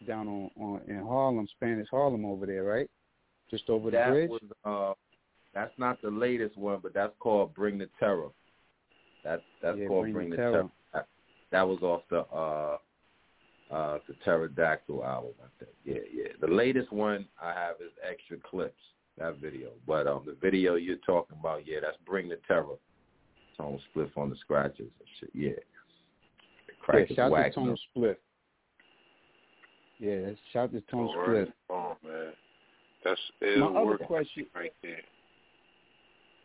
down 0.05 0.27
on, 0.27 0.51
on 0.57 0.81
in 0.87 0.99
Harlem, 0.99 1.47
Spanish 1.47 1.89
Harlem 1.89 2.23
over 2.23 2.45
there, 2.45 2.63
right? 2.63 2.89
Just 3.49 3.67
over 3.69 3.89
the 3.89 3.97
bridge. 4.11 4.29
was 4.29 4.41
uh, 4.63 4.93
that's 5.53 5.75
not 5.79 5.99
the 6.03 6.11
latest 6.11 6.55
one, 6.57 6.79
but 6.81 6.93
that's 6.93 7.15
called 7.17 7.53
Bring 7.55 7.79
the 7.79 7.87
Terror. 7.99 8.29
That 9.23 9.41
that's 9.59 9.77
Yeah, 9.79 9.87
called 9.87 10.03
Bring 10.03 10.13
Bring, 10.13 10.29
the 10.29 10.35
the 10.35 10.41
Terror. 10.41 10.51
Terror. 10.51 10.71
That, 10.93 11.07
that 11.49 11.67
was 11.67 11.81
off 11.81 12.03
the 12.09 12.19
uh 12.27 12.77
uh 13.71 13.99
the 14.07 14.13
Pterodactyl 14.23 15.03
album, 15.03 15.33
I 15.43 15.47
think. 15.63 15.75
Yeah, 15.83 16.01
yeah. 16.13 16.27
The 16.39 16.47
latest 16.47 16.91
one 16.91 17.27
I 17.41 17.53
have 17.53 17.77
is 17.81 17.91
extra 18.07 18.37
clips. 18.37 18.79
That 19.17 19.37
video, 19.37 19.69
but 19.87 20.05
um, 20.05 20.23
the 20.27 20.35
video 20.39 20.75
you're 20.75 20.97
talking 20.97 21.37
about, 21.39 21.65
yeah, 21.67 21.77
that's 21.81 21.97
Bring 22.05 22.29
the 22.29 22.37
Terror. 22.47 22.75
Tone 23.57 23.79
Spliff 23.95 24.15
on 24.15 24.29
the 24.29 24.35
scratches 24.35 24.91
and 24.99 25.07
shit. 25.19 25.31
Yeah. 25.33 25.49
The 26.67 26.73
crack 26.79 27.09
yeah, 27.09 27.15
shout 27.15 27.31
whack, 27.31 27.51
to 27.53 27.55
Tone 27.55 27.67
no? 27.69 27.75
Spliff. 28.01 28.15
Yeah, 29.99 30.15
that's- 30.19 30.37
shout 30.53 30.71
to 30.73 30.81
Tone 30.81 31.09
Oh, 31.11 31.17
Spliff. 31.27 31.51
Oh 31.71 31.97
man, 32.03 32.33
that's 33.03 33.19
My 33.57 33.65
other 33.67 33.97
question, 33.97 34.45
right 34.53 34.71
there. 34.83 35.01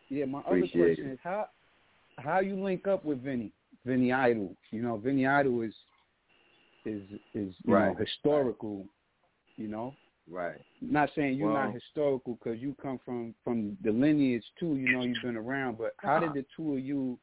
yeah, 0.09 0.25
my 0.25 0.39
Appreciate 0.39 0.81
other 0.81 0.87
question 0.95 1.09
it. 1.09 1.13
is 1.13 1.19
how 1.23 1.49
how 2.17 2.39
you 2.39 2.55
link 2.55 2.87
up 2.87 3.05
with 3.05 3.21
Vinny, 3.23 3.51
Vinny 3.85 4.11
Idol. 4.11 4.55
You 4.71 4.81
know, 4.81 4.97
Vinny 4.97 5.27
Idol 5.27 5.61
is 5.61 5.73
is 6.85 7.03
is 7.35 7.53
you 7.63 7.73
Right. 7.75 7.89
know 7.89 7.95
historical. 8.03 8.87
You 9.57 9.67
know, 9.67 9.93
Right. 10.29 10.61
not 10.81 11.09
saying 11.15 11.37
you're 11.37 11.51
Well- 11.51 11.65
not 11.65 11.73
historical 11.73 12.35
because 12.35 12.59
you 12.59 12.75
come 12.75 12.97
from 12.99 13.33
from 13.43 13.77
the 13.81 13.91
lineage 13.91 14.45
too. 14.57 14.75
You 14.77 14.91
know, 14.93 15.03
you've 15.03 15.21
been 15.21 15.37
around. 15.37 15.77
But 15.77 15.93
how 15.97 16.19
did 16.19 16.33
the 16.33 16.45
two 16.55 16.73
of 16.73 16.79
you 16.79 17.19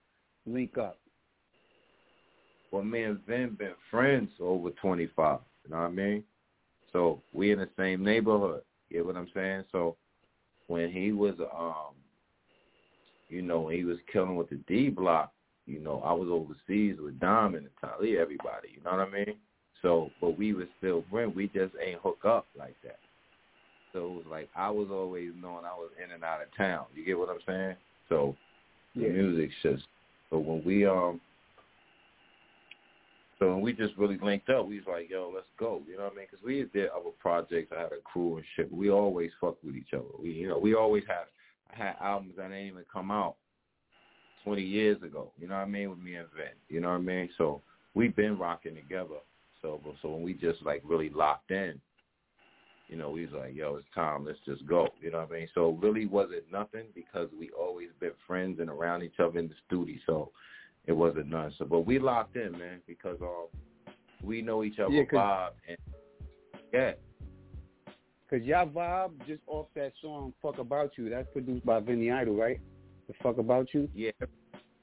link 0.47 0.77
up? 0.79 0.99
Well, 2.71 2.85
me 2.85 3.03
and 3.03 3.19
Vin 3.27 3.55
been 3.55 3.75
friends 3.91 4.31
over 4.39 4.71
25. 4.71 5.41
You 5.65 5.71
know 5.71 5.79
what 5.79 5.87
I 5.87 5.91
mean? 5.91 6.25
So 6.93 7.23
we 7.33 7.51
in 7.53 7.59
the 7.59 7.69
same 7.77 8.05
neighborhood. 8.05 8.63
You 8.89 8.99
get 8.99 9.07
what 9.07 9.17
I'm 9.17 9.31
saying? 9.35 9.65
So 9.73 9.97
when 10.69 10.91
he 10.91 11.13
was, 11.13 11.35
um, 11.53 11.95
you 13.29 13.43
know, 13.43 13.69
he 13.69 13.85
was 13.85 13.99
killing 14.13 14.37
with 14.37 14.51
the 14.51 14.57
D 14.69 14.89
block, 14.89 15.33
you 15.67 15.81
know, 15.81 16.01
I 16.01 16.13
was 16.13 16.29
overseas 16.29 16.97
with 17.01 17.19
Dom 17.21 17.55
and 17.55 17.69
Natalie, 17.83 18.19
everybody. 18.19 18.69
You 18.75 18.83
know 18.83 18.91
what 18.91 19.09
I 19.09 19.11
mean? 19.11 19.37
So, 19.83 20.11
but 20.21 20.39
we 20.39 20.53
was 20.53 20.67
still 20.79 21.05
friends. 21.11 21.35
We 21.35 21.49
just 21.49 21.75
ain't 21.85 22.01
hook 22.01 22.25
up 22.25 22.47
like 22.59 22.77
that. 22.85 22.99
So 23.93 24.07
it 24.07 24.11
was 24.11 24.25
like 24.31 24.49
I 24.55 24.71
was 24.71 24.89
always 24.91 25.31
knowing 25.41 25.65
I 25.65 25.75
was 25.75 25.91
in 26.03 26.13
and 26.13 26.23
out 26.23 26.43
of 26.43 26.49
town. 26.57 26.87
You 26.95 27.05
get 27.05 27.19
what 27.19 27.29
I'm 27.29 27.41
saying? 27.47 27.77
So 28.09 28.37
the 28.95 29.03
Yeah. 29.03 29.09
music's 29.09 29.55
just. 29.63 29.85
So 30.31 30.39
when 30.39 30.63
we 30.65 30.87
um 30.87 31.21
so 33.39 33.49
when 33.55 33.63
we 33.63 33.73
just 33.73 33.97
really 33.97 34.19
linked 34.19 34.51
up, 34.51 34.67
we 34.67 34.77
was 34.77 34.87
like, 34.87 35.09
yo, 35.09 35.33
let's 35.35 35.49
go. 35.59 35.83
You 35.89 35.97
know 35.97 36.05
what 36.05 36.13
I 36.13 36.17
mean? 36.17 36.27
Because 36.31 36.45
we 36.45 36.63
did 36.75 36.91
other 36.91 37.11
projects. 37.19 37.73
I 37.75 37.81
had 37.81 37.93
a 37.93 38.01
crew 38.05 38.37
and 38.37 38.45
shit. 38.55 38.71
We 38.71 38.91
always 38.91 39.31
fuck 39.41 39.57
with 39.65 39.77
each 39.77 39.95
other. 39.95 40.05
We, 40.21 40.33
you 40.33 40.49
know, 40.49 40.59
we 40.59 40.75
always 40.75 41.05
had 41.09 41.25
I 41.73 41.77
had 41.85 41.97
albums 42.01 42.35
that 42.37 42.49
didn't 42.49 42.67
even 42.67 42.85
come 42.93 43.11
out 43.11 43.37
20 44.45 44.63
years 44.63 45.03
ago. 45.03 45.33
You 45.39 45.49
know 45.49 45.55
what 45.55 45.63
I 45.63 45.67
mean? 45.67 45.91
With 45.91 45.99
me 45.99 46.17
and 46.17 46.29
Vin. 46.37 46.49
You 46.69 46.81
know 46.81 46.91
what 46.91 46.97
I 46.97 46.99
mean? 46.99 47.31
So 47.39 47.63
we've 47.95 48.15
been 48.15 48.39
rocking 48.39 48.75
together. 48.75 49.17
So, 49.63 49.81
so 50.03 50.11
when 50.11 50.23
we 50.23 50.35
just 50.35 50.63
like 50.63 50.83
really 50.85 51.11
locked 51.11 51.51
in, 51.51 51.81
you 52.89 52.97
know, 52.97 53.11
we 53.11 53.27
was 53.27 53.35
like, 53.35 53.55
yo, 53.55 53.77
it's 53.77 53.87
time. 53.95 54.25
Let's 54.25 54.39
just 54.45 54.67
go. 54.67 54.89
You 55.01 55.13
know 55.13 55.19
what 55.19 55.31
I 55.31 55.39
mean? 55.41 55.49
So 55.55 55.79
really 55.81 56.07
wasn't 56.07 56.51
nothing 56.51 56.87
because 56.95 57.29
we 57.39 57.51
always 57.51 57.89
been 58.01 58.13
friends 58.27 58.59
and 58.59 58.69
around 58.69 59.03
each 59.03 59.21
other 59.21 59.39
in 59.39 59.49
the 59.49 59.55
studio. 59.67 59.97
So 60.07 60.33
it 60.87 60.93
wasn't 60.93 61.29
none. 61.29 61.53
So, 61.59 61.67
but 61.67 61.81
we 61.81 61.99
locked 61.99 62.37
in, 62.37 62.53
man, 62.53 62.81
because 62.87 63.19
um, 63.23 63.47
we 64.23 64.43
know 64.43 64.65
each 64.65 64.79
other 64.79 64.93
Yeah, 64.93 65.05
vibe 65.05 65.51
and 65.69 65.79
yeah, 66.73 66.93
Cause 68.31 68.43
y'all 68.43 68.69
vibe 68.69 69.11
just 69.27 69.43
off 69.49 69.67
that 69.75 69.93
song 70.01 70.33
"Fuck 70.41 70.59
About 70.59 70.93
You." 70.97 71.11
That's 71.11 71.27
produced 71.33 71.67
by 71.67 71.81
Vinny 71.81 72.13
Idol, 72.13 72.37
right? 72.37 72.61
The 73.09 73.15
"Fuck 73.21 73.39
About 73.39 73.75
You." 73.75 73.89
yeah, 73.93 74.13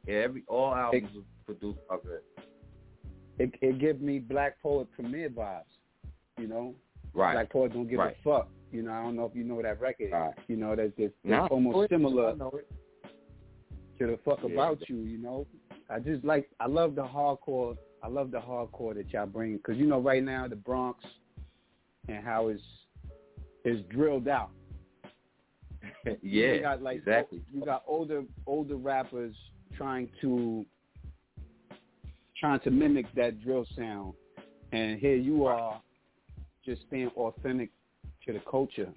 yeah. 0.06 0.16
Every 0.16 0.44
all 0.48 0.76
albums 0.76 1.10
was 1.16 1.24
produced 1.46 1.80
by 1.90 1.96
Vin. 2.04 2.47
It 3.40 3.52
it 3.62 3.80
gives 3.80 4.02
me 4.02 4.20
Black 4.20 4.62
Poet 4.62 4.88
premiere 4.94 5.30
vibes. 5.30 5.64
You 6.38 6.48
know, 6.48 6.76
Right. 7.14 7.34
Black 7.34 7.52
Poet 7.52 7.74
don't 7.74 7.88
give 7.88 8.00
Right. 8.00 8.16
a 8.20 8.24
fuck. 8.24 8.50
You 8.72 8.84
know, 8.84 8.92
I 8.92 9.02
don't 9.04 9.16
know 9.16 9.26
if 9.26 9.36
you 9.36 9.44
know 9.44 9.62
that 9.62 9.80
record. 9.80 10.12
Right. 10.12 10.34
You 10.48 10.58
know, 10.58 10.76
that's 10.76 10.96
just 10.98 11.14
No, 11.24 11.46
it's 11.46 11.52
almost 11.52 11.86
it. 11.86 11.96
similar 11.96 12.30
I 12.32 12.34
know 12.36 12.50
it. 12.50 12.68
to 14.00 14.08
the 14.08 14.18
"Fuck 14.26 14.40
Yeah. 14.44 14.52
About 14.54 14.90
You." 14.90 14.98
You 14.98 15.18
know, 15.20 15.48
I 15.90 16.00
just 16.00 16.24
like 16.26 16.50
I 16.60 16.68
love 16.68 16.96
the 16.96 17.04
hardcore. 17.06 17.78
I 18.04 18.08
love 18.10 18.30
the 18.32 18.40
hardcore 18.40 18.94
that 18.96 19.10
y'all 19.12 19.26
bring 19.26 19.58
because 19.58 19.78
you 19.78 19.88
know 19.88 20.00
right 20.00 20.24
now 20.24 20.48
the 20.48 20.56
Bronx 20.56 21.04
and 22.08 22.24
how 22.24 22.48
it's 22.50 22.62
is 23.66 23.82
drilled 23.90 24.28
out. 24.28 24.52
yeah, 26.22 26.54
you 26.54 26.62
got 26.62 26.82
like 26.82 26.98
exactly. 26.98 27.42
you 27.54 27.64
got 27.64 27.84
older 27.88 28.24
older 28.46 28.76
rappers 28.76 29.36
trying 29.76 30.10
to 30.22 30.66
trying 32.40 32.60
to 32.62 32.72
mimic 32.72 33.06
that 33.16 33.42
drill 33.42 33.66
sound, 33.76 34.14
and 34.72 35.00
here 35.00 35.16
you 35.16 35.46
are 35.46 35.82
just 36.66 36.82
staying 36.88 37.10
authentic 37.16 37.70
to 38.26 38.34
the 38.34 38.42
culture. 38.50 38.90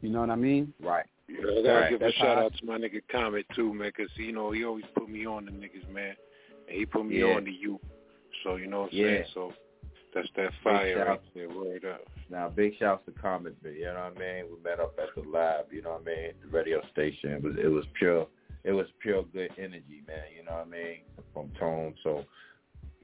You 0.00 0.10
know 0.10 0.20
what 0.20 0.30
I 0.30 0.36
mean? 0.36 0.72
Right. 0.80 1.06
Yeah, 1.28 1.38
I 1.40 1.42
gotta 1.62 1.72
Right. 1.72 1.90
give 1.90 2.02
a 2.02 2.12
shout 2.12 2.38
I- 2.38 2.44
out 2.44 2.54
to 2.54 2.64
my 2.66 2.78
nigga 2.78 3.02
Comet 3.08 3.46
too, 3.54 3.74
man, 3.74 3.90
'cause 3.92 4.10
you 4.16 4.32
know 4.32 4.50
he 4.52 4.64
always 4.64 4.84
put 4.94 5.08
me 5.08 5.26
on 5.26 5.46
the 5.46 5.50
niggas, 5.50 5.88
man, 5.88 6.16
and 6.68 6.76
he 6.76 6.86
put 6.86 7.04
me 7.04 7.18
Yeah. 7.18 7.34
on 7.34 7.44
to 7.44 7.50
you. 7.50 7.80
So 8.44 8.56
you 8.56 8.66
know 8.68 8.82
what 8.82 8.92
I'm 8.92 8.98
Yeah. 8.98 9.06
saying. 9.06 9.24
So 9.34 9.52
that's 10.12 10.30
that 10.32 10.52
fire 10.62 11.04
right 11.04 11.20
there. 11.34 11.48
Word 11.48 11.84
up. 11.84 12.02
Now, 12.30 12.48
big 12.48 12.76
shouts 12.76 13.04
to 13.06 13.12
Comet, 13.12 13.54
but 13.62 13.72
you 13.74 13.84
know 13.86 13.94
what 13.94 14.22
I 14.22 14.42
mean. 14.42 14.50
We 14.52 14.62
met 14.62 14.78
up 14.78 14.98
at 14.98 15.14
the 15.14 15.22
lab, 15.28 15.72
you 15.72 15.82
know 15.82 15.92
what 15.92 16.02
I 16.02 16.04
mean, 16.04 16.32
the 16.42 16.48
radio 16.48 16.80
station. 16.88 17.32
It 17.32 17.42
was 17.42 17.56
it 17.56 17.68
was 17.68 17.86
pure, 17.94 18.28
it 18.66 18.72
was 18.72 18.86
pure 19.00 19.22
good 19.32 19.50
energy, 19.56 20.02
man. 20.06 20.24
You 20.36 20.44
know 20.44 20.52
what 20.52 20.66
I 20.66 20.70
mean, 20.70 20.98
from 21.32 21.50
Tone. 21.58 21.94
So 22.02 22.24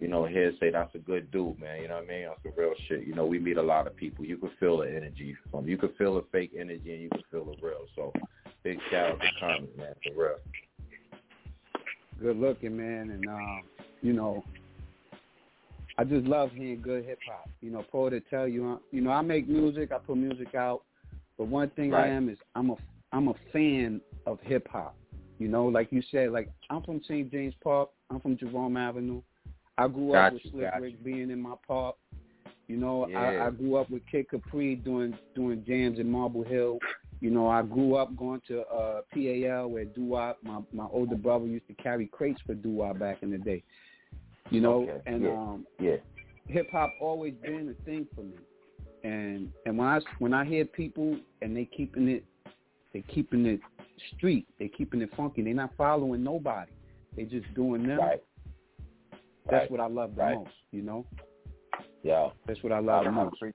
you 0.02 0.08
know, 0.08 0.26
hear 0.26 0.52
say 0.58 0.70
that's 0.70 0.92
a 0.96 0.98
good 0.98 1.30
dude, 1.30 1.60
man. 1.60 1.80
You 1.80 1.88
know 1.88 1.94
what 1.94 2.04
I 2.04 2.08
mean? 2.08 2.26
That's 2.26 2.42
some 2.42 2.52
real 2.56 2.74
shit. 2.88 3.06
You 3.06 3.14
know, 3.14 3.24
we 3.24 3.38
meet 3.38 3.56
a 3.56 3.62
lot 3.62 3.86
of 3.86 3.94
people. 3.94 4.24
You 4.24 4.36
can 4.36 4.50
feel 4.58 4.78
the 4.78 4.88
energy 4.88 5.36
from. 5.48 5.68
You 5.68 5.78
can 5.78 5.90
feel 5.90 6.16
the 6.16 6.24
fake 6.32 6.50
energy, 6.58 6.92
and 6.92 7.02
you 7.02 7.08
can 7.08 7.22
feel 7.30 7.44
the 7.44 7.54
real. 7.64 7.86
So, 7.94 8.12
big 8.64 8.78
shout 8.90 9.12
out 9.12 9.20
to 9.20 9.26
Carmen, 9.38 9.68
man, 9.76 9.94
for 10.04 10.20
real. 10.20 10.38
Good 12.20 12.36
looking, 12.36 12.76
man, 12.76 13.10
and 13.10 13.28
um, 13.28 13.62
you 14.00 14.12
know, 14.12 14.42
I 15.96 16.02
just 16.02 16.26
love 16.26 16.50
hearing 16.50 16.82
good 16.82 17.04
hip 17.04 17.20
hop. 17.28 17.48
You 17.60 17.70
know, 17.70 17.84
Paul 17.88 18.10
to 18.10 18.20
tell 18.22 18.48
you, 18.48 18.72
uh, 18.72 18.76
you 18.90 19.02
know, 19.02 19.10
I 19.10 19.22
make 19.22 19.48
music, 19.48 19.92
I 19.92 19.98
put 19.98 20.16
music 20.16 20.56
out, 20.56 20.82
but 21.38 21.46
one 21.46 21.70
thing 21.70 21.92
Right. 21.92 22.06
I 22.06 22.08
am 22.08 22.28
is 22.28 22.38
I'm 22.56 22.70
a 22.70 22.76
I'm 23.12 23.28
a 23.28 23.34
fan 23.52 24.00
of 24.26 24.40
hip 24.42 24.66
hop. 24.66 24.96
You 25.42 25.48
know, 25.48 25.66
like 25.66 25.88
you 25.90 26.02
said, 26.12 26.30
like 26.30 26.48
I'm 26.70 26.82
from 26.84 27.00
St. 27.02 27.28
James 27.32 27.54
Park, 27.64 27.90
I'm 28.10 28.20
from 28.20 28.36
Jerome 28.38 28.76
Avenue. 28.76 29.22
I 29.76 29.88
grew 29.88 30.14
up 30.14 30.34
with 30.34 30.42
Slick 30.52 30.70
got 30.70 30.80
Rick 30.80 31.02
being 31.02 31.30
in 31.30 31.40
my 31.42 31.54
park. 31.66 31.96
You 32.68 32.76
know, 32.76 33.08
Yeah. 33.08 33.18
I, 33.18 33.46
I 33.48 33.50
grew 33.50 33.74
up 33.74 33.90
with 33.90 34.02
Kid 34.06 34.30
Capri 34.30 34.76
doing 34.76 35.18
doing 35.34 35.64
jams 35.66 35.98
in 35.98 36.08
Marble 36.08 36.44
Hill. 36.44 36.78
You 37.20 37.30
know, 37.30 37.48
I 37.48 37.62
grew 37.62 37.96
up 37.96 38.16
going 38.16 38.40
to 38.46 38.60
uh 38.68 39.00
PAL 39.12 39.68
where 39.68 39.84
Doo-Wop, 39.84 40.38
my 40.44 40.60
my 40.72 40.86
older 40.92 41.16
brother 41.16 41.46
used 41.46 41.66
to 41.66 41.74
carry 41.74 42.06
crates 42.06 42.40
for 42.46 42.54
Doo-Wop 42.54 43.00
back 43.00 43.24
in 43.24 43.32
the 43.32 43.38
day. 43.38 43.64
You 44.50 44.60
know, 44.60 44.82
Okay, 44.84 45.00
and 45.06 45.22
yeah. 45.24 45.30
um 45.32 45.66
Yeah. 45.80 45.96
hip 46.46 46.68
hop 46.70 46.92
always 47.00 47.34
been 47.42 47.68
a 47.76 47.84
thing 47.84 48.06
for 48.14 48.22
me. 48.22 48.36
And 49.02 49.50
and 49.66 49.76
when 49.76 49.88
I 49.88 49.98
when 50.20 50.32
I 50.34 50.44
hear 50.44 50.64
people 50.64 51.16
and 51.40 51.56
they 51.56 51.64
keeping 51.64 52.06
it 52.06 52.24
they 52.92 53.02
keeping 53.02 53.46
it 53.46 53.60
street, 54.16 54.46
They're 54.58 54.68
keeping 54.68 55.00
it 55.02 55.10
funky, 55.16 55.42
they're 55.42 55.54
not 55.54 55.70
following 55.76 56.22
nobody. 56.24 56.70
They're 57.16 57.26
just 57.26 57.52
doing 57.54 57.86
them. 57.86 57.98
Right. 57.98 58.22
That's 59.50 59.62
Right. 59.62 59.70
what 59.70 59.80
I 59.80 59.86
love 59.86 60.14
the 60.14 60.22
Right. 60.22 60.34
most, 60.36 60.50
you 60.70 60.82
know? 60.82 61.04
Yeah. 62.02 62.30
That's 62.46 62.62
what 62.62 62.72
I 62.72 62.78
love 62.80 63.02
I, 63.02 63.04
the 63.04 63.12
most. 63.12 63.34
appreciate, 63.36 63.54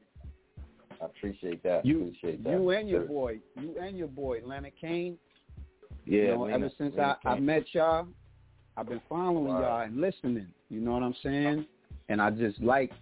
I 1.01 1.05
appreciate 1.05 1.63
that. 1.63 1.85
You 1.85 1.97
appreciate 2.03 2.43
that. 2.43 2.51
you 2.51 2.69
and 2.71 2.89
your 2.89 3.01
Sure. 3.01 3.07
boy, 3.07 3.39
you 3.59 3.77
and 3.79 3.97
your 3.97 4.07
boy, 4.07 4.41
Leonard 4.45 4.73
Kane. 4.79 5.17
Yeah. 6.05 6.21
you 6.21 6.27
know, 6.29 6.41
Lena- 6.43 6.53
ever 6.55 6.69
since 6.77 6.93
Lena 6.95 7.17
I, 7.25 7.31
I 7.33 7.39
met 7.39 7.73
y'all, 7.73 8.07
I've 8.77 8.87
been 8.87 9.01
following 9.09 9.47
Wow. 9.47 9.61
y'all 9.61 9.81
and 9.81 9.97
listening. 9.99 10.47
You 10.69 10.79
know 10.81 10.93
what 10.93 11.03
I'm 11.03 11.15
saying? 11.15 11.65
And 12.09 12.21
I 12.21 12.29
just 12.31 12.59
like 12.61 12.93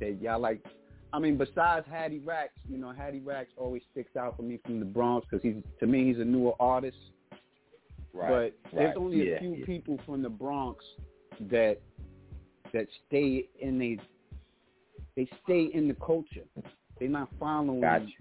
that 0.00 0.20
y'all 0.22 0.38
like. 0.40 0.64
I 1.12 1.18
mean, 1.18 1.38
besides 1.38 1.86
Hattie 1.90 2.20
Rax, 2.20 2.50
you 2.68 2.78
know, 2.78 2.92
Hattie 2.92 3.20
Rax 3.20 3.50
always 3.56 3.82
sticks 3.92 4.16
out 4.16 4.36
for 4.36 4.42
me 4.42 4.58
from 4.64 4.78
the 4.78 4.84
Bronx 4.84 5.26
because 5.28 5.42
he's 5.42 5.62
to 5.80 5.86
me 5.86 6.06
he's 6.06 6.20
a 6.20 6.24
newer 6.24 6.52
artist. 6.60 6.96
Right. 8.12 8.52
But 8.62 8.72
there's 8.76 8.88
right. 8.88 8.96
only 8.96 9.32
a 9.32 9.38
few 9.38 9.56
yeah. 9.56 9.66
people 9.66 9.98
from 10.04 10.22
the 10.22 10.28
Bronx 10.28 10.84
that 11.50 11.78
that 12.72 12.86
stay 13.06 13.48
in 13.60 13.78
they 13.78 13.98
they 15.16 15.28
stay 15.44 15.70
in 15.72 15.88
the 15.88 15.94
culture. 15.94 16.44
They're 16.98 17.08
not 17.08 17.28
following 17.38 17.80
Got 17.80 18.02
you. 18.06 18.14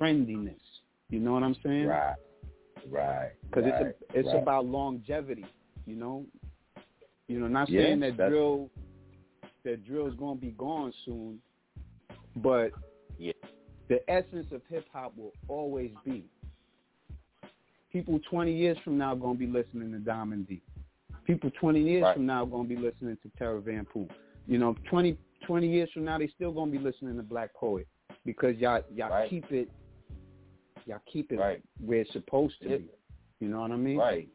trendiness. 0.00 0.54
You 1.08 1.20
know 1.20 1.32
what 1.32 1.42
I'm 1.42 1.56
saying? 1.62 1.86
Right. 1.86 2.14
Right. 2.90 3.32
because 3.42 3.64
right, 3.64 3.86
it's 3.86 4.14
a, 4.14 4.18
it's 4.18 4.28
right. 4.28 4.42
about 4.42 4.66
longevity. 4.66 5.46
You 5.86 5.96
know, 5.96 6.26
you 7.28 7.40
know, 7.40 7.48
not 7.48 7.68
Yeah, 7.68 7.82
saying 7.82 8.00
that 8.00 8.16
drill 8.16 8.70
that 9.64 9.84
drill's 9.84 10.14
gonna 10.14 10.36
be 10.36 10.52
gone 10.52 10.92
soon, 11.04 11.40
but 12.36 12.72
Yeah. 13.18 13.32
the 13.88 14.08
essence 14.10 14.50
of 14.52 14.62
hip 14.66 14.86
hop 14.92 15.16
will 15.16 15.32
always 15.48 15.92
be. 16.04 16.28
People 17.90 18.18
20 18.20 18.52
years 18.52 18.76
from 18.78 18.98
now 18.98 19.14
gonna 19.14 19.38
be 19.38 19.46
listening 19.46 19.90
to 19.92 19.98
Diamond 19.98 20.46
D. 20.48 20.60
People 21.24 21.50
20 21.52 21.80
years 21.80 22.02
Right. 22.02 22.14
from 22.14 22.26
now 22.26 22.44
gonna 22.44 22.68
be 22.68 22.76
listening 22.76 23.16
to 23.22 23.28
Terror 23.30 23.60
Van 23.60 23.84
Pool. 23.86 24.08
You 24.46 24.58
know, 24.58 24.74
20, 24.90 25.16
20 25.46 25.68
years 25.68 25.90
from 25.92 26.04
now 26.04 26.18
they 26.18 26.28
still 26.28 26.52
gonna 26.52 26.70
be 26.70 26.78
listening 26.78 27.16
to 27.16 27.22
Black 27.22 27.54
Poet 27.54 27.86
because 28.24 28.56
y'all 28.58 28.82
y'all 28.92 29.10
Right. 29.10 29.30
keep 29.30 29.50
it 29.50 29.70
y'all 30.84 31.00
keep 31.06 31.32
it 31.32 31.38
Right. 31.38 31.62
where 31.80 32.00
it's 32.00 32.12
supposed 32.12 32.60
to 32.62 32.68
Yeah. 32.68 32.76
be. 32.78 32.90
You 33.40 33.48
know 33.48 33.60
what 33.60 33.72
I 33.72 33.76
mean? 33.76 33.96
Right. 33.98 34.28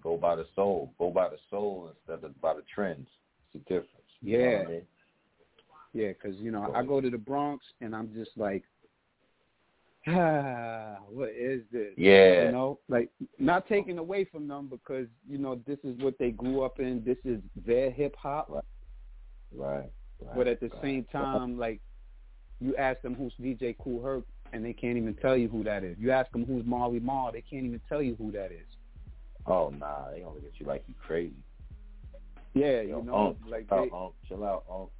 Go 0.00 0.16
by 0.16 0.36
the 0.36 0.44
soul. 0.54 0.92
Go 0.98 1.10
by 1.10 1.28
the 1.28 1.38
soul 1.50 1.88
instead 1.88 2.24
of 2.24 2.40
by 2.40 2.54
the 2.54 2.62
trends. 2.62 3.08
It's 3.44 3.52
the 3.52 3.58
difference. 3.60 4.06
You 4.20 4.38
know 4.38 4.44
Yeah. 4.44 4.58
I 4.60 4.66
mean? 4.66 4.86
Yeah, 5.94 6.08
because 6.08 6.36
you 6.38 6.50
know 6.50 6.72
I 6.74 6.82
go 6.82 7.00
to 7.00 7.10
the 7.10 7.18
Bronx 7.18 7.64
and 7.80 7.94
I'm 7.94 8.12
just 8.14 8.30
like, 8.36 8.64
ah, 10.08 10.96
what 11.08 11.30
is 11.30 11.62
this? 11.70 11.92
Yeah. 11.96 12.46
you 12.46 12.52
know, 12.52 12.78
like 12.88 13.10
not 13.38 13.68
taking 13.68 13.98
away 13.98 14.24
from 14.24 14.48
them 14.48 14.68
because 14.68 15.06
you 15.28 15.38
know 15.38 15.60
this 15.66 15.78
is 15.84 15.98
what 15.98 16.18
they 16.18 16.30
grew 16.30 16.62
up 16.62 16.80
in. 16.80 17.02
This 17.04 17.18
is 17.24 17.40
their 17.66 17.90
hip 17.90 18.16
hop. 18.16 18.48
Right. 18.50 18.64
Right. 19.54 19.90
But 20.36 20.46
at 20.46 20.60
the 20.60 20.68
right. 20.68 20.82
same 20.82 21.04
time, 21.12 21.58
like 21.58 21.80
you 22.60 22.74
ask 22.76 23.02
them 23.02 23.14
who's 23.14 23.34
DJ 23.40 23.76
Kool 23.76 24.02
Herc, 24.02 24.24
and 24.52 24.64
they 24.64 24.72
can't 24.72 24.96
even 24.96 25.14
tell 25.14 25.36
you 25.36 25.48
who 25.48 25.62
that 25.64 25.84
is. 25.84 25.96
You 25.98 26.10
ask 26.10 26.30
them 26.32 26.46
who's 26.46 26.64
Marley 26.64 27.00
Marl, 27.00 27.32
they 27.32 27.42
can't 27.42 27.66
even 27.66 27.80
tell 27.88 28.00
you 28.00 28.14
who 28.16 28.32
that 28.32 28.52
is. 28.52 28.66
Oh 29.46 29.70
nah, 29.76 30.10
they 30.10 30.20
gonna 30.20 30.34
look 30.34 30.44
at 30.46 30.58
you 30.58 30.66
like 30.66 30.84
you 30.86 30.94
crazy. 31.04 31.34
Yeah, 32.54 32.82
Yo, 32.82 32.98
you 32.98 33.04
know, 33.04 33.36
like 33.48 33.68
chill 33.68 34.12
they, 34.22 34.28
chill 34.28 34.44
out, 34.44 34.64
Unc. 34.70 34.90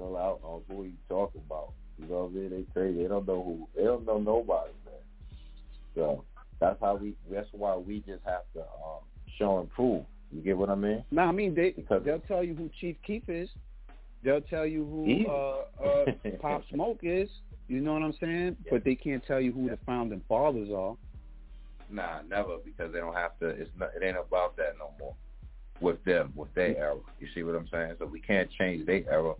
Chill 0.00 0.16
out, 0.16 0.40
Unc. 0.48 0.64
Who 0.68 0.84
you 0.84 0.92
talking 1.08 1.42
about? 1.46 1.72
You 1.98 2.06
know 2.08 2.24
what 2.24 2.30
I 2.30 2.34
mean? 2.34 2.50
They 2.50 2.72
crazy. 2.72 3.02
They 3.02 3.08
don't 3.08 3.26
know 3.26 3.42
who. 3.42 3.68
They 3.76 3.84
don't 3.84 4.06
know 4.06 4.18
nobody, 4.18 4.72
man. 4.86 4.94
So 5.94 6.24
that's 6.58 6.80
how 6.80 6.96
we. 6.96 7.14
That's 7.30 7.48
why 7.52 7.76
we 7.76 7.98
just 8.00 8.22
have 8.24 8.42
to 8.54 8.60
um, 8.60 9.02
show 9.38 9.58
and 9.58 9.70
prove. 9.70 10.04
You 10.32 10.40
get 10.40 10.56
what 10.56 10.70
I 10.70 10.74
mean? 10.74 11.04
No, 11.10 11.22
I 11.22 11.32
mean 11.32 11.54
they 11.54 11.72
Because- 11.72 12.02
they'll 12.04 12.20
tell 12.20 12.42
you 12.44 12.54
who 12.54 12.70
Chief 12.80 12.96
Keef 13.06 13.28
is. 13.28 13.48
They'll 14.22 14.40
tell 14.42 14.66
you 14.66 14.84
who 14.84 15.26
uh, 15.30 15.84
uh, 15.84 16.04
Pop 16.40 16.62
Smoke 16.72 17.00
is. 17.02 17.28
You 17.68 17.80
know 17.80 17.94
what 17.94 18.02
I'm 18.02 18.14
saying? 18.20 18.56
But 18.70 18.84
they 18.84 18.94
can't 18.94 19.24
tell 19.26 19.40
you 19.40 19.52
who 19.52 19.68
the 19.68 19.78
founding 19.86 20.22
fathers 20.28 20.68
are. 20.74 20.96
Nah, 21.90 22.20
never 22.28 22.58
because 22.64 22.92
they 22.92 23.00
don't 23.00 23.14
have 23.14 23.38
to. 23.40 23.48
It's 23.48 23.70
not. 23.78 23.90
It 23.94 24.04
ain't 24.04 24.16
about 24.16 24.56
that 24.56 24.74
no 24.78 24.90
more. 24.98 25.14
With 25.80 26.02
them, 26.04 26.32
with 26.36 26.52
their 26.54 26.76
era. 26.76 26.96
You 27.20 27.26
see 27.34 27.42
what 27.42 27.54
I'm 27.54 27.68
saying? 27.72 27.94
So 27.98 28.06
we 28.06 28.20
can't 28.20 28.50
change 28.58 28.86
their 28.86 29.02
era. 29.10 29.34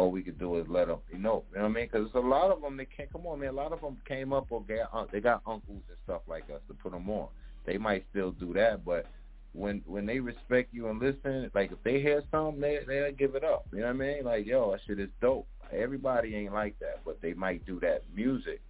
All 0.00 0.10
we 0.10 0.22
could 0.22 0.38
do 0.38 0.56
is 0.56 0.66
let 0.66 0.86
them, 0.86 1.00
you 1.12 1.18
know, 1.18 1.44
you 1.50 1.58
know 1.58 1.64
what 1.64 1.70
I 1.70 1.74
mean? 1.74 1.88
Because 1.92 2.08
a 2.14 2.20
lot 2.20 2.50
of 2.50 2.62
them, 2.62 2.78
they 2.78 2.86
can't. 2.86 3.12
Come 3.12 3.26
on, 3.26 3.40
man. 3.40 3.50
A 3.50 3.52
lot 3.52 3.72
of 3.72 3.82
them 3.82 3.98
came 4.08 4.32
up 4.32 4.46
or 4.48 4.62
got, 4.62 4.88
uh, 4.94 5.04
they 5.12 5.20
got 5.20 5.42
uncles 5.46 5.82
and 5.88 5.98
stuff 6.04 6.22
like 6.26 6.44
us 6.44 6.62
to 6.68 6.74
put 6.74 6.92
them 6.92 7.10
on. 7.10 7.28
They 7.66 7.76
might 7.76 8.06
still 8.10 8.30
do 8.30 8.54
that, 8.54 8.82
but 8.82 9.04
when 9.52 9.82
when 9.86 10.06
they 10.06 10.18
respect 10.20 10.72
you 10.72 10.88
and 10.88 11.00
listen, 11.00 11.50
like 11.54 11.70
if 11.70 11.82
they 11.82 12.00
hear 12.00 12.22
something, 12.30 12.62
they 12.62 12.78
they'll 12.86 13.12
give 13.12 13.34
it 13.34 13.44
up. 13.44 13.66
You 13.72 13.80
know 13.80 13.88
what 13.88 13.96
I 13.96 13.98
mean? 13.98 14.24
Like 14.24 14.46
yo, 14.46 14.70
that 14.70 14.80
shit 14.86 15.00
is 15.00 15.10
dope. 15.20 15.46
Everybody 15.70 16.34
ain't 16.34 16.54
like 16.54 16.78
that, 16.78 17.00
but 17.04 17.20
they 17.20 17.34
might 17.34 17.66
do 17.66 17.78
that 17.80 18.02
music. 18.14 18.62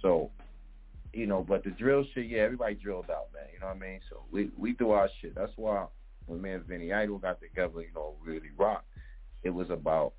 So 0.00 0.30
you 1.12 1.26
know, 1.26 1.44
but 1.46 1.62
the 1.64 1.70
drill 1.70 2.04
shit, 2.14 2.26
yeah, 2.26 2.40
everybody 2.40 2.74
drilled 2.74 3.10
out, 3.10 3.26
man. 3.34 3.48
You 3.52 3.60
know 3.60 3.66
what 3.66 3.76
I 3.76 3.80
mean? 3.80 4.00
So 4.08 4.22
we 4.30 4.50
we 4.56 4.72
do 4.72 4.92
our 4.92 5.10
shit. 5.20 5.34
That's 5.34 5.52
why 5.56 5.86
when 6.26 6.40
me 6.40 6.52
and 6.52 6.64
Vinny 6.64 6.92
Idol 6.92 7.18
got 7.18 7.40
together, 7.40 7.82
you 7.82 7.92
know, 7.94 8.14
really 8.24 8.50
rock, 8.56 8.84
it 9.42 9.50
was 9.50 9.68
about 9.70 10.14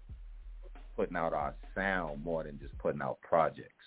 putting 1.02 1.18
out 1.18 1.34
our 1.34 1.56
sound 1.74 2.24
more 2.24 2.44
than 2.44 2.60
just 2.60 2.78
putting 2.78 3.02
out 3.02 3.20
projects. 3.22 3.86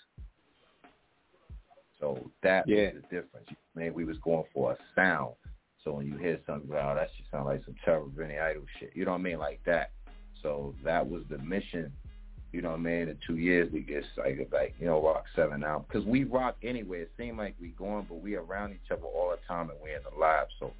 So 2.00 2.28
that 2.42 2.66
Yeah. 2.66 2.92
was 2.92 3.02
the 3.02 3.08
difference. 3.08 3.48
Man, 3.76 3.94
we 3.94 4.04
was 4.04 4.18
going 4.18 4.44
for 4.52 4.72
a 4.72 4.78
sound. 4.96 5.36
So 5.84 5.92
when 5.92 6.06
you 6.06 6.16
hear 6.16 6.40
something, 6.44 6.68
oh, 6.72 6.94
that 6.96 7.08
should 7.14 7.26
sound 7.30 7.44
like 7.44 7.62
some 7.64 7.76
terrible 7.84 8.08
Vinny 8.08 8.36
Idol 8.36 8.64
shit. 8.80 8.96
You 8.96 9.04
know 9.04 9.12
what 9.12 9.20
I 9.20 9.22
mean? 9.22 9.38
Like 9.38 9.62
that. 9.62 9.92
So 10.42 10.74
that 10.82 11.08
was 11.08 11.22
the 11.28 11.38
mission 11.38 11.92
you 12.52 12.62
know 12.62 12.70
what 12.70 12.78
I 12.78 12.82
mean? 12.82 13.08
In 13.08 13.18
two 13.26 13.36
years, 13.36 13.68
we 13.72 13.80
get 13.80 14.04
like, 14.16 14.48
like 14.52 14.76
you 14.78 14.86
know, 14.86 15.02
rock 15.02 15.24
seven 15.34 15.64
out 15.64 15.88
because 15.88 16.06
we 16.06 16.22
rock 16.22 16.56
anyway. 16.62 17.00
It 17.00 17.10
seemed 17.16 17.36
like 17.36 17.56
we 17.60 17.70
going, 17.70 18.06
but 18.08 18.20
we 18.22 18.36
around 18.36 18.70
each 18.70 18.92
other 18.92 19.02
all 19.02 19.30
the 19.30 19.38
time, 19.48 19.70
and 19.70 19.80
we're 19.82 19.96
in 19.96 20.04
the 20.04 20.16
lab. 20.16 20.46
So, 20.60 20.72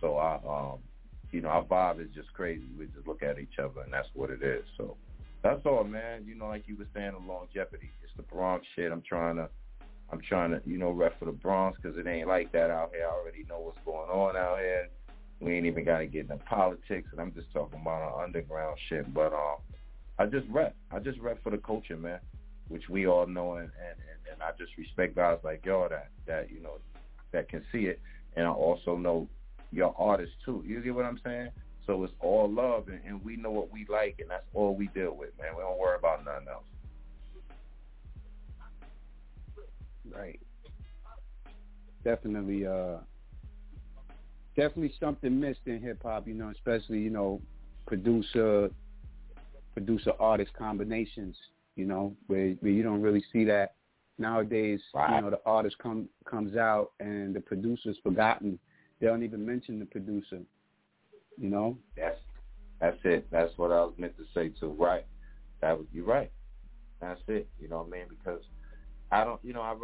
so 0.00 0.16
our, 0.16 0.36
um, 0.46 0.78
you 1.32 1.40
know, 1.40 1.48
our 1.48 1.64
vibe 1.64 2.00
is 2.00 2.14
just 2.14 2.32
crazy. 2.34 2.62
We 2.78 2.86
just 2.86 3.08
look 3.08 3.24
at 3.24 3.40
each 3.40 3.58
other, 3.58 3.80
and 3.80 3.92
that's 3.92 4.06
what 4.14 4.30
it 4.30 4.44
is. 4.44 4.62
So, 4.76 4.96
that's 5.42 5.60
all, 5.64 5.84
man. 5.84 6.24
You 6.26 6.34
know, 6.34 6.48
like 6.48 6.64
you 6.66 6.76
were 6.76 6.88
saying, 6.94 7.12
the 7.12 7.32
longevity. 7.32 7.90
It's 8.02 8.12
the 8.16 8.22
Bronx 8.22 8.66
shit. 8.74 8.92
I'm 8.92 9.02
trying 9.02 9.36
to, 9.36 9.48
I'm 10.10 10.20
trying 10.20 10.50
to, 10.50 10.60
you 10.64 10.78
know, 10.78 10.90
rep 10.90 11.18
for 11.18 11.26
the 11.26 11.32
Bronx 11.32 11.78
because 11.80 11.98
it 11.98 12.06
ain't 12.06 12.28
like 12.28 12.52
that 12.52 12.70
out 12.70 12.90
here. 12.92 13.06
I 13.06 13.12
already 13.12 13.44
know 13.48 13.60
what's 13.60 13.78
going 13.84 14.10
on 14.10 14.36
out 14.36 14.58
here. 14.58 14.88
We 15.40 15.54
ain't 15.54 15.66
even 15.66 15.84
got 15.84 15.98
to 15.98 16.06
get 16.06 16.22
into 16.22 16.36
politics, 16.44 17.08
and 17.12 17.20
I'm 17.20 17.32
just 17.32 17.52
talking 17.52 17.80
about 17.80 18.02
our 18.02 18.24
underground 18.24 18.78
shit. 18.88 19.12
But 19.14 19.32
um. 19.32 19.56
I 20.18 20.26
just 20.26 20.46
rep. 20.48 20.74
I 20.90 20.98
just 20.98 21.18
rep 21.20 21.42
for 21.42 21.50
the 21.50 21.58
culture, 21.58 21.96
man, 21.96 22.18
which 22.68 22.88
we 22.88 23.06
all 23.06 23.26
know, 23.26 23.54
and 23.54 23.70
and, 23.70 23.98
and, 23.98 24.32
and 24.32 24.42
I 24.42 24.50
just 24.58 24.76
respect 24.76 25.14
guys 25.14 25.38
like 25.44 25.64
y'all 25.64 25.88
that 25.88 26.08
that 26.26 26.50
you 26.50 26.60
know 26.60 26.78
that 27.32 27.48
can 27.48 27.62
see 27.70 27.84
it, 27.86 28.00
and 28.36 28.46
I 28.46 28.50
also 28.50 28.96
know 28.96 29.28
your 29.70 29.94
artists 29.96 30.34
too. 30.44 30.64
You 30.66 30.80
get 30.80 30.94
what 30.94 31.04
I'm 31.04 31.20
saying? 31.24 31.50
So 31.88 32.04
it's 32.04 32.12
all 32.20 32.52
love, 32.52 32.88
and, 32.88 33.00
and 33.06 33.24
we 33.24 33.36
know 33.36 33.50
what 33.50 33.72
we 33.72 33.86
like, 33.88 34.16
and 34.20 34.28
that's 34.28 34.44
all 34.52 34.76
we 34.76 34.88
deal 34.88 35.16
with, 35.16 35.30
man. 35.40 35.56
We 35.56 35.62
don't 35.62 35.78
worry 35.78 35.96
about 35.98 36.22
nothing 36.22 36.46
else. 36.46 36.64
Right. 40.14 40.38
Definitely, 42.04 42.66
uh, 42.66 42.98
definitely 44.54 44.92
something 45.00 45.40
missed 45.40 45.60
in 45.64 45.80
hip 45.80 46.02
hop. 46.02 46.28
You 46.28 46.34
know, 46.34 46.50
especially 46.50 46.98
you 46.98 47.08
know, 47.08 47.40
producer 47.86 48.68
producer 49.72 50.12
artist 50.20 50.52
combinations. 50.58 51.36
You 51.74 51.86
know, 51.86 52.14
where 52.26 52.50
where 52.60 52.72
you 52.72 52.82
don't 52.82 53.00
really 53.00 53.24
see 53.32 53.44
that 53.44 53.76
nowadays. 54.18 54.80
Right. 54.94 55.16
You 55.16 55.22
know, 55.22 55.30
the 55.30 55.40
artist 55.46 55.76
come 55.78 56.10
comes 56.26 56.54
out 56.54 56.90
and 57.00 57.34
the 57.34 57.40
producer's 57.40 57.96
forgotten. 58.02 58.58
They 59.00 59.06
don't 59.06 59.22
even 59.22 59.46
mention 59.46 59.78
the 59.78 59.86
producer. 59.86 60.40
You 61.40 61.48
know. 61.48 61.76
That's 61.96 62.18
that's 62.80 62.98
it. 63.04 63.26
That's 63.30 63.52
what 63.56 63.72
I 63.72 63.82
was 63.82 63.94
meant 63.98 64.16
to 64.16 64.24
say 64.34 64.50
too. 64.60 64.74
Right. 64.78 65.06
That 65.60 65.78
was 65.78 65.86
you're 65.92 66.04
right. 66.04 66.30
That's 67.00 67.20
it. 67.28 67.48
You 67.60 67.68
know 67.68 67.78
what 67.78 67.88
I 67.88 67.90
mean? 67.90 68.06
Because 68.08 68.40
I 69.10 69.24
don't. 69.24 69.40
You 69.42 69.52
know, 69.52 69.62
I 69.62 69.74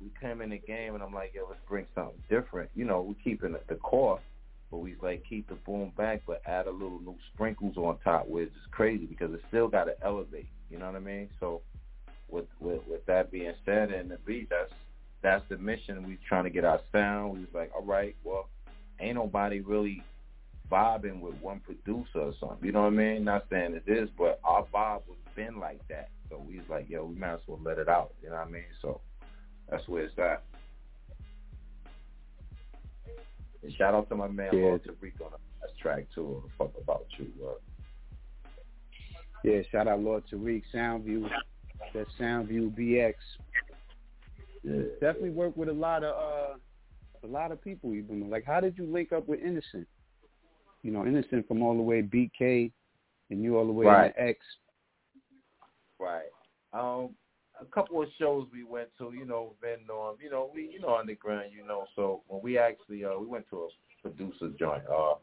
we 0.00 0.10
came 0.20 0.40
in 0.40 0.50
the 0.50 0.58
game 0.58 0.94
and 0.94 1.02
I'm 1.02 1.14
like, 1.14 1.32
yo, 1.34 1.46
let's 1.48 1.60
bring 1.68 1.86
something 1.94 2.20
different. 2.28 2.70
You 2.74 2.84
know, 2.84 3.02
we 3.02 3.14
keeping 3.22 3.54
the 3.68 3.74
core, 3.76 4.20
but 4.70 4.78
we 4.78 4.96
like 5.00 5.22
keep 5.28 5.48
the 5.48 5.54
boom 5.54 5.92
back, 5.96 6.22
but 6.26 6.42
add 6.46 6.66
a 6.66 6.70
little 6.70 7.00
new 7.00 7.16
sprinkles 7.32 7.76
on 7.76 7.98
top, 8.02 8.28
which 8.28 8.48
is 8.48 8.54
crazy 8.70 9.06
because 9.06 9.32
it 9.32 9.40
still 9.48 9.68
got 9.68 9.84
to 9.84 9.94
elevate. 10.04 10.48
You 10.70 10.78
know 10.78 10.86
what 10.86 10.96
I 10.96 11.00
mean? 11.00 11.28
So 11.38 11.62
with 12.28 12.46
with 12.60 12.80
with 12.88 13.06
that 13.06 13.30
being 13.30 13.54
said, 13.64 13.92
and 13.92 14.10
the 14.10 14.18
beat, 14.26 14.50
that's 14.50 14.72
that's 15.22 15.44
the 15.48 15.58
mission. 15.58 16.06
We 16.06 16.18
trying 16.28 16.44
to 16.44 16.50
get 16.50 16.64
our 16.64 16.80
sound. 16.90 17.34
We 17.34 17.40
was 17.40 17.54
like, 17.54 17.70
all 17.74 17.84
right, 17.84 18.16
well, 18.24 18.48
ain't 18.98 19.14
nobody 19.14 19.60
really 19.60 20.02
vibing 20.70 21.20
with 21.20 21.34
one 21.40 21.60
producer 21.60 22.20
or 22.20 22.32
something. 22.40 22.64
You 22.64 22.72
know 22.72 22.82
what 22.82 22.92
I 22.92 22.96
mean? 22.96 23.24
Not 23.24 23.46
saying 23.50 23.74
it 23.74 23.90
is, 23.90 24.08
but 24.16 24.40
our 24.44 24.64
vibe 24.64 25.02
was 25.08 25.18
been 25.34 25.58
like 25.58 25.80
that. 25.88 26.08
So 26.28 26.42
we 26.46 26.58
was 26.58 26.66
like, 26.68 26.88
yo, 26.88 27.04
we 27.04 27.14
might 27.14 27.34
as 27.34 27.40
well 27.46 27.60
let 27.62 27.78
it 27.78 27.88
out. 27.88 28.12
You 28.22 28.30
know 28.30 28.36
what 28.36 28.48
I 28.48 28.50
mean? 28.50 28.64
So 28.80 29.00
that's 29.68 29.86
where 29.88 30.04
it's 30.04 30.18
at. 30.18 30.42
And 33.62 33.72
shout 33.74 33.94
out 33.94 34.08
to 34.08 34.16
my 34.16 34.28
man 34.28 34.50
Yeah. 34.52 34.62
Lord 34.62 34.82
Tariq 34.84 35.20
on 35.24 35.30
the 35.32 35.66
last 35.66 35.78
track 35.80 36.06
too. 36.14 36.42
Fuck 36.58 36.72
about 36.80 37.06
you. 37.18 37.30
Yeah, 39.44 39.62
shout 39.70 39.88
out 39.88 40.00
Lord 40.00 40.24
Tariq, 40.32 40.62
Soundview, 40.74 41.28
that 41.94 42.06
Soundview 42.18 42.76
BX. 42.76 43.14
Yeah. 44.62 44.82
Definitely 45.00 45.30
work 45.30 45.56
with 45.56 45.68
a 45.68 45.72
lot 45.72 46.04
of 46.04 46.14
uh 46.14 46.56
a 47.24 47.26
lot 47.26 47.52
of 47.52 47.62
people 47.62 47.94
even 47.94 48.30
like 48.30 48.44
how 48.44 48.60
did 48.60 48.76
you 48.76 48.86
link 48.86 49.12
up 49.12 49.28
with 49.28 49.40
Innocent? 49.40 49.86
You 50.82 50.90
know, 50.90 51.06
Innocent 51.06 51.46
from 51.46 51.62
all 51.62 51.76
the 51.76 51.82
way 51.82 52.02
BK 52.02 52.72
and 53.30 53.42
you 53.42 53.56
all 53.56 53.66
the 53.66 53.72
way 53.72 53.86
Right. 53.86 54.14
to 54.14 54.22
X. 54.22 54.38
Right. 55.98 56.30
Um, 56.72 57.14
a 57.60 57.64
couple 57.66 58.02
of 58.02 58.08
shows 58.18 58.48
we 58.52 58.64
went 58.64 58.88
to, 58.98 59.12
you 59.12 59.24
know, 59.24 59.54
Van 59.60 59.78
Norm, 59.86 60.16
you 60.20 60.30
know, 60.30 60.50
we, 60.52 60.68
you 60.68 60.80
know, 60.80 60.96
underground, 60.96 61.52
you 61.52 61.64
know. 61.64 61.86
So 61.94 62.22
when 62.26 62.42
we 62.42 62.58
actually, 62.58 63.04
uh, 63.04 63.16
we 63.18 63.26
went 63.26 63.48
to 63.50 63.64
a 63.64 63.68
producer 64.02 64.48
joint, 64.58 64.82
uh, 64.88 65.14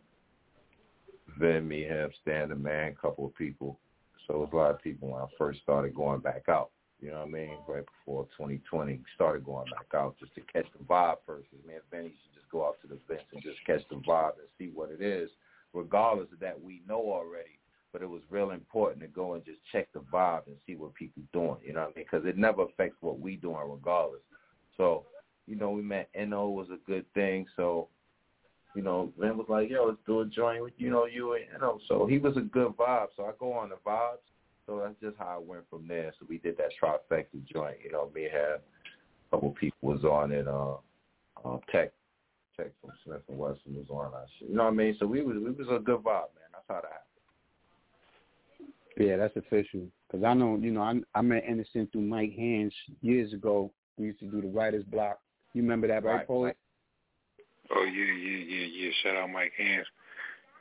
Van 1.37 1.67
me, 1.67 1.83
him, 1.83 2.09
Stan 2.21 2.49
the 2.49 2.55
Man, 2.55 2.95
couple 2.95 3.25
of 3.25 3.35
people. 3.35 3.79
So 4.25 4.35
it 4.35 4.39
was 4.39 4.49
a 4.53 4.55
lot 4.55 4.71
of 4.71 4.81
people 4.81 5.09
when 5.09 5.21
I 5.21 5.25
first 5.37 5.61
started 5.61 5.95
going 5.95 6.21
back 6.21 6.43
out. 6.47 6.71
You 7.01 7.11
know 7.11 7.19
what 7.19 7.27
I 7.27 7.31
mean? 7.31 7.57
Right 7.67 7.85
before 7.85 8.25
2020, 8.37 9.01
started 9.15 9.45
going 9.45 9.69
back 9.71 9.87
out 9.95 10.15
just 10.19 10.35
to 10.35 10.41
catch 10.41 10.65
the 10.77 10.83
vibe 10.83 11.17
first. 11.25 11.47
Man, 11.65 11.79
Benny 11.91 12.09
should 12.09 12.33
just 12.35 12.49
go 12.51 12.65
out 12.65 12.75
to 12.81 12.87
the 12.87 12.99
events 13.05 13.25
and 13.33 13.41
just 13.41 13.57
catch 13.65 13.81
the 13.89 13.95
vibe 13.95 14.33
and 14.39 14.47
see 14.57 14.69
what 14.73 14.91
it 14.91 15.01
is, 15.01 15.29
regardless 15.73 16.31
of 16.33 16.39
that 16.39 16.59
we 16.61 16.81
know 16.87 16.99
already 16.99 17.59
but 17.91 18.01
it 18.01 18.09
was 18.09 18.21
real 18.29 18.51
important 18.51 19.01
to 19.01 19.07
go 19.07 19.33
and 19.33 19.45
just 19.45 19.59
check 19.71 19.91
the 19.93 19.99
vibe 19.99 20.45
and 20.47 20.55
see 20.65 20.75
what 20.75 20.93
people 20.93 21.23
doing. 21.33 21.57
You 21.65 21.73
know 21.73 21.81
what 21.81 21.93
I 21.95 21.99
mean? 21.99 22.05
Because 22.09 22.25
it 22.27 22.37
never 22.37 22.63
affects 22.63 22.97
what 23.01 23.19
we 23.19 23.35
doing 23.35 23.57
regardless. 23.67 24.21
So, 24.77 25.05
you 25.47 25.55
know, 25.55 25.71
we 25.71 25.81
met 25.81 26.09
No 26.15 26.49
was 26.49 26.67
a 26.71 26.77
good 26.89 27.05
thing. 27.13 27.47
So, 27.55 27.87
you 28.75 28.83
know, 28.83 29.11
man 29.17 29.37
was 29.37 29.47
like, 29.49 29.69
yo, 29.69 29.87
let's 29.87 29.97
do 30.05 30.21
a 30.21 30.25
joint 30.25 30.61
with 30.61 30.73
you 30.77 30.91
know 30.91 31.05
you 31.05 31.33
and 31.33 31.43
No. 31.59 31.79
So 31.87 32.05
he 32.05 32.19
was 32.19 32.37
a 32.37 32.41
good 32.41 32.73
vibe. 32.77 33.07
So 33.17 33.25
I 33.25 33.31
go 33.39 33.53
on 33.53 33.69
the 33.69 33.75
vibes. 33.85 34.17
So 34.67 34.79
that's 34.79 34.99
just 35.01 35.17
how 35.17 35.39
it 35.39 35.47
went 35.47 35.63
from 35.69 35.87
there. 35.87 36.13
So 36.19 36.27
we 36.29 36.37
did 36.37 36.57
that 36.57 36.69
trifecta 36.81 37.43
joint. 37.51 37.77
You 37.83 37.91
know, 37.91 38.11
me 38.13 38.27
had 38.31 38.59
a 38.59 38.61
couple 39.31 39.55
people 39.59 39.77
was 39.81 40.03
on 40.03 40.31
it. 40.31 40.47
Uh, 40.47 40.75
uh, 41.43 41.57
Tek, 41.71 41.91
Tek 42.59 42.71
from 42.81 42.91
Smif-N-Wessun 43.07 43.75
was 43.75 43.89
on 43.89 44.11
that 44.11 44.25
shit. 44.37 44.49
You 44.49 44.55
know 44.55 44.65
what 44.65 44.73
I 44.73 44.75
mean? 44.75 44.95
So 44.99 45.05
we 45.07 45.21
was 45.21 45.37
we 45.37 45.51
was 45.51 45.67
a 45.69 45.79
good 45.79 45.99
vibe, 45.99 46.29
man. 46.35 46.49
That's 46.51 46.65
how 46.67 46.75
that 46.75 46.83
happened. 46.91 47.05
Yeah, 48.97 49.17
that's 49.17 49.35
official. 49.37 49.87
Because 50.07 50.25
I 50.25 50.33
know, 50.33 50.57
you 50.61 50.71
know, 50.71 50.81
I, 50.81 50.99
I 51.15 51.21
met 51.21 51.45
Innocent 51.47 51.91
through 51.91 52.01
Mike 52.01 52.33
Hands 52.35 52.73
years 53.01 53.31
ago. 53.33 53.71
We 53.97 54.07
used 54.07 54.19
to 54.19 54.25
do 54.25 54.41
the 54.41 54.47
writer's 54.47 54.83
block. 54.85 55.19
You 55.53 55.61
remember 55.61 55.87
that, 55.87 56.03
right, 56.03 56.15
Right, 56.17 56.27
Poet? 56.27 56.57
Oh 57.71 57.83
yeah, 57.83 58.13
yeah, 58.13 58.37
yeah, 58.47 58.65
yeah. 58.65 58.91
Shout 59.03 59.15
out 59.15 59.29
Mike 59.29 59.53
Hands. 59.57 59.85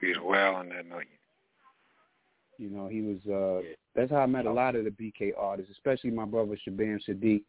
He 0.00 0.08
was 0.08 0.18
well 0.22 0.54
on 0.56 0.68
that 0.68 0.86
night. 0.86 1.06
You 2.58 2.70
know, 2.70 2.86
he 2.88 3.00
was. 3.02 3.18
uh 3.26 3.66
That's 3.94 4.10
how 4.10 4.18
I 4.18 4.26
met 4.26 4.46
a 4.46 4.52
lot 4.52 4.76
of 4.76 4.84
the 4.84 4.90
BK 4.90 5.32
artists, 5.38 5.72
especially 5.72 6.10
my 6.10 6.24
brother 6.26 6.56
Shabaam 6.68 6.98
Sahdeeq. 7.08 7.42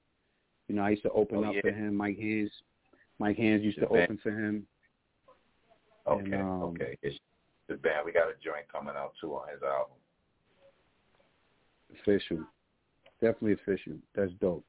You 0.67 0.75
know, 0.75 0.83
I 0.83 0.91
used 0.91 1.03
to 1.03 1.11
open 1.11 1.39
Oh, 1.39 1.49
up 1.49 1.55
yeah. 1.55 1.61
for 1.61 1.71
him. 1.71 1.95
Mike 1.95 2.17
Hands, 2.19 2.51
Mike 3.19 3.37
Hands 3.37 3.61
used 3.63 3.79
to 3.79 3.85
Shabaam. 3.85 4.03
open 4.03 4.19
for 4.23 4.31
him. 4.31 4.65
Okay, 6.07 6.23
And, 6.31 6.33
um, 6.41 6.63
okay. 6.63 6.97
It's 7.01 7.17
the 7.67 7.75
band. 7.75 8.05
We 8.05 8.11
got 8.11 8.29
a 8.29 8.33
joint 8.43 8.65
coming 8.71 8.95
out 8.97 9.13
too 9.21 9.33
on 9.33 9.49
his 9.49 9.61
album. 9.61 9.95
Official, 12.01 12.45
definitely 13.21 13.53
official. 13.53 13.93
That's 14.15 14.31
dope. 14.39 14.65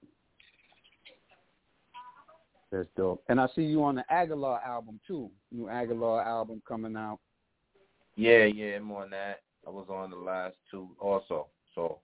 That's 2.73 2.89
dope. 2.97 3.23
And 3.29 3.41
I 3.41 3.49
see 3.55 3.63
you 3.63 3.83
on 3.85 3.97
the 3.97 4.05
Aguilar 4.13 4.61
album 4.65 5.01
too. 5.07 5.31
New 5.51 5.69
Aguilar 5.69 6.23
album 6.23 6.63
coming 6.67 6.97
out. 6.97 7.19
Yeah, 8.17 8.45
yeah, 8.45 8.77
I'm 8.77 8.91
on 8.93 9.11
that. 9.11 9.41
I 9.67 9.71
was 9.71 9.87
on 9.91 10.11
the 10.11 10.17
last 10.17 10.57
two 10.71 10.89
also. 11.01 11.49
So 11.75 11.99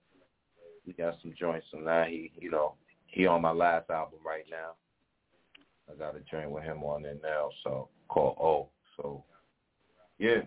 we 0.85 0.93
got 0.93 1.15
some 1.21 1.33
joints 1.37 1.67
on 1.75 1.85
that. 1.85 2.09
He, 2.09 2.31
you 2.39 2.51
know, 2.51 2.73
he 3.07 3.25
on 3.27 3.41
my 3.41 3.51
last 3.51 3.89
album 3.89 4.19
right 4.25 4.45
now. 4.49 4.71
I 5.89 5.95
got 5.97 6.15
a 6.15 6.19
joint 6.29 6.51
with 6.51 6.63
him 6.63 6.83
on 6.83 7.05
it 7.05 7.21
now, 7.23 7.49
so 7.63 7.89
called 8.07 8.37
O. 8.39 8.69
So 8.97 9.23
yeah, 10.19 10.41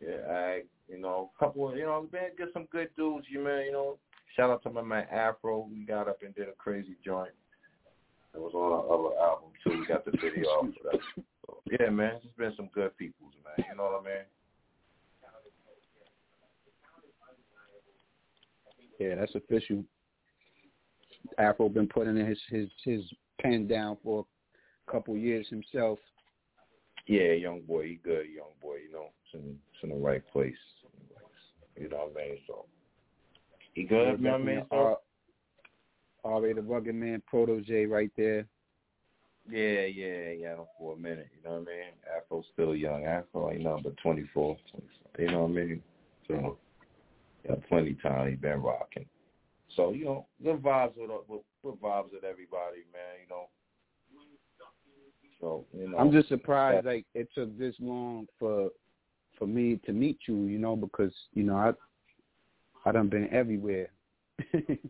yeah, 0.00 0.30
I, 0.30 0.62
you 0.88 0.98
know, 0.98 1.30
a 1.34 1.38
couple, 1.38 1.68
of, 1.68 1.76
you 1.76 1.84
know, 1.84 2.08
man, 2.12 2.30
get 2.38 2.48
some 2.52 2.66
good 2.70 2.88
dudes, 2.96 3.26
you 3.30 3.40
man, 3.40 3.66
you 3.66 3.72
know. 3.72 3.98
Shout 4.36 4.50
out 4.50 4.62
to 4.62 4.70
my 4.70 4.82
man 4.82 5.06
Afro. 5.10 5.68
We 5.70 5.84
got 5.84 6.08
up 6.08 6.22
and 6.22 6.34
did 6.34 6.48
a 6.48 6.52
crazy 6.52 6.96
joint. 7.04 7.32
It 8.34 8.40
was 8.40 8.52
on 8.54 8.72
our 8.72 8.84
other 8.84 9.18
album 9.18 9.50
too. 9.64 9.80
We 9.80 9.86
got 9.86 10.04
the 10.04 10.12
video 10.12 10.46
off 10.48 10.66
for 10.66 10.90
that. 10.92 11.00
So, 11.46 11.62
yeah, 11.80 11.90
man, 11.90 12.20
it's 12.22 12.36
been 12.36 12.52
some 12.56 12.68
good 12.72 12.96
peoples, 12.96 13.32
man. 13.44 13.66
You 13.68 13.76
know 13.76 13.84
what 13.84 14.02
I 14.02 14.04
mean? 14.04 14.24
Yeah, 19.00 19.14
that's 19.16 19.34
official. 19.34 19.84
Afro 21.38 21.68
been 21.68 21.88
putting 21.88 22.16
his 22.16 22.38
his 22.48 22.68
his 22.84 23.02
pen 23.40 23.66
down 23.66 23.96
for 24.02 24.26
couple 24.90 25.16
years 25.16 25.46
himself. 25.48 25.98
Yeah, 27.06 27.32
young 27.32 27.62
boy, 27.62 27.86
he 27.86 27.94
good, 28.04 28.26
young 28.34 28.52
boy. 28.60 28.76
You 28.86 28.92
know, 28.92 29.06
it's 29.24 29.34
in, 29.34 29.56
it's 29.72 29.82
in 29.82 29.90
the 29.90 29.96
right 29.96 30.22
place. 30.32 30.54
You 31.76 31.88
know 31.88 32.10
what 32.12 32.22
I 32.22 32.28
mean? 32.28 32.38
So 32.46 32.66
he 33.74 33.84
good, 33.84 34.18
you 34.18 34.24
know 34.24 34.32
what 34.32 34.40
I 34.40 34.44
mean? 34.44 34.66
So 34.70 34.98
R.A. 36.24 36.54
the 36.54 36.62
Rugged 36.62 36.94
Man 36.94 37.22
protege 37.26 37.86
right 37.86 38.10
there. 38.16 38.46
yeah, 39.50 39.86
yeah, 39.86 40.30
yeah. 40.38 40.54
For 40.78 40.94
a 40.94 40.96
minute, 40.96 41.28
you 41.36 41.48
know 41.48 41.58
what 41.58 41.68
I 41.68 41.70
mean? 41.70 41.92
Afro's 42.16 42.44
still 42.52 42.74
young. 42.74 43.04
Afro 43.04 43.50
ain't 43.50 43.62
nothing 43.62 43.84
but 43.84 43.96
24, 43.98 44.56
25, 44.70 45.20
You 45.20 45.30
know 45.30 45.42
what 45.42 45.50
I 45.50 45.52
mean? 45.52 45.82
So 46.26 46.58
got 47.46 47.68
plenty 47.68 47.92
of 47.92 48.02
time. 48.02 48.30
He 48.30 48.36
been 48.36 48.60
rocking. 48.60 49.06
So 49.76 49.92
you 49.92 50.04
know, 50.04 50.26
good 50.42 50.60
vibes 50.60 50.92
with 50.96 51.10
with, 51.28 51.42
with 51.62 51.80
vibes 51.80 52.12
with 52.12 52.24
everybody, 52.24 52.84
man. 52.92 53.22
You 53.22 53.28
know. 53.30 53.48
So 55.40 55.64
you 55.76 55.88
know, 55.88 55.98
I'm 55.98 56.10
just 56.10 56.28
surprised 56.28 56.86
like 56.86 57.06
it 57.14 57.28
took 57.34 57.56
this 57.58 57.74
long 57.80 58.26
for 58.38 58.70
for 59.38 59.46
me 59.46 59.76
to 59.86 59.92
meet 59.92 60.18
you, 60.26 60.44
you 60.46 60.58
know, 60.58 60.76
because, 60.76 61.12
you 61.32 61.44
know, 61.44 61.56
I 61.56 61.72
I 62.84 62.92
done 62.92 63.08
been 63.08 63.28
everywhere. 63.32 63.88
you 64.52 64.80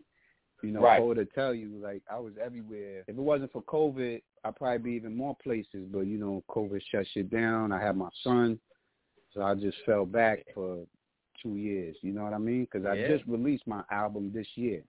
know, 0.63 0.81
Right. 0.81 0.99
Paul 0.99 1.15
to 1.15 1.25
tell 1.25 1.53
you, 1.53 1.79
like 1.81 2.01
I 2.11 2.17
was 2.19 2.33
everywhere. 2.43 3.01
If 3.07 3.09
it 3.09 3.15
wasn't 3.15 3.51
for 3.51 3.61
COVID, 3.63 4.21
I'd 4.43 4.55
probably 4.55 4.77
be 4.77 4.91
even 4.91 5.15
more 5.15 5.35
places. 5.41 5.87
But, 5.91 6.01
you 6.01 6.17
know, 6.17 6.43
COVID 6.49 6.81
shut 6.91 7.05
shit 7.13 7.29
down. 7.29 7.71
I 7.71 7.81
had 7.81 7.97
my 7.97 8.09
son. 8.23 8.59
So 9.33 9.41
I 9.41 9.53
just 9.55 9.77
fell 9.85 10.05
back 10.05 10.45
for 10.53 10.85
two 11.41 11.55
years. 11.55 11.95
You 12.01 12.13
know 12.13 12.23
what 12.23 12.33
I 12.33 12.39
mean? 12.39 12.61
Because 12.61 12.85
I 12.85 12.95
Yeah. 12.95 13.07
just 13.07 13.25
released 13.27 13.67
my 13.67 13.83
album 13.91 14.31
this 14.33 14.47
year. 14.55 14.83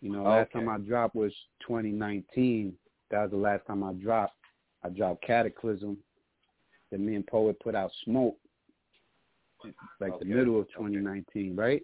You 0.00 0.10
know, 0.10 0.24
last 0.24 0.50
time 0.52 0.68
I 0.68 0.78
dropped 0.78 1.14
was 1.14 1.32
2019. 1.60 2.76
That 3.12 3.24
was 3.24 3.30
the 3.30 3.36
last 3.36 3.66
time 3.66 3.84
I 3.84 3.92
dropped. 3.92 4.34
I 4.82 4.88
dropped 4.88 5.22
Cataclysm. 5.22 5.98
Then 6.90 7.04
me 7.06 7.14
and 7.14 7.26
Poet 7.26 7.60
put 7.60 7.74
out 7.74 7.90
Smoke, 8.04 8.36
like 10.00 10.12
okay. 10.12 10.24
the 10.28 10.34
middle 10.34 10.58
of 10.58 10.66
2019, 10.68 11.54
right? 11.54 11.82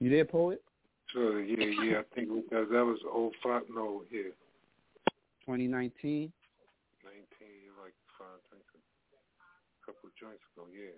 You 0.00 0.10
there, 0.10 0.24
Poet? 0.24 0.62
Sure, 1.12 1.42
yeah, 1.42 1.84
yeah, 1.84 1.98
I 1.98 2.14
think 2.14 2.28
because 2.28 2.68
that 2.70 2.84
was 2.84 2.98
old 3.12 3.34
five, 3.42 3.62
no, 3.72 4.02
yeah. 4.10 4.32
2019. 5.44 5.70
19, 5.70 6.32
like 7.82 7.92
five, 8.18 8.40
a 8.50 9.86
couple 9.86 10.08
of 10.08 10.16
joints 10.18 10.42
ago, 10.56 10.66
yeah. 10.72 10.96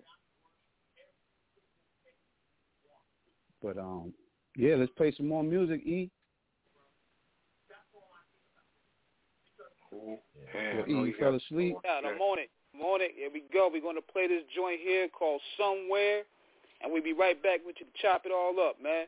But 3.61 3.77
um, 3.77 4.13
yeah, 4.55 4.75
let's 4.75 4.91
play 4.93 5.13
some 5.15 5.27
more 5.27 5.43
music, 5.43 5.81
E. 5.85 6.09
Cool. 9.99 10.19
Yeah, 10.53 10.85
e, 10.87 10.91
you 10.91 11.13
fell 11.19 11.35
asleep. 11.35 11.75
Yeah, 11.83 12.01
the 12.01 12.17
morning, 12.17 12.47
morning. 12.77 13.09
Here 13.15 13.29
we 13.33 13.43
go. 13.53 13.69
We're 13.71 13.81
gonna 13.81 14.01
play 14.01 14.27
this 14.27 14.43
joint 14.55 14.79
here 14.81 15.07
called 15.07 15.41
Somewhere, 15.57 16.23
and 16.81 16.91
we'll 16.91 17.03
be 17.03 17.13
right 17.13 17.41
back 17.41 17.61
with 17.65 17.75
you 17.79 17.85
to 17.85 17.91
chop 18.01 18.25
it 18.25 18.31
all 18.31 18.59
up, 18.59 18.81
man. 18.81 19.05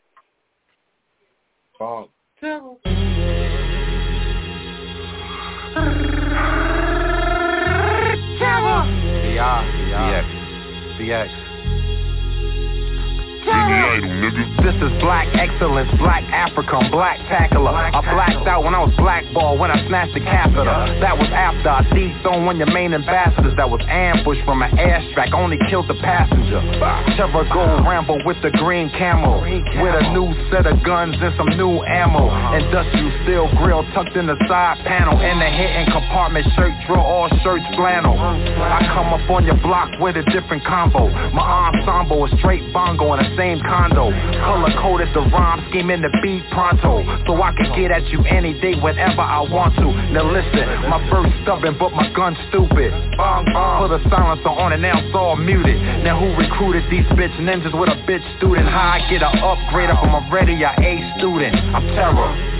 Funk. 1.77 2.09
BR, 9.39 9.63
BX, 9.89 10.27
BX. 10.99 11.48
This 13.69 14.75
is 14.81 14.91
black 15.01 15.27
excellence, 15.33 15.89
black 15.97 16.23
African, 16.29 16.91
black 16.91 17.17
tackler. 17.29 17.71
I 17.71 18.01
blacked 18.01 18.47
out 18.47 18.63
when 18.63 18.73
I 18.73 18.83
was 18.83 18.93
blackballed 18.97 19.59
when 19.59 19.71
I 19.71 19.77
snatched 19.87 20.13
the 20.13 20.21
catheter. 20.21 20.99
That 21.01 21.17
was 21.17 21.29
after 21.29 21.69
I 21.69 21.81
dethroned 21.93 22.45
one 22.45 22.61
of 22.61 22.67
your 22.67 22.73
main 22.73 22.93
ambassadors 22.93 23.53
that 23.57 23.69
was 23.69 23.81
ambushed 23.87 24.45
from 24.45 24.61
an 24.61 24.71
airstrike, 24.77 25.33
only 25.33 25.57
killed 25.69 25.87
the 25.87 25.97
passenger. 26.01 26.61
Trevor 27.17 27.45
Gold 27.53 27.85
Rambo 27.85 28.25
with 28.25 28.41
the 28.41 28.51
green 28.57 28.89
camo, 28.97 29.41
with 29.41 29.95
a 29.95 30.05
new 30.13 30.33
set 30.51 30.65
of 30.65 30.81
guns 30.83 31.15
and 31.21 31.33
some 31.37 31.49
new 31.57 31.81
ammo. 31.85 32.29
Industrial 32.57 33.11
steel 33.23 33.47
grill 33.57 33.83
tucked 33.93 34.15
in 34.17 34.27
the 34.27 34.37
side 34.47 34.81
panel, 34.85 35.17
in 35.21 35.39
the 35.39 35.49
hidden 35.49 35.89
compartment 35.91 36.45
shirt, 36.55 36.73
draw 36.85 37.01
all 37.01 37.29
shirts 37.41 37.65
flannel. 37.75 38.17
I 38.17 38.81
come 38.93 39.13
up 39.13 39.25
on 39.29 39.45
your 39.45 39.57
block 39.61 39.89
with 39.99 40.17
a 40.17 40.25
different 40.29 40.65
combo. 40.65 41.09
My 41.33 41.69
ensemble 41.69 42.25
is 42.25 42.33
straight 42.39 42.65
bongo 42.73 43.13
in 43.13 43.23
the 43.23 43.31
same 43.37 43.58
condo. 43.61 44.11
Color 44.39 44.73
coded 44.81 45.09
the 45.13 45.21
rhyme 45.31 45.63
scheme 45.69 45.89
in 45.89 46.01
the 46.01 46.11
beat 46.21 46.43
pronto. 46.51 47.03
So 47.25 47.41
I 47.41 47.51
can 47.55 47.71
get 47.75 47.91
at 47.91 48.07
you 48.09 48.23
any 48.25 48.53
day 48.59 48.75
whenever 48.75 49.21
I 49.21 49.41
want 49.47 49.75
to. 49.77 49.87
Now 50.11 50.25
listen, 50.27 50.65
my 50.89 50.99
verse 51.09 51.31
stubborn 51.43 51.77
but 51.77 51.91
my 51.93 52.11
gun 52.13 52.37
stupid. 52.49 52.91
Bong 53.17 53.45
bong. 53.53 53.87
Put 53.87 53.95
a 53.95 54.01
silencer 54.09 54.49
on 54.49 54.73
and 54.73 54.81
now 54.81 54.99
it's 54.99 55.15
all 55.15 55.35
muted. 55.35 55.77
Now 56.03 56.19
who 56.19 56.31
recruited 56.35 56.83
these 56.91 57.05
bitch 57.17 57.35
ninjas 57.39 57.77
with 57.77 57.89
a 57.89 57.99
bitch 58.07 58.23
student? 58.37 58.67
How 58.67 58.97
I 58.97 59.09
get 59.09 59.23
an 59.23 59.37
upgrade 59.39 59.89
from 59.89 60.15
already 60.15 60.61
a 60.63 60.71
A 60.71 60.93
student? 61.17 61.55
I'm 61.75 61.85
terror. 61.95 62.59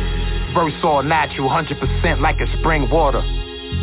Verse 0.53 0.73
all 0.83 1.03
natural, 1.03 1.49
100% 1.49 2.21
like 2.21 2.39
a 2.41 2.47
spring 2.59 2.89
water. 2.89 3.21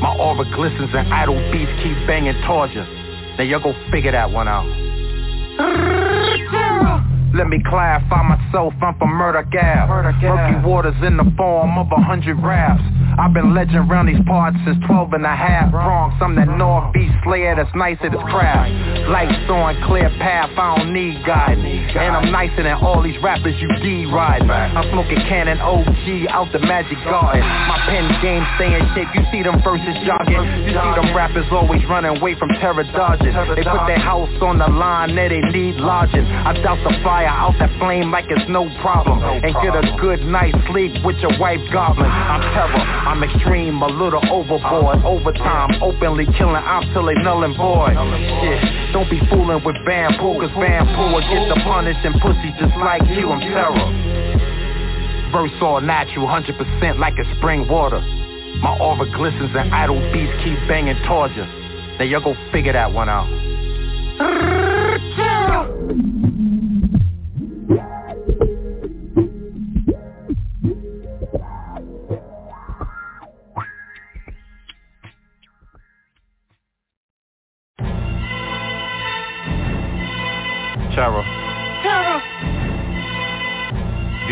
My 0.00 0.14
aura 0.18 0.44
glistens 0.54 0.90
and 0.92 1.12
idle 1.12 1.38
beats 1.52 1.70
keep 1.82 1.96
banging 2.06 2.34
towards 2.46 2.74
you. 2.74 2.82
Now 3.38 3.44
y'all 3.44 3.62
go 3.62 3.72
figure 3.90 4.12
that 4.12 4.30
one 4.30 4.48
out. 4.48 4.66
Let 7.36 7.48
me 7.48 7.60
clarify 7.68 8.22
myself, 8.22 8.72
I'm 8.80 8.96
from 8.96 9.10
Murder 9.10 9.42
Gap. 9.52 9.90
Murky 9.90 10.66
waters 10.66 10.96
in 11.04 11.18
the 11.18 11.30
form 11.36 11.76
of 11.76 11.86
a 11.92 12.00
hundred 12.00 12.40
raps. 12.40 12.80
I've 13.20 13.32
been 13.32 13.52
legend 13.52 13.90
around 13.90 14.06
these 14.06 14.24
parts 14.24 14.56
since 14.64 14.76
12 14.88 15.12
and 15.12 15.24
a 15.24 15.36
half. 15.36 15.70
Bronx, 15.70 16.16
I'm 16.20 16.34
that 16.36 16.48
northeast 16.48 17.12
slayer 17.24 17.56
that's 17.56 17.72
nice 17.76 18.00
at 18.00 18.12
his 18.12 18.24
craft. 18.32 18.72
Lights 19.12 19.48
on, 19.52 19.76
clear 19.84 20.08
path, 20.16 20.48
I 20.56 20.80
don't 20.80 20.92
need 20.92 21.20
guidance. 21.24 21.92
And 21.92 22.16
I'm 22.16 22.32
nicer 22.32 22.64
than 22.64 22.76
all 22.80 23.02
these 23.04 23.20
rappers 23.20 23.56
you 23.60 23.68
D-riding. 23.84 24.48
I'm 24.48 24.88
smoking 24.92 25.20
cannon 25.28 25.60
OG 25.60 26.32
out 26.32 26.48
the 26.52 26.60
magic 26.60 26.96
garden. 27.04 27.44
My 27.44 27.84
pen 27.84 28.04
game 28.24 28.44
stay 28.56 28.72
in 28.72 28.80
shape, 28.96 29.12
you 29.12 29.24
see 29.28 29.44
them 29.44 29.60
verses 29.60 29.96
jogging. 30.08 30.40
You 30.64 30.72
see 30.72 30.92
them 30.96 31.12
rappers 31.12 31.48
always 31.52 31.84
running 31.88 32.16
away 32.16 32.32
from 32.36 32.48
terror 32.64 32.84
dodging. 32.96 33.32
They 33.56 33.64
put 33.64 33.84
their 33.88 34.00
house 34.00 34.32
on 34.40 34.56
the 34.56 34.68
line, 34.68 35.16
there 35.16 35.28
they 35.28 35.44
need 35.52 35.76
lodging. 35.76 36.24
I 36.24 36.52
doubt 36.64 36.80
the 36.84 36.96
fire 37.04 37.25
out 37.26 37.52
that 37.58 37.68
flame 37.78 38.10
like 38.10 38.24
it's 38.30 38.48
no 38.48 38.70
problem. 38.80 39.20
And 39.20 39.52
get 39.60 39.74
a 39.74 39.82
good 40.00 40.22
night's 40.22 40.56
sleep 40.70 40.94
with 41.04 41.16
your 41.18 41.34
wife 41.38 41.60
goblin. 41.72 42.06
I'm 42.06 42.40
terror, 42.54 42.78
I'm 42.78 43.20
extreme, 43.26 43.82
a 43.82 43.90
little 43.90 44.22
overboard. 44.30 45.02
Overtime, 45.04 45.82
openly 45.82 46.24
killing 46.38 46.56
ops 46.56 46.86
till 46.94 47.04
they 47.04 47.18
null 47.20 47.44
and 47.44 47.56
void. 47.58 47.92
Shit, 47.92 48.94
don't 48.94 49.10
be 49.10 49.20
fooling 49.28 49.62
with 49.66 49.76
bamboo, 49.84 50.38
cause 50.40 50.54
bamboo 50.54 51.12
will 51.12 51.26
get 51.26 51.44
the 51.50 51.58
punishing 51.66 52.16
pussy 52.22 52.54
just 52.56 52.74
like 52.78 53.02
you. 53.12 53.28
I'm 53.28 53.42
terror. 53.42 53.86
Verse 55.34 55.52
all 55.60 55.80
natural, 55.82 56.26
100% 56.26 56.98
like 56.98 57.14
a 57.18 57.26
spring 57.36 57.68
water. 57.68 58.00
My 58.62 58.78
aura 58.78 59.04
glistens 59.10 59.50
and 59.54 59.74
idle 59.74 60.00
beats 60.12 60.32
keep 60.42 60.56
banging 60.66 60.96
towards 61.04 61.34
you. 61.36 61.44
Now 61.98 62.04
y'all 62.04 62.22
go 62.22 62.34
figure 62.52 62.72
that 62.72 62.92
one 62.92 63.08
out. 63.08 63.26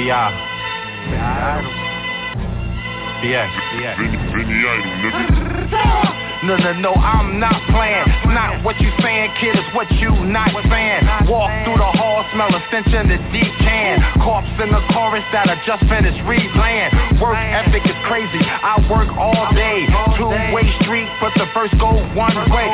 VR. 0.05 0.37
BX. 3.25 3.49
BX. 3.73 3.97
No, 6.45 6.61
no, 6.61 6.73
no, 6.77 6.93
I'm 6.93 7.41
not 7.41 7.57
playing. 7.73 8.05
It's 8.05 8.29
not 8.29 8.61
what 8.61 8.77
you 8.85 8.93
saying, 9.01 9.33
kid, 9.41 9.57
it's 9.57 9.73
what 9.73 9.89
you 9.97 10.13
not 10.29 10.53
saying. 10.69 11.09
Walk 11.25 11.49
through 11.65 11.81
the 11.81 11.93
hall, 11.97 12.21
smell 12.37 12.53
a 12.53 12.61
stench 12.69 12.93
in 12.93 13.09
the 13.09 13.17
deep 13.33 13.49
can. 13.65 13.97
Corpse 14.21 14.53
in 14.61 14.69
the 14.69 14.85
chorus 14.93 15.25
that 15.33 15.49
I 15.49 15.57
just 15.65 15.81
finished 15.89 16.21
replaying. 16.29 16.93
Work 17.17 17.41
ethic 17.41 17.89
is 17.89 17.97
crazy. 18.05 18.45
I 18.45 18.77
work 18.93 19.09
all 19.17 19.49
day. 19.57 19.89
Two-way 20.21 20.69
street, 20.85 21.09
but 21.17 21.33
the 21.41 21.49
first 21.57 21.73
go 21.81 21.97
one 22.13 22.37
way. 22.53 22.69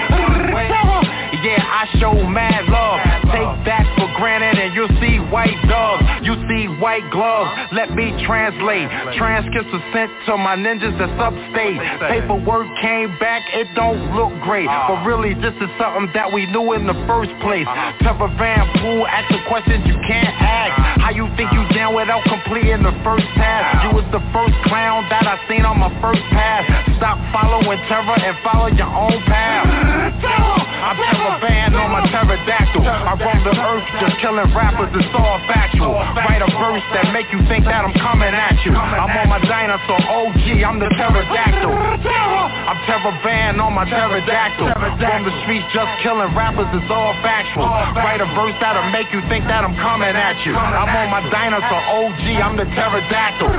Yeah, 1.47 1.62
I 1.62 1.87
show 2.03 2.11
mad 2.26 2.66
love. 2.66 3.20
Take 3.31 3.55
that 3.66 3.87
for 3.95 4.11
granted 4.18 4.59
and 4.59 4.74
you'll 4.74 4.93
see 5.01 5.22
white 5.31 5.57
doves. 5.70 6.03
You 6.26 6.35
see 6.51 6.66
white 6.83 7.07
gloves. 7.11 7.51
Let 7.72 7.95
me 7.95 8.11
translate. 8.26 8.91
Transcripts 9.14 9.70
are 9.70 9.87
sent 9.95 10.11
to 10.26 10.37
my 10.37 10.57
ninjas 10.59 10.95
that's 10.99 11.14
upstate. 11.20 11.78
Paperwork 12.11 12.66
came 12.83 13.14
back, 13.18 13.47
it 13.55 13.68
don't 13.74 14.14
look 14.14 14.35
great. 14.43 14.66
But 14.66 15.07
really, 15.07 15.35
this 15.35 15.55
is 15.62 15.70
something 15.78 16.11
that 16.14 16.33
we 16.33 16.47
knew 16.51 16.74
in 16.74 16.87
the 16.87 16.99
first 17.07 17.31
place. 17.41 17.66
Terror 18.03 18.31
Van 18.35 18.66
Pool, 18.83 19.07
ask 19.07 19.31
the 19.31 19.43
questions 19.47 19.87
you 19.87 19.97
can't 20.07 20.35
ask. 20.43 20.74
How 21.01 21.11
you 21.14 21.31
think 21.39 21.53
you 21.55 21.62
down 21.70 21.95
without 21.95 22.26
completing 22.26 22.83
the 22.83 22.95
first 23.07 23.26
task? 23.39 23.87
You 23.87 23.95
was 23.95 24.07
the 24.11 24.22
first 24.35 24.57
clown 24.66 25.07
that 25.11 25.24
I 25.26 25.39
seen 25.47 25.64
on 25.64 25.78
my 25.78 25.93
first 26.03 26.22
pass. 26.35 26.66
Stop 26.99 27.16
following 27.31 27.78
terror 27.87 28.18
and 28.18 28.37
follow 28.43 28.68
your 28.74 28.91
own 28.91 29.22
path. 29.31 29.66
I'm 29.70 30.97
terror 30.97 31.39
van 31.41 31.74
on 31.76 31.91
my 31.93 32.03
pterodactyl. 32.11 32.83
I 32.83 33.14
roam 33.21 33.41
the 33.45 33.53
earth 33.53 33.87
just 34.01 34.16
killing 34.25 34.49
rappers, 34.57 34.89
it's 34.97 35.12
all 35.12 35.39
factual. 35.45 35.93
Write 35.93 36.41
a 36.41 36.51
verse 36.57 36.85
that 36.97 37.12
make 37.12 37.29
you 37.29 37.41
think 37.47 37.68
that 37.68 37.85
I'm 37.85 37.95
coming 38.01 38.33
at 38.33 38.57
you. 38.64 38.73
I'm 38.73 39.12
on 39.12 39.29
my 39.29 39.41
dinosaur 39.45 40.01
OG, 40.01 40.45
I'm 40.64 40.81
the 40.81 40.89
pterodactyl. 40.97 41.71
I'm 41.71 42.79
terror 42.89 43.14
van 43.21 43.61
on 43.61 43.77
my 43.77 43.85
pterodactyl. 43.85 44.73
From 44.73 45.23
the 45.29 45.35
streets 45.45 45.68
just 45.77 45.93
killing 46.01 46.33
rappers, 46.33 46.68
it's 46.73 46.89
all 46.89 47.12
factual. 47.21 47.68
Write 48.01 48.25
a 48.25 48.29
verse 48.33 48.57
that'll 48.61 48.89
make 48.89 49.12
you 49.12 49.21
think 49.29 49.45
that 49.45 49.64
I'm 49.64 49.77
coming 49.77 50.16
at 50.16 50.41
you. 50.49 50.57
I'm 50.57 50.89
on 50.89 51.09
my 51.12 51.23
dinosaur 51.29 51.83
OG, 52.01 52.25
I'm 52.41 52.57
the 52.57 52.64
pterodactyl. 52.73 53.53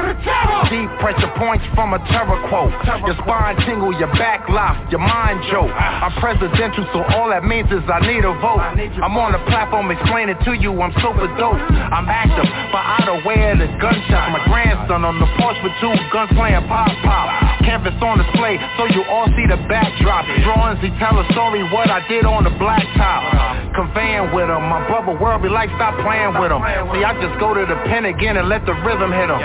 Deep 0.73 0.89
pressure 0.97 1.31
points 1.37 1.65
from 1.77 1.93
a 1.93 2.01
terror 2.09 2.39
quote. 2.49 2.73
Your 3.05 3.17
spine 3.21 3.57
tingle, 3.61 3.93
your 3.93 4.11
back 4.17 4.49
lock, 4.49 4.89
your 4.89 5.01
mind 5.01 5.45
joke. 5.53 5.69
I'm 5.69 6.13
presidential, 6.17 6.85
so 6.93 7.05
all 7.13 7.29
that 7.29 7.45
means 7.45 7.69
is 7.69 7.85
I 7.85 8.01
need 8.01 8.25
a 8.25 8.33
vote. 8.41 8.61
I'm 9.05 9.17
on 9.17 9.33
the 9.37 9.41
platform 9.51 9.91
explaining 9.91 10.39
to 10.47 10.55
you 10.55 10.71
I'm 10.79 10.95
super 11.03 11.27
dope. 11.35 11.59
I'm 11.59 12.07
active, 12.07 12.47
but 12.71 12.81
I 12.81 13.03
don't 13.05 13.21
wear 13.27 13.53
the 13.59 13.67
gunshots. 13.77 14.31
My 14.31 14.41
grandson 14.47 15.03
on 15.03 15.19
the 15.19 15.27
porch 15.37 15.59
with 15.61 15.75
two 15.83 15.91
guns 16.09 16.31
playing 16.33 16.63
pop 16.71 16.89
pop. 17.03 17.27
Canvas 17.67 17.93
on 18.01 18.17
display, 18.17 18.57
so 18.79 18.89
you 18.89 19.05
all 19.11 19.29
see 19.37 19.45
the 19.45 19.59
backdrop. 19.69 20.25
Drawings, 20.41 20.81
he 20.81 20.89
tell 20.97 21.13
a 21.19 21.25
story 21.35 21.61
what 21.69 21.91
I 21.91 22.01
did 22.07 22.25
on 22.25 22.47
the 22.47 22.53
blacktop. 22.57 23.75
Conveying 23.75 24.33
with 24.33 24.49
him, 24.49 24.63
my 24.71 24.81
brother 24.87 25.13
world 25.19 25.43
be 25.43 25.49
like 25.51 25.69
stop 25.77 25.93
playing 26.01 26.33
with 26.41 26.49
him. 26.49 26.63
See, 26.95 27.03
I 27.05 27.13
just 27.21 27.37
go 27.37 27.53
to 27.53 27.63
the 27.67 27.77
pen 27.91 28.09
again 28.09 28.39
and 28.39 28.49
let 28.49 28.65
the 28.65 28.73
rhythm 28.81 29.13
hit 29.13 29.29
him. 29.29 29.39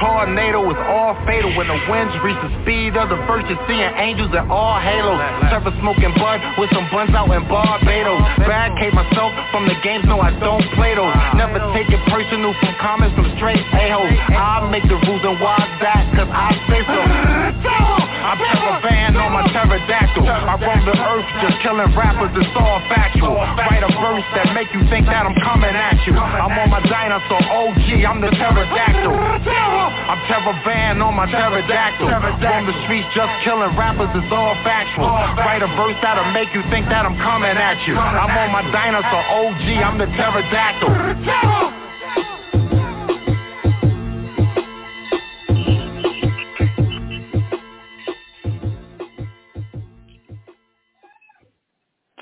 Tornado 0.00 0.64
is 0.72 0.80
all 0.88 1.14
fatal 1.28 1.52
when 1.54 1.68
the 1.68 1.78
winds 1.86 2.16
reach 2.24 2.40
the 2.42 2.50
speed 2.64 2.96
of 2.96 3.12
the. 3.12 3.20
You're 3.50 3.58
seeing 3.66 3.92
angels 3.98 4.30
and 4.34 4.50
all 4.50 4.78
halos. 4.78 5.18
Trevor 5.50 5.74
smoking 5.78 6.12
bud 6.18 6.38
with 6.58 6.70
some 6.74 6.86
buns 6.90 7.14
out 7.14 7.30
in 7.30 7.46
Barbados. 7.46 8.22
Barricade 8.46 8.94
myself 8.94 9.30
from 9.50 9.66
the 9.66 9.74
games, 9.82 10.04
no 10.06 10.20
I 10.20 10.30
don't 10.38 10.64
play 10.74 10.94
those. 10.94 11.14
Never 11.34 11.58
take 11.74 11.90
it 11.90 12.02
personal 12.08 12.54
from 12.60 12.74
comments 12.80 13.14
from 13.14 13.26
straight 13.36 13.60
a-holes. 13.60 14.18
I 14.30 14.68
make 14.70 14.84
the 14.84 14.98
rules 15.06 15.22
and 15.24 15.38
why 15.40 15.58
that, 15.82 16.10
cause 16.14 16.30
I 16.30 16.50
say 16.70 16.80
so. 16.86 17.86
I'm 18.20 18.36
terror 18.36 19.16
on 19.16 19.32
my 19.32 19.44
pterodactyl. 19.48 20.24
I 20.28 20.54
roam 20.60 20.82
the 20.84 20.96
earth 20.96 21.28
just 21.40 21.56
killing 21.64 21.88
rappers, 21.96 22.32
it's 22.36 22.52
all 22.52 22.80
factual. 22.92 23.32
Write 23.36 23.80
a 23.80 23.90
verse 23.96 24.26
that 24.36 24.52
make 24.52 24.68
you 24.76 24.84
think 24.92 25.08
that 25.08 25.24
I'm 25.24 25.36
coming 25.40 25.72
at 25.72 25.96
you. 26.04 26.12
I'm 26.16 26.52
on 26.52 26.68
my 26.68 26.84
dinosaur 26.84 27.40
OG, 27.40 27.86
I'm 28.04 28.20
the 28.20 28.28
pterodactyl. 28.28 29.14
I'm 29.16 30.20
terror 30.28 30.56
van 30.68 31.00
on 31.00 31.16
my 31.16 31.26
pterodactyl. 31.32 32.08
Roam 32.08 32.64
the 32.68 32.76
streets 32.84 33.08
just 33.16 33.32
killing 33.44 33.72
rappers, 33.76 34.12
it's 34.12 34.32
all 34.32 34.54
factual. 34.62 35.08
Write 35.40 35.64
a 35.64 35.70
verse 35.80 35.96
that'll 36.04 36.32
make 36.36 36.52
you 36.52 36.62
think 36.68 36.86
that 36.92 37.08
I'm 37.08 37.16
coming 37.18 37.56
at 37.56 37.80
you. 37.88 37.96
I'm 37.96 38.32
on 38.36 38.50
my 38.52 38.64
dinosaur 38.68 39.24
OG, 39.48 39.64
I'm 39.80 39.96
the 39.96 40.08
pterodactyl. 40.12 41.89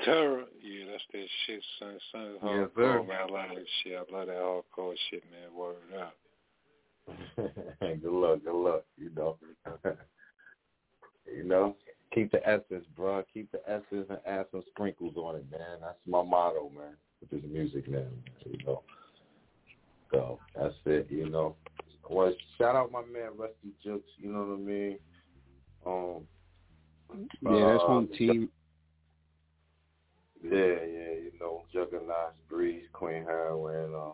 Terror, 0.09 0.43
yeah, 0.61 0.85
that's 0.91 1.03
that 1.13 1.25
shit, 1.45 1.63
son. 1.77 1.99
Son 2.11 2.21
is 2.21 2.37
Yes, 2.41 2.41
hardcore, 2.43 2.75
sir. 2.75 3.03
man. 3.03 3.17
I 3.17 3.31
love 3.31 3.49
that 3.55 3.65
shit. 3.83 3.93
I 3.93 4.15
love 4.17 4.27
that 4.27 4.35
hardcore 4.37 4.95
shit, 5.09 5.23
man. 5.31 5.53
Word 5.55 5.75
up. 5.99 6.15
good 8.01 8.11
luck, 8.11 8.39
good 8.43 8.55
luck. 8.55 8.83
You 8.97 9.11
know, 9.15 9.37
you 11.25 11.43
know, 11.43 11.75
keep 12.13 12.31
the 12.31 12.47
essence, 12.47 12.85
bro. 12.95 13.23
Keep 13.33 13.51
the 13.51 13.61
essence 13.67 14.07
and 14.09 14.19
add 14.25 14.45
some 14.51 14.63
sprinkles 14.69 15.15
on 15.15 15.35
it, 15.35 15.45
man. 15.51 15.77
That's 15.81 15.97
my 16.07 16.23
motto, 16.23 16.71
man. 16.75 16.95
With 17.21 17.29
this 17.29 17.51
music 17.51 17.87
man. 17.89 18.09
you 18.45 18.57
know. 18.65 18.83
So 20.11 20.39
that's 20.55 20.73
it, 20.85 21.07
you 21.09 21.29
know. 21.29 21.55
Well, 22.09 22.33
shout 22.57 22.75
out 22.75 22.91
my 22.91 23.01
man 23.01 23.31
Rusty 23.37 23.73
Juxx. 23.85 24.01
You 24.17 24.31
know 24.31 24.39
what 24.39 24.55
I 24.55 24.57
mean? 24.57 24.99
Um. 25.85 26.27
Yeah, 27.41 27.71
that's 27.71 27.83
uh, 27.83 27.87
home 27.87 28.09
team. 28.17 28.49
Yeah, 30.41 30.51
yeah, 30.51 31.13
you 31.19 31.31
know, 31.39 31.63
Juggernauts, 31.73 32.35
Breeze, 32.47 32.85
Queen 32.93 33.23
Herawin, 33.23 33.93
um, 33.93 34.13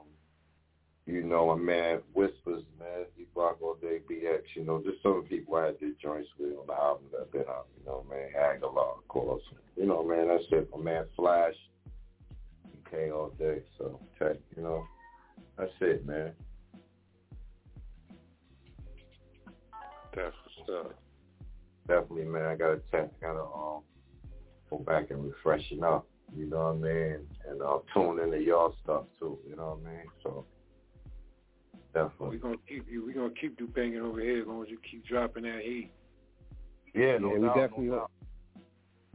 you 1.05 1.23
know, 1.23 1.55
my 1.55 1.61
man 1.61 1.99
Whispers, 2.13 2.63
man, 2.79 3.05
all 3.35 3.77
day 3.81 3.99
BX, 4.09 4.41
you 4.55 4.63
know, 4.63 4.81
just 4.83 5.03
some 5.03 5.23
people 5.23 5.55
I 5.55 5.71
did 5.79 5.99
joints 5.99 6.29
with 6.39 6.57
on 6.57 6.67
the 6.67 6.73
album 6.73 7.05
that 7.11 7.21
I've 7.21 7.31
been 7.31 7.41
on, 7.41 7.63
you 7.77 7.85
know, 7.85 8.05
man, 8.09 8.29
Aguilar, 8.35 8.97
of 8.97 9.07
course. 9.07 9.43
You 9.75 9.85
know, 9.85 10.03
man, 10.03 10.27
that's 10.27 10.43
it. 10.51 10.69
My 10.75 10.83
man 10.83 11.05
Flash, 11.15 11.53
UK 12.87 13.13
all 13.13 13.31
day, 13.37 13.61
so 13.77 13.99
check, 14.17 14.37
you 14.55 14.63
know. 14.63 14.85
That's 15.57 15.71
it, 15.81 16.05
man. 16.05 16.31
That's 20.15 20.35
what's 20.57 20.87
up. 20.87 20.99
Definitely, 21.87 22.25
man. 22.25 22.45
I 22.45 22.55
gotta 22.55 22.81
check. 22.91 23.09
Gotta 23.21 23.41
um 23.41 23.81
go 24.69 24.79
back 24.85 25.11
and 25.11 25.23
refresh 25.23 25.63
it 25.71 25.83
up. 25.83 26.07
You 26.35 26.45
know 26.47 26.73
what 26.73 26.89
I 26.89 26.93
mean? 26.93 27.19
And 27.49 27.61
uh, 27.61 27.79
tune 27.93 28.19
into 28.19 28.41
y'all 28.41 28.75
stuff 28.83 29.03
too. 29.19 29.37
You 29.47 29.55
know 29.55 29.79
what 29.81 29.91
I 29.91 29.95
mean? 29.95 30.05
So 30.23 30.45
definitely. 31.93 32.37
We're 32.37 32.43
gonna 32.43 32.55
keep 32.67 32.89
you. 32.89 33.05
We're 33.05 33.15
gonna 33.15 33.33
keep 33.39 33.59
you 33.59 33.67
banging 33.67 34.01
over 34.01 34.21
here 34.21 34.41
as 34.41 34.47
long 34.47 34.63
as 34.63 34.69
you 34.69 34.79
keep 34.89 35.05
dropping 35.05 35.43
that 35.43 35.61
heat. 35.61 35.91
Yeah, 36.93 37.17
no 37.17 37.31
yeah, 37.31 37.39
we 37.39 37.47
doubt, 37.47 37.55
definitely. 37.55 37.85
no 37.87 38.07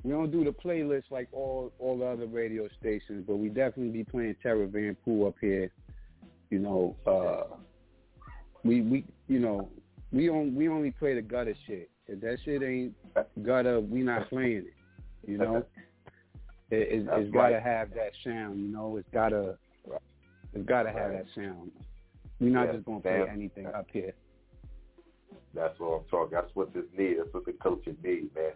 we 0.03 0.13
don't 0.13 0.31
do 0.31 0.45
the 0.45 0.51
playlist 0.51 1.05
like 1.11 1.29
all 1.33 1.73
all 1.79 1.99
the 1.99 2.07
other 2.07 2.27
radio 2.27 2.69
stations, 2.79 3.25
but 3.27 3.37
we 3.37 3.49
definitely 3.49 3.91
be 3.91 4.05
playing 4.05 4.37
Terror 4.43 4.67
Van 4.67 4.97
Pool 5.05 5.29
up 5.29 5.35
here. 5.41 5.71
You 6.49 6.59
know, 6.59 6.97
uh, 7.07 7.57
we 8.65 8.81
we 8.81 9.05
you 9.29 9.39
know 9.39 9.69
we 10.11 10.31
on 10.31 10.55
we 10.55 10.69
only 10.69 10.91
play 10.91 11.15
the 11.15 11.23
gutter 11.23 11.55
shit. 11.67 11.91
If 12.07 12.21
that 12.23 12.39
shit 12.45 12.63
ain't 12.63 12.95
gutter, 13.43 13.81
we 13.81 14.01
not 14.01 14.29
playing 14.31 14.65
it. 14.69 15.31
You 15.31 15.39
know, 15.39 15.65
it, 16.71 16.77
it, 16.77 17.07
That's 17.07 17.23
it's 17.23 17.33
gotta 17.33 17.55
right. 17.55 17.63
have 17.63 17.91
that 17.95 18.13
sound. 18.25 18.61
You 18.61 18.69
know, 18.69 18.97
it's 18.97 19.09
gotta 19.13 19.57
it's 20.53 20.69
gotta 20.69 20.91
have 20.91 21.13
that 21.13 21.27
sound. 21.35 21.71
We're 22.41 22.51
not 22.51 22.67
Yeah, 22.67 22.73
just 22.73 22.85
gonna 22.87 23.01
play 23.01 23.25
anything 23.31 23.67
up 23.67 23.87
here. 23.93 24.13
That's 25.55 25.79
what 25.79 25.89
I'm 26.01 26.05
talking. 26.11 26.33
That's 26.33 26.55
what 26.55 26.73
this 26.73 26.85
need. 26.97 27.17
That's 27.19 27.33
what 27.33 27.45
the 27.45 27.53
coaches 27.53 27.97
need, 28.03 28.35
man. 28.35 28.53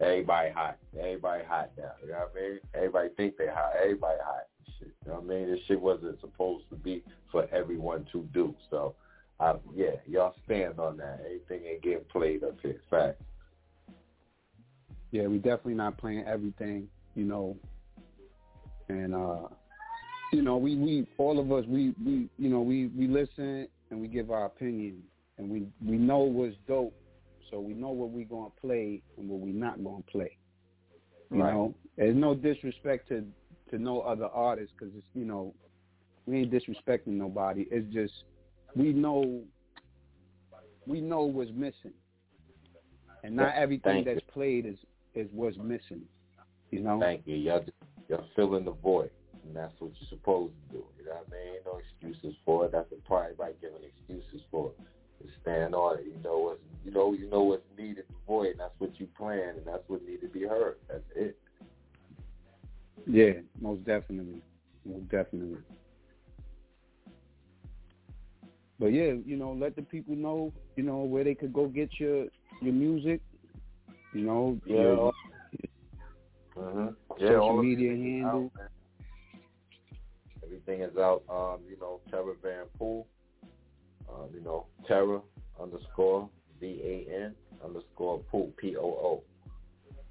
Everybody 0.00 0.50
hot. 0.50 0.78
Everybody 0.98 1.44
hot 1.44 1.70
now. 1.78 1.92
You 2.02 2.10
know 2.10 2.18
what 2.18 2.32
I 2.36 2.40
mean? 2.40 2.60
Everybody 2.74 3.08
think 3.16 3.36
they 3.36 3.46
hot. 3.46 3.72
Everybody 3.80 4.18
hot. 4.22 4.46
Shit. 4.78 4.92
You 5.04 5.12
know 5.12 5.20
what 5.20 5.24
I 5.24 5.38
mean? 5.38 5.50
This 5.50 5.60
shit 5.68 5.80
wasn't 5.80 6.20
supposed 6.20 6.64
to 6.70 6.76
be 6.76 7.04
for 7.30 7.48
everyone 7.52 8.04
to 8.12 8.28
do. 8.34 8.54
So, 8.70 8.96
I, 9.38 9.54
yeah, 9.74 9.92
y'all 10.06 10.34
stand 10.44 10.80
on 10.80 10.96
that. 10.96 11.20
Anything 11.24 11.66
ain't 11.68 11.82
getting 11.82 12.04
played 12.10 12.42
up 12.42 12.56
here. 12.60 12.80
Fact. 12.90 13.20
yeah, 15.12 15.28
we 15.28 15.36
definitely 15.38 15.74
not 15.74 15.96
playing 15.96 16.24
everything, 16.26 16.88
you 17.14 17.24
know. 17.24 17.56
And 18.88 19.14
uh 19.14 19.48
you 20.32 20.42
know, 20.42 20.56
we 20.56 20.76
we 20.76 21.06
all 21.18 21.38
of 21.38 21.50
us 21.52 21.64
we 21.66 21.94
we 22.04 22.28
you 22.38 22.48
know, 22.50 22.60
we 22.60 22.86
we 22.88 23.06
listen 23.06 23.68
and 23.90 24.00
we 24.00 24.08
give 24.08 24.30
our 24.30 24.46
opinion 24.46 25.02
and 25.38 25.48
we 25.48 25.66
we 25.84 25.96
know 25.96 26.18
what's 26.18 26.56
dope. 26.66 26.94
So 27.50 27.60
we 27.60 27.74
know 27.74 27.90
what 27.90 28.10
we 28.10 28.24
going 28.24 28.50
to 28.50 28.60
play 28.60 29.02
and 29.16 29.28
what 29.28 29.40
we 29.40 29.52
not 29.52 29.82
going 29.84 30.02
to 30.02 30.10
play. 30.10 30.36
You 31.30 31.42
Right. 31.42 31.52
know, 31.52 31.74
there's 31.96 32.16
no 32.16 32.34
disrespect 32.34 33.08
to 33.08 33.24
to 33.70 33.78
no 33.78 34.00
other 34.00 34.26
artists 34.26 34.74
cuz 34.78 34.90
it's, 34.96 35.06
you 35.14 35.24
know, 35.24 35.54
we 36.26 36.38
ain't 36.38 36.52
disrespecting 36.52 37.08
nobody. 37.08 37.66
It's 37.70 37.92
just 37.92 38.12
we 38.74 38.92
know 38.92 39.42
we 40.86 41.00
know 41.00 41.22
what's 41.24 41.50
missing. 41.52 41.94
And 43.22 43.36
not 43.36 43.54
everything 43.54 44.04
thank 44.04 44.06
you. 44.06 44.14
that's 44.14 44.26
played 44.32 44.66
is 44.66 44.78
is 45.14 45.28
what's 45.32 45.56
missing. 45.58 46.02
You 46.74 46.80
know? 46.80 46.98
Thank 46.98 47.22
you. 47.24 47.36
Y'all, 47.36 47.64
y'all 48.08 48.24
filling 48.34 48.64
the 48.64 48.72
void, 48.72 49.10
and 49.46 49.54
that's 49.54 49.72
what 49.78 49.92
you're 50.00 50.08
supposed 50.08 50.54
to 50.66 50.78
do. 50.78 50.84
You 50.98 51.04
know 51.04 51.12
what 51.12 51.26
I 51.28 51.30
mean? 51.30 51.54
Ain't 51.54 51.64
no 51.66 51.78
excuses 51.78 52.36
for 52.44 52.64
it. 52.64 52.72
That's 52.72 52.90
the 52.90 52.96
part 52.96 53.26
everybody 53.26 53.54
giving 53.60 53.78
excuses 53.84 54.44
for. 54.50 54.72
To 55.22 55.28
stand 55.40 55.76
on 55.76 55.98
it. 55.98 56.06
You 56.06 56.20
know 56.24 56.38
what's 56.38 56.60
you 56.84 56.90
know 56.90 57.12
you 57.12 57.30
know 57.30 57.44
what's 57.44 57.62
needed 57.78 58.06
the 58.08 58.14
void, 58.26 58.48
and 58.48 58.58
that's 58.58 58.74
what 58.78 58.98
you 58.98 59.06
plan, 59.16 59.50
and 59.56 59.64
that's 59.64 59.84
what 59.86 60.04
need 60.04 60.20
to 60.22 60.26
be 60.28 60.42
heard. 60.42 60.78
That's 60.88 61.04
it. 61.14 61.38
Yeah, 63.06 63.34
most 63.60 63.84
definitely. 63.84 64.42
Most 64.84 65.08
definitely. 65.10 65.58
But 68.80 68.86
yeah, 68.86 69.12
you 69.24 69.36
know, 69.36 69.52
let 69.52 69.76
the 69.76 69.82
people 69.82 70.16
know, 70.16 70.52
you 70.74 70.82
know, 70.82 71.02
where 71.02 71.22
they 71.22 71.36
could 71.36 71.52
go 71.52 71.68
get 71.68 71.90
your 72.00 72.26
your 72.60 72.74
music. 72.74 73.20
You 74.12 74.22
know, 74.22 74.60
Yeah. 74.66 74.74
your 74.74 75.12
Mm-hmm. 76.56 76.88
Yeah, 77.18 77.28
social 77.28 77.62
media 77.62 77.90
handle. 77.90 78.50
out. 78.54 78.70
Everything 80.44 80.82
is 80.82 80.96
out. 80.96 81.22
Um, 81.28 81.60
you 81.68 81.76
know, 81.80 82.00
Terror 82.10 82.36
Van 82.42 82.66
Pool. 82.78 83.06
Um, 84.08 84.28
you 84.32 84.40
know, 84.40 84.66
Terror 84.86 85.20
underscore 85.60 86.28
V 86.60 86.80
A 86.84 87.24
N 87.24 87.34
underscore 87.64 88.20
Pool 88.30 88.52
P 88.56 88.76
O 88.76 88.82
O. 88.82 89.22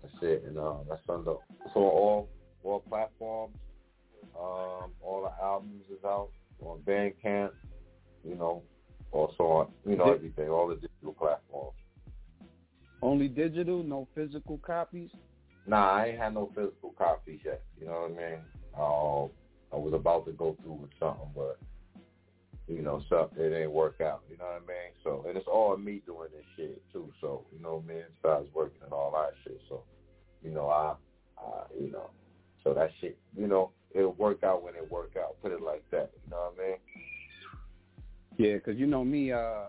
That's 0.02 0.16
it, 0.22 0.44
and 0.46 0.58
uh, 0.58 0.76
that's 0.90 1.02
under 1.08 1.36
so 1.74 1.80
all 1.80 2.30
all 2.64 2.82
platforms. 2.82 3.56
Um, 4.38 4.92
all 5.02 5.22
the 5.24 5.44
albums 5.44 5.84
is 5.90 6.04
out 6.04 6.30
on 6.62 6.80
Bandcamp. 6.80 7.52
You 8.26 8.36
know, 8.36 8.64
also 9.12 9.44
on 9.44 9.68
you 9.86 9.96
know 9.96 10.12
everything, 10.14 10.50
all 10.50 10.68
the 10.68 10.76
digital 10.76 11.14
platforms. 11.14 11.78
Only 13.02 13.28
digital, 13.28 13.84
no 13.84 14.08
physical 14.16 14.58
copies. 14.58 15.12
Nah, 15.66 15.92
I 15.92 16.08
ain't 16.08 16.20
had 16.20 16.34
no 16.34 16.52
physical 16.56 16.94
copies 16.98 17.40
yet. 17.46 17.62
You 17.80 17.88
know 17.88 18.08
what 18.10 18.24
I 18.24 18.30
mean? 18.30 18.40
Um, 18.78 19.30
I 19.72 19.78
was 19.78 19.94
about 19.94 20.26
to 20.26 20.32
go 20.34 20.56
through 20.62 20.74
with 20.74 20.92
something, 21.00 21.30
but 21.36 21.58
you 22.68 22.82
know, 22.82 23.02
something 23.10 23.40
it 23.44 23.50
didn't 23.50 23.72
work 23.72 24.00
out. 24.02 24.24
You 24.30 24.38
know 24.38 24.46
what 24.46 24.64
I 24.64 24.68
mean? 24.68 24.92
So, 25.04 25.26
and 25.28 25.38
it's 25.38 25.48
all 25.48 25.76
me 25.78 26.02
doing 26.06 26.30
this 26.34 26.46
shit 26.56 26.82
too. 26.92 27.12
So, 27.22 27.46
you 27.56 27.62
know, 27.62 27.84
me 27.88 27.96
and 27.96 28.14
Styles 28.20 28.48
working 28.54 28.82
and 28.84 28.94
all 28.94 29.12
that 29.12 29.34
shit. 29.44 29.60
So, 29.70 29.84
you 30.42 30.52
know, 30.52 30.68
I, 30.70 30.96
I, 31.38 31.64
you 31.80 31.92
know, 31.92 32.10
so 32.64 32.74
that 32.74 32.90
shit, 33.02 33.18
you 33.38 33.48
know, 33.48 33.72
it'll 33.94 34.14
work 34.14 34.44
out 34.44 34.64
when 34.64 34.76
it 34.76 34.90
work 34.92 35.16
out. 35.18 35.42
Put 35.42 35.52
it 35.52 35.62
like 35.62 35.84
that. 35.92 36.12
You 36.24 36.32
know 36.32 36.52
what 36.56 36.64
I 36.66 36.68
mean? 36.70 36.78
Yeah, 38.38 38.58
'cause 38.60 38.76
you 38.78 38.88
know 38.88 39.04
me, 39.04 39.32
uh, 39.32 39.66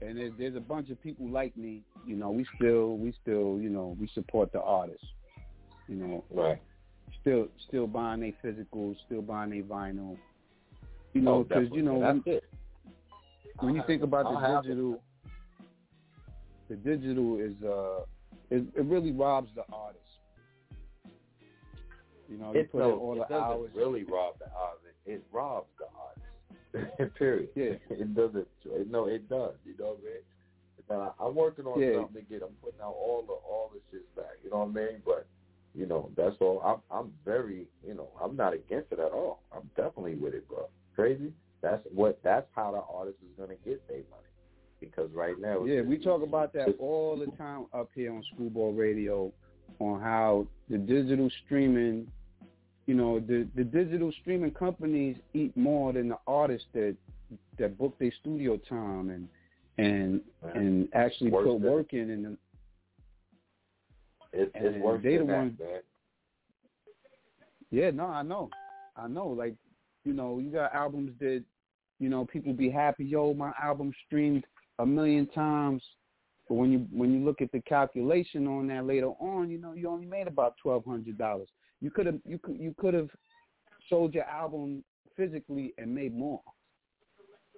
and 0.00 0.16
there's, 0.18 0.32
there's 0.38 0.56
a 0.56 0.60
bunch 0.60 0.90
of 0.90 1.02
people 1.02 1.28
like 1.28 1.56
me. 1.56 1.82
You 2.06 2.16
know, 2.16 2.30
we 2.30 2.46
still, 2.56 2.96
we 2.96 3.12
still, 3.22 3.58
you 3.60 3.68
know, 3.68 3.96
we 4.00 4.08
support 4.14 4.52
the 4.52 4.60
artists. 4.62 5.06
You 5.88 5.96
know, 5.96 6.24
right? 6.30 6.60
Still, 7.20 7.48
still 7.68 7.86
buying 7.86 8.20
their 8.20 8.32
physicals, 8.44 8.96
still 9.06 9.22
buying 9.22 9.50
their 9.50 9.62
vinyl. 9.62 10.16
You 11.14 11.22
know, 11.22 11.34
Oh, 11.36 11.42
because 11.42 11.62
definitely. 11.64 11.78
you 11.78 11.82
know 11.84 11.94
when, 11.94 12.24
when 13.60 13.74
you 13.74 13.82
think 13.86 14.02
about 14.02 14.26
I'll 14.26 14.38
the 14.40 14.58
it. 14.58 14.62
digital, 14.62 15.02
the 16.68 16.76
digital 16.76 17.38
is 17.40 17.54
uh, 17.64 18.04
it, 18.50 18.64
it 18.76 18.84
really 18.84 19.12
robs 19.12 19.48
the 19.54 19.64
artist. 19.72 20.02
You 22.28 22.36
know, 22.36 22.52
you 22.52 22.60
It, 22.60 22.72
put 22.72 22.78
no, 22.80 22.92
all 22.98 23.14
it 23.20 23.26
the 23.28 23.34
hours. 23.34 23.70
really 23.74 24.04
rob 24.04 24.34
the 24.38 24.46
artist. 24.54 24.96
It 25.06 25.24
robs 25.32 25.68
the 25.78 25.86
artist. 25.98 26.17
Period. 27.18 27.48
Yeah. 27.54 27.74
It 27.90 28.14
doesn't. 28.14 28.46
It, 28.64 28.90
no, 28.90 29.06
it 29.06 29.28
does. 29.28 29.54
You 29.64 29.74
know 29.78 29.86
what 29.96 30.00
I 30.00 30.04
mean? 30.04 30.22
Now, 30.90 31.14
I'm 31.20 31.34
working 31.34 31.66
on 31.66 31.80
Yeah. 31.80 31.96
something 31.96 32.22
to 32.24 32.28
get. 32.28 32.42
I'm 32.42 32.54
putting 32.62 32.80
out 32.80 32.94
all 32.94 33.22
the 33.26 33.34
all 33.34 33.70
the 33.72 33.80
shit 33.90 34.14
back. 34.16 34.36
You 34.42 34.50
know 34.50 34.58
what 34.60 34.68
I 34.68 34.86
mean? 34.86 35.02
But 35.04 35.26
you 35.74 35.86
know, 35.86 36.10
that's 36.16 36.36
all. 36.40 36.60
I'm 36.62 36.80
I'm 36.96 37.12
very, 37.24 37.66
you 37.86 37.94
know, 37.94 38.08
I'm 38.22 38.36
not 38.36 38.54
against 38.54 38.92
it 38.92 38.98
at 38.98 39.12
all. 39.12 39.42
I'm 39.54 39.68
definitely 39.76 40.14
with 40.14 40.34
it, 40.34 40.48
bro. 40.48 40.68
Crazy. 40.94 41.32
That's 41.60 41.82
what. 41.92 42.20
That's 42.22 42.46
how 42.56 42.70
the 42.72 42.82
artist 42.94 43.18
is 43.22 43.38
gonna 43.38 43.58
get 43.64 43.86
their 43.88 43.98
money. 44.10 44.22
Because 44.80 45.10
right 45.12 45.38
now, 45.38 45.64
Yeah, 45.64 45.80
we 45.82 45.98
talk 45.98 46.22
about 46.22 46.52
that 46.54 46.76
all 46.78 47.16
the 47.16 47.26
time 47.36 47.66
up 47.74 47.90
here 47.94 48.12
on 48.12 48.22
Screwball 48.32 48.72
Radio 48.72 49.32
on 49.80 50.00
how 50.00 50.46
the 50.70 50.78
digital 50.78 51.28
streaming, 51.44 52.10
you 52.88 52.94
know, 52.94 53.20
the 53.20 53.46
the 53.54 53.62
digital 53.62 54.10
streaming 54.22 54.50
companies 54.50 55.16
eat 55.34 55.54
more 55.56 55.92
than 55.92 56.08
the 56.08 56.18
artists 56.26 56.66
that 56.72 56.96
that 57.58 57.76
book 57.78 57.94
their 57.98 58.10
studio 58.20 58.56
time 58.68 59.10
and 59.10 59.28
and 59.76 60.22
and 60.54 60.88
actually 60.94 61.30
Worse 61.30 61.44
put 61.46 61.60
work 61.60 61.92
in 61.92 62.10
and 62.10 62.38
It, 64.32 64.50
it's 64.54 64.74
and 64.74 64.82
worse 64.82 65.02
they 65.02 65.18
the 65.18 65.24
ones- 65.26 65.58
man. 65.58 65.80
Yeah, 67.70 67.90
no, 67.90 68.06
I 68.06 68.22
know. 68.22 68.48
I 68.96 69.06
know. 69.06 69.28
Like, 69.28 69.54
you 70.04 70.14
know, 70.14 70.38
you 70.38 70.50
got 70.50 70.74
albums 70.74 71.12
that, 71.20 71.44
you 71.98 72.08
know, 72.08 72.24
people 72.24 72.54
be 72.54 72.70
happy, 72.70 73.04
yo, 73.04 73.34
my 73.34 73.52
album 73.62 73.92
streamed 74.06 74.44
a 74.78 74.86
million 74.86 75.26
times. 75.26 75.82
But 76.48 76.54
when 76.54 76.72
you 76.72 76.86
when 76.90 77.12
you 77.12 77.22
look 77.22 77.42
at 77.42 77.52
the 77.52 77.60
calculation 77.60 78.46
on 78.46 78.68
that 78.68 78.86
later 78.86 79.08
on, 79.20 79.50
you 79.50 79.58
know, 79.58 79.74
you 79.74 79.86
only 79.90 80.06
made 80.06 80.26
about 80.26 80.54
twelve 80.62 80.86
hundred 80.86 81.18
dollars. 81.18 81.48
You 81.80 81.90
could 81.90 82.06
have 82.06 82.18
you 82.24 82.38
could 82.38 82.58
you 82.58 82.74
could 82.78 82.94
have 82.94 83.10
sold 83.88 84.14
your 84.14 84.24
album 84.24 84.82
physically 85.16 85.74
and 85.78 85.94
made 85.94 86.16
more. 86.16 86.40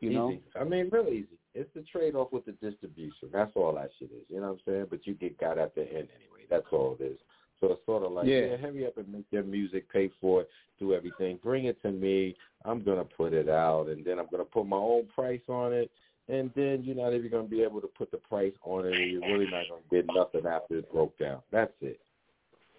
You 0.01 0.11
know? 0.11 0.31
Easy. 0.31 0.43
I 0.59 0.65
mean, 0.65 0.89
real 0.91 1.09
easy. 1.09 1.39
It's 1.55 1.69
the 1.75 1.83
trade 1.83 2.15
off 2.15 2.33
with 2.33 2.47
the 2.47 2.53
distribution. 2.53 3.29
That's 3.33 3.51
all 3.55 3.75
that 3.75 3.91
shit 3.99 4.11
is. 4.13 4.25
You 4.29 4.41
know 4.41 4.49
what 4.49 4.53
I'm 4.53 4.73
saying? 4.73 4.87
But 4.89 5.07
you 5.07 5.15
get 5.15 5.39
got 5.39 5.59
at 5.59 5.75
the 5.75 5.83
end 5.83 6.09
anyway. 6.17 6.47
That's 6.49 6.67
all 6.73 6.97
it 6.99 7.05
is. 7.05 7.19
So 7.61 7.73
it's 7.73 7.85
sort 7.85 8.05
of 8.05 8.13
like, 8.13 8.27
Yeah. 8.27 8.47
yeah, 8.47 8.57
hurry 8.57 8.87
up 8.87 8.97
and 8.97 9.13
make 9.13 9.27
your 9.31 9.43
music, 9.43 9.91
pay 9.93 10.09
for 10.21 10.43
it, 10.43 10.51
do 10.79 10.95
everything, 10.95 11.37
bring 11.43 11.67
it 11.67 11.81
to 11.83 11.93
me. 11.93 12.35
I'm 12.65 12.83
gonna 12.83 13.05
put 13.05 13.35
it 13.35 13.51
out, 13.51 13.89
and 13.89 14.03
then 14.03 14.19
I'm 14.19 14.29
gonna 14.31 14.47
put 14.47 14.67
my 14.67 14.79
own 14.79 15.07
price 15.09 15.43
on 15.49 15.75
it, 15.75 15.91
and 16.29 16.51
then 16.55 16.83
you're 16.83 16.97
not 16.97 17.13
even 17.13 17.31
gonna 17.31 17.49
be 17.49 17.63
able 17.63 17.83
to 17.83 17.87
put 17.89 18.11
the 18.11 18.17
price 18.17 18.55
on 18.63 18.87
it, 18.87 18.95
and 18.95 19.11
you're 19.11 19.21
really 19.21 19.51
not 19.51 19.65
gonna 19.69 19.83
get 19.91 20.07
nothing 20.15 20.47
after 20.47 20.79
it 20.79 20.91
broke 20.91 21.19
down. 21.19 21.43
That's 21.51 21.73
it. 21.83 22.01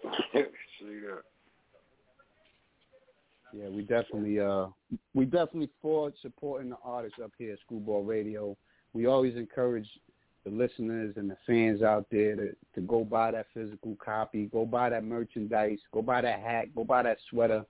See 0.32 0.98
that? 1.06 1.22
Yeah, 3.52 3.68
we 3.68 3.82
definitely 3.82 4.40
uh 4.40 4.66
we 5.14 5.24
definitely 5.24 5.70
for 5.80 6.12
supporting 6.22 6.70
the 6.70 6.76
artists 6.84 7.18
up 7.22 7.32
here 7.38 7.52
at 7.52 7.60
Screwball 7.60 8.02
Radio. 8.04 8.56
We 8.94 9.06
always 9.06 9.36
encourage 9.36 9.88
the 10.44 10.50
listeners 10.50 11.14
and 11.16 11.30
the 11.30 11.36
fans 11.46 11.82
out 11.82 12.06
there 12.10 12.34
to, 12.36 12.56
to 12.74 12.80
go 12.80 13.04
buy 13.04 13.30
that 13.30 13.46
physical 13.54 13.96
copy, 14.04 14.46
go 14.46 14.66
buy 14.66 14.90
that 14.90 15.04
merchandise, 15.04 15.78
go 15.92 16.02
buy 16.02 16.20
that 16.22 16.40
hat, 16.40 16.74
go 16.74 16.84
buy 16.84 17.02
that 17.04 17.18
sweater. 17.30 17.64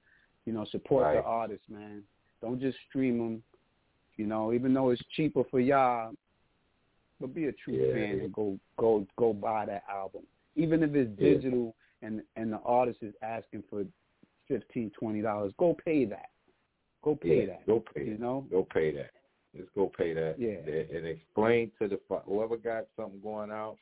You 0.47 0.53
know, 0.53 0.65
support 0.71 1.03
the 1.13 1.19
Right. 1.19 1.25
artists, 1.25 1.69
man. 1.69 2.03
Don't 2.41 2.61
just 2.61 2.79
stream 2.89 3.19
them. 3.19 3.43
You 4.17 4.27
know, 4.27 4.53
even 4.53 4.75
though 4.75 4.91
it's 4.91 5.03
cheaper 5.17 5.43
for 5.51 5.61
y'all, 5.61 6.13
but 7.21 7.35
be 7.35 7.47
a 7.47 7.53
true 7.53 7.75
Yeah. 7.75 7.93
fan 7.93 8.21
and 8.21 8.33
go 8.33 8.59
go 8.79 9.07
go 9.17 9.33
buy 9.33 9.67
that 9.67 9.85
album, 9.89 10.23
even 10.57 10.83
if 10.83 10.95
it's 10.95 11.11
Yeah. 11.21 11.35
digital 11.35 11.75
and 12.03 12.23
and 12.37 12.53
the 12.53 12.59
artist 12.61 13.03
is 13.03 13.15
asking 13.23 13.63
for 13.71 13.85
fifteen 14.49 14.91
twenty 14.99 15.23
dollars. 15.23 15.53
Go 15.59 15.77
pay 15.85 16.05
that. 16.07 16.31
Go 17.03 17.17
pay 17.17 17.41
yeah, 17.41 17.47
that. 17.47 17.67
Go 17.67 17.83
pay 17.95 18.05
You 18.05 18.19
know. 18.19 18.47
Go 18.51 18.67
pay 18.73 18.93
that. 18.93 19.11
Just 19.57 19.75
go 19.75 19.91
pay 19.97 20.15
that. 20.15 20.37
Yeah. 20.39 20.97
And 20.97 21.07
explain 21.07 21.71
to 21.81 21.89
the 21.89 22.01
whoever 22.27 22.57
got 22.57 22.87
something 22.97 23.21
going 23.21 23.51
out, 23.51 23.77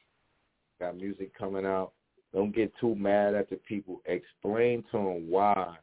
got 0.81 0.97
music 0.97 1.37
coming 1.39 1.67
out. 1.67 1.93
Don't 2.33 2.55
get 2.55 2.73
too 2.81 2.95
mad 2.95 3.35
at 3.35 3.51
the 3.51 3.57
people. 3.57 4.01
Explain 4.07 4.85
to 4.91 4.99
them 4.99 5.31
why, 5.31 5.77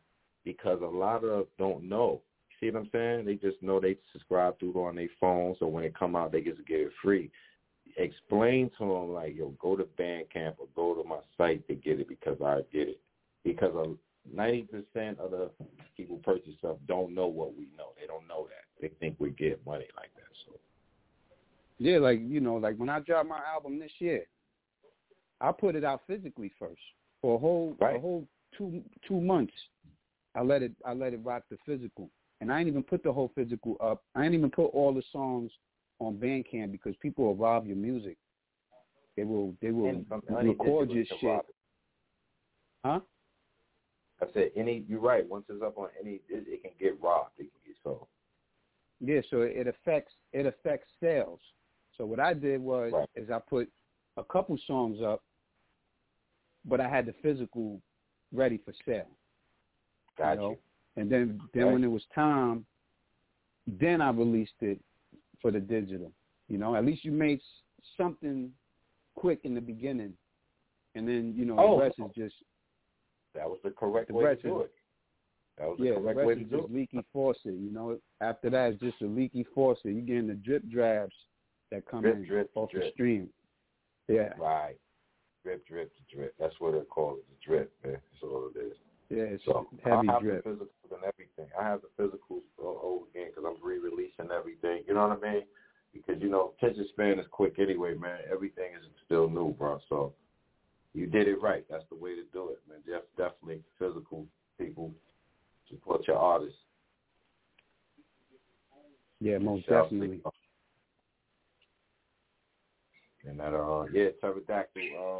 because 0.45 0.81
a 0.81 0.85
lot 0.85 1.23
of 1.23 1.41
us 1.41 1.47
don't 1.57 1.87
know. 1.87 2.21
See 2.59 2.71
what 2.71 2.81
I'm 2.81 2.89
saying? 2.91 3.25
They 3.25 3.35
just 3.35 3.61
know 3.61 3.79
they 3.79 3.97
subscribe 4.11 4.57
through 4.59 4.73
on 4.83 4.95
their 4.95 5.09
phone, 5.19 5.55
so 5.59 5.67
when 5.67 5.83
it 5.83 5.97
come 5.97 6.15
out, 6.15 6.31
they 6.31 6.41
just 6.41 6.65
get 6.65 6.79
it 6.79 6.91
free. 7.03 7.29
Explain 7.97 8.71
to 8.77 8.85
them 8.85 9.13
like, 9.13 9.35
yo, 9.35 9.53
go 9.59 9.75
to 9.75 9.83
Bandcamp 9.83 10.55
or 10.57 10.67
go 10.75 10.95
to 10.95 11.07
my 11.07 11.19
site 11.37 11.67
to 11.67 11.75
get 11.75 11.99
it 11.99 12.07
because 12.07 12.37
I 12.43 12.61
get 12.73 12.89
it. 12.89 12.99
Because 13.43 13.73
ninety 14.33 14.63
percent 14.63 15.19
of 15.19 15.31
the 15.31 15.49
people 15.95 16.17
purchase 16.23 16.53
stuff 16.59 16.77
don't 16.87 17.13
know 17.13 17.27
what 17.27 17.55
we 17.55 17.67
know. 17.77 17.89
They 17.99 18.07
don't 18.07 18.27
know 18.27 18.47
that. 18.47 18.65
They 18.81 18.89
think 18.99 19.15
we 19.19 19.31
get 19.31 19.65
money 19.65 19.87
like 19.95 20.11
that. 20.15 20.29
So 20.45 20.59
Yeah, 21.79 21.97
like 21.97 22.19
you 22.21 22.39
know, 22.39 22.55
like 22.55 22.75
when 22.77 22.89
I 22.89 22.99
dropped 22.99 23.29
my 23.29 23.41
album 23.53 23.79
this 23.79 23.91
year, 23.99 24.25
I 25.41 25.51
put 25.51 25.75
it 25.75 25.83
out 25.83 26.01
physically 26.07 26.51
first 26.59 26.81
for 27.21 27.35
a 27.35 27.39
whole 27.39 27.75
a 27.95 27.99
whole 27.99 28.27
two 28.57 28.81
two 29.07 29.19
months. 29.19 29.53
I 30.35 30.41
let 30.41 30.61
it 30.61 30.71
I 30.85 30.93
let 30.93 31.13
it 31.13 31.19
rock 31.23 31.43
the 31.49 31.57
physical, 31.65 32.09
and 32.41 32.51
I 32.51 32.59
ain't 32.59 32.67
even 32.67 32.83
put 32.83 33.03
the 33.03 33.11
whole 33.11 33.31
physical 33.35 33.77
up. 33.81 34.03
I 34.15 34.25
ain't 34.25 34.33
even 34.33 34.51
put 34.51 34.67
all 34.67 34.93
the 34.93 35.03
songs 35.11 35.51
on 35.99 36.15
Bandcamp 36.15 36.71
because 36.71 36.95
people 37.01 37.25
will 37.25 37.35
rob 37.35 37.65
your 37.65 37.75
music. 37.75 38.17
They 39.15 39.23
will 39.23 39.55
they 39.61 39.71
will 39.71 39.89
And 39.89 40.07
from 40.07 40.21
any 40.29 40.49
record 40.49 40.91
your 40.91 41.05
shit. 41.05 41.45
Huh? 42.85 42.99
I 44.21 44.25
said 44.33 44.51
any. 44.55 44.83
You're 44.87 44.99
right. 44.99 45.27
Once 45.27 45.45
it's 45.49 45.61
up 45.61 45.77
on 45.77 45.89
any, 46.01 46.21
it, 46.29 46.45
it 46.47 46.61
can 46.63 46.71
get 46.79 47.01
robbed. 47.01 47.31
It 47.37 47.51
can 47.51 47.61
get 47.65 47.75
sold. 47.83 48.07
Yeah, 48.99 49.21
so 49.29 49.41
it 49.41 49.67
affects 49.67 50.13
it 50.33 50.45
affects 50.45 50.87
sales. 50.99 51.39
So 51.97 52.05
what 52.05 52.19
I 52.19 52.33
did 52.33 52.61
was 52.61 52.91
Right. 52.93 53.09
is 53.15 53.29
I 53.29 53.39
put 53.39 53.69
a 54.17 54.23
couple 54.23 54.57
songs 54.65 55.01
up, 55.01 55.23
but 56.65 56.79
I 56.81 56.89
had 56.89 57.05
the 57.05 57.13
physical 57.21 57.79
ready 58.31 58.57
for 58.57 58.73
sale. 58.85 59.07
Got 60.17 60.31
you. 60.33 60.37
know? 60.37 60.49
you. 60.51 60.57
And 60.95 61.11
then 61.11 61.41
then 61.53 61.65
Right. 61.65 61.73
when 61.73 61.83
it 61.83 61.87
was 61.91 62.05
time, 62.15 62.65
then 63.67 64.01
I 64.01 64.09
released 64.09 64.61
it 64.61 64.79
for 65.41 65.51
the 65.51 65.59
digital. 65.59 66.11
You 66.47 66.57
know, 66.57 66.75
at 66.75 66.85
least 66.85 67.05
you 67.05 67.11
made 67.11 67.39
something 67.97 68.51
quick 69.15 69.41
in 69.43 69.53
the 69.53 69.61
beginning, 69.61 70.17
and 70.95 71.07
then 71.07 71.35
you 71.35 71.45
know 71.45 71.59
Oh. 71.59 71.75
the 71.75 71.81
rest 71.83 71.99
is 71.99 72.11
just 72.15 72.35
That 73.37 73.47
was 73.47 73.59
the 73.63 73.69
correct 73.69 74.07
The 74.09 74.13
way 74.15 74.35
to 74.35 74.41
do 74.41 74.61
it. 74.61 74.71
That 75.57 75.67
was 75.69 75.77
yeah, 75.79 75.91
the 75.91 75.95
the 75.95 76.01
correct 76.01 76.17
rest 76.17 76.27
way 76.27 76.35
to 76.35 76.43
do 76.43 76.55
just 76.57 76.69
it. 76.69 76.73
leaky 76.75 77.05
faucet. 77.13 77.53
You 77.53 77.71
know, 77.71 77.97
after 78.21 78.49
that 78.49 78.73
it's 78.73 78.81
just 78.81 79.01
a 79.01 79.05
leaky 79.05 79.45
faucet. 79.55 79.85
You 79.85 80.01
getting 80.01 80.27
the 80.27 80.33
drip 80.35 80.67
drabs 80.69 81.15
that 81.71 81.85
come 81.87 82.01
Drip, 82.01 82.15
in 82.17 82.25
drip, 82.25 82.51
off 82.55 82.71
the 82.71 82.79
drip. 82.79 82.93
stream. 82.93 83.29
Yeah, 84.07 84.33
Right. 84.39 84.75
Drip, 85.43 85.65
drip, 85.67 85.91
drip. 86.13 86.33
That's 86.39 86.55
what 86.59 86.73
they 86.73 86.81
call 86.81 87.15
it. 87.17 87.25
The 87.29 87.45
drip, 87.45 87.71
man. 87.83 87.93
That's 87.93 88.23
all 88.23 88.49
it 88.55 88.59
is. 88.59 88.73
yeah, 89.09 89.23
it's 89.35 89.45
So 89.45 89.67
heavy 89.83 90.09
I 90.09 90.13
have 90.13 90.21
drip. 90.21 90.43
the 90.43 90.49
physicals 90.49 90.91
and 90.91 91.03
everything. 91.05 91.47
I 91.59 91.63
have 91.63 91.81
the 91.81 92.03
physicals 92.03 92.41
all 92.61 92.79
over 92.83 93.05
again 93.11 93.31
because 93.33 93.43
I'm 93.47 93.65
re-releasing 93.65 94.31
everything. 94.31 94.83
You 94.87 94.93
know 94.93 95.07
what 95.07 95.19
I 95.23 95.33
mean? 95.33 95.43
Because 95.93 96.21
you 96.21 96.29
know, 96.29 96.53
attention 96.57 96.85
span 96.89 97.19
is 97.19 97.25
quick 97.31 97.59
anyway, 97.59 97.93
man. 97.95 98.19
Everything 98.31 98.71
is 98.77 98.85
still 99.05 99.29
new, 99.29 99.53
bro. 99.53 99.79
So 99.89 100.13
you 100.97 101.05
did 101.05 101.27
it 101.27 101.39
right. 101.39 101.63
That's 101.69 101.83
the 101.89 101.95
way 101.95 102.15
to 102.15 102.23
do 102.33 102.49
it, 102.49 102.59
man. 102.67 102.79
Def- 102.87 103.03
definitely 103.15 103.61
physical 103.77 104.25
people 104.59 104.91
support 105.69 106.01
your 106.07 106.17
artists. 106.17 106.57
Yeah, 109.19 109.37
most 109.37 109.67
Shall 109.67 109.83
definitely. 109.83 110.21
And 113.25 113.39
that 113.39 113.53
uh 113.53 113.85
yeah, 113.93 114.09
Pterodactyl, 114.21 114.81
um 114.99 115.19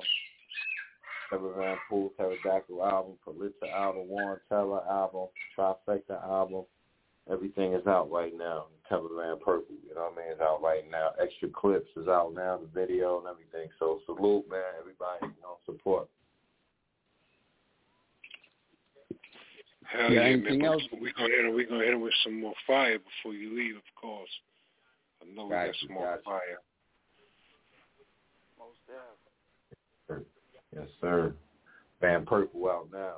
Terror 1.30 1.54
Van 1.58 1.78
Pool 1.90 2.12
Pterodactyl 2.18 2.84
album, 2.84 3.14
Politza 3.28 3.72
album, 3.76 4.08
Warren 4.08 4.40
Teller 4.50 4.82
album, 4.90 5.28
Trifecta 5.58 6.24
album. 6.24 6.64
Everything 7.32 7.74
is 7.74 7.86
out 7.88 8.10
right 8.10 8.34
now. 8.38 8.66
Trevor 8.88 9.10
Van 9.20 9.38
Purple, 9.40 9.76
you 9.88 9.94
know 9.94 10.10
what 10.10 10.24
I 10.24 10.28
mean, 10.28 10.34
is 10.36 10.40
out 10.40 10.62
right 10.62 10.84
now. 10.90 11.10
Extra 11.22 11.50
clips 11.50 11.90
is 11.98 12.08
out 12.08 12.34
now, 12.34 12.58
the 12.58 12.68
video 12.74 13.20
and 13.20 13.28
everything. 13.28 13.70
So 13.80 14.00
salute 14.06 14.46
man, 14.50 14.62
everybody, 14.80 15.20
you 15.36 15.42
know, 15.42 15.58
support. 15.66 16.08
Hell 19.84 20.12
Yeah, 20.12 20.22
yeah, 20.22 20.28
anything 20.28 20.60
man. 20.60 20.72
else? 20.72 20.84
We're 20.92 21.12
gonna 21.14 21.30
hit 21.30 21.46
him. 21.46 21.54
We're 21.54 21.68
gonna 21.68 21.84
hit 21.84 21.94
him 21.94 22.02
with 22.02 22.14
some 22.24 22.40
more 22.40 22.54
fire 22.66 22.98
before 23.00 23.34
you 23.38 23.56
leave, 23.58 23.76
of 23.76 23.84
course. 24.00 24.30
I 25.22 25.26
know 25.34 25.46
we 25.46 25.52
got 25.52 25.66
Got 25.68 25.82
you, 25.82 25.88
some 25.88 25.96
more 25.96 26.06
got 26.06 26.18
you. 26.18 26.24
fire. 26.24 26.60
Most 28.60 28.80
definitely. 30.08 30.26
Yes, 30.76 30.88
sir. 31.02 31.34
Van 32.02 32.26
Purple 32.26 32.70
out 32.70 32.88
now. 32.94 33.18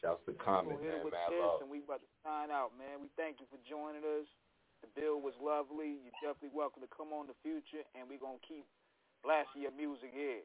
Shouts 0.00 0.24
to 0.24 0.32
We'll 0.32 0.40
Common, 0.40 0.80
hit 0.80 0.96
it 0.96 0.96
man, 0.96 1.04
with 1.04 1.12
mad 1.12 1.30
this, 1.30 1.44
love. 1.44 1.60
and 1.60 1.70
we 1.70 1.84
about 1.84 2.00
to 2.00 2.10
sign 2.24 2.48
out, 2.48 2.72
man. 2.80 3.04
We 3.04 3.08
thank 3.20 3.36
you 3.40 3.46
for 3.52 3.60
joining 3.68 4.00
us. 4.00 4.24
The 4.80 4.88
bill 4.96 5.20
was 5.20 5.36
lovely. 5.36 6.00
You're 6.00 6.20
definitely 6.24 6.56
welcome 6.56 6.80
to 6.80 6.88
come 6.88 7.12
on 7.12 7.28
the 7.28 7.36
future, 7.44 7.84
and 7.92 8.08
we're 8.08 8.20
gonna 8.20 8.40
keep 8.40 8.64
blasting 9.20 9.62
your 9.68 9.76
music 9.76 10.08
here. 10.16 10.40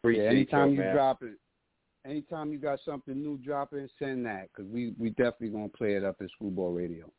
Appreciate 0.00 0.24
yeah, 0.24 0.30
anytime 0.30 0.76
you, 0.76 0.76
you 0.76 0.82
man. 0.84 0.94
drop 0.94 1.22
it, 1.22 1.40
anytime 2.04 2.52
you 2.52 2.58
got 2.58 2.78
something 2.84 3.16
new 3.16 3.38
dropping, 3.38 3.88
send 3.98 4.26
that 4.26 4.52
because 4.52 4.70
we 4.70 4.92
we 4.98 5.10
definitely 5.10 5.56
gonna 5.56 5.72
play 5.72 5.96
it 5.96 6.04
up 6.04 6.20
at 6.20 6.28
Screwball 6.36 6.72
Radio. 6.72 7.10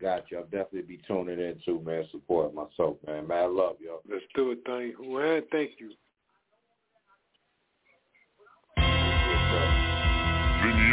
Got 0.00 0.30
you. 0.30 0.38
I'll 0.38 0.44
definitely 0.44 0.82
be 0.82 1.00
tuning 1.06 1.40
in 1.40 1.60
too, 1.64 1.80
man. 1.84 2.04
Support 2.10 2.54
myself, 2.54 2.96
man. 3.06 3.26
Mad 3.28 3.50
love, 3.50 3.76
yo. 3.80 4.00
Let's 4.10 4.24
do 4.34 4.52
it, 4.52 4.64
thing. 4.66 4.94
Man, 5.12 5.42
thank 5.50 5.72
you. 5.78 5.92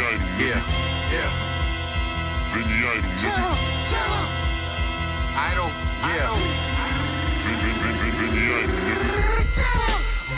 Yeah, 0.04 0.60
yeah. 1.12 1.32
Vinny 2.52 2.76
Idol, 2.76 3.08
nigga. 3.24 3.48
Idol, 5.48 5.70
yeah. 6.04 6.36
Vinny 7.44 8.44
Idol, 8.52 8.78
nigga. 8.84 8.93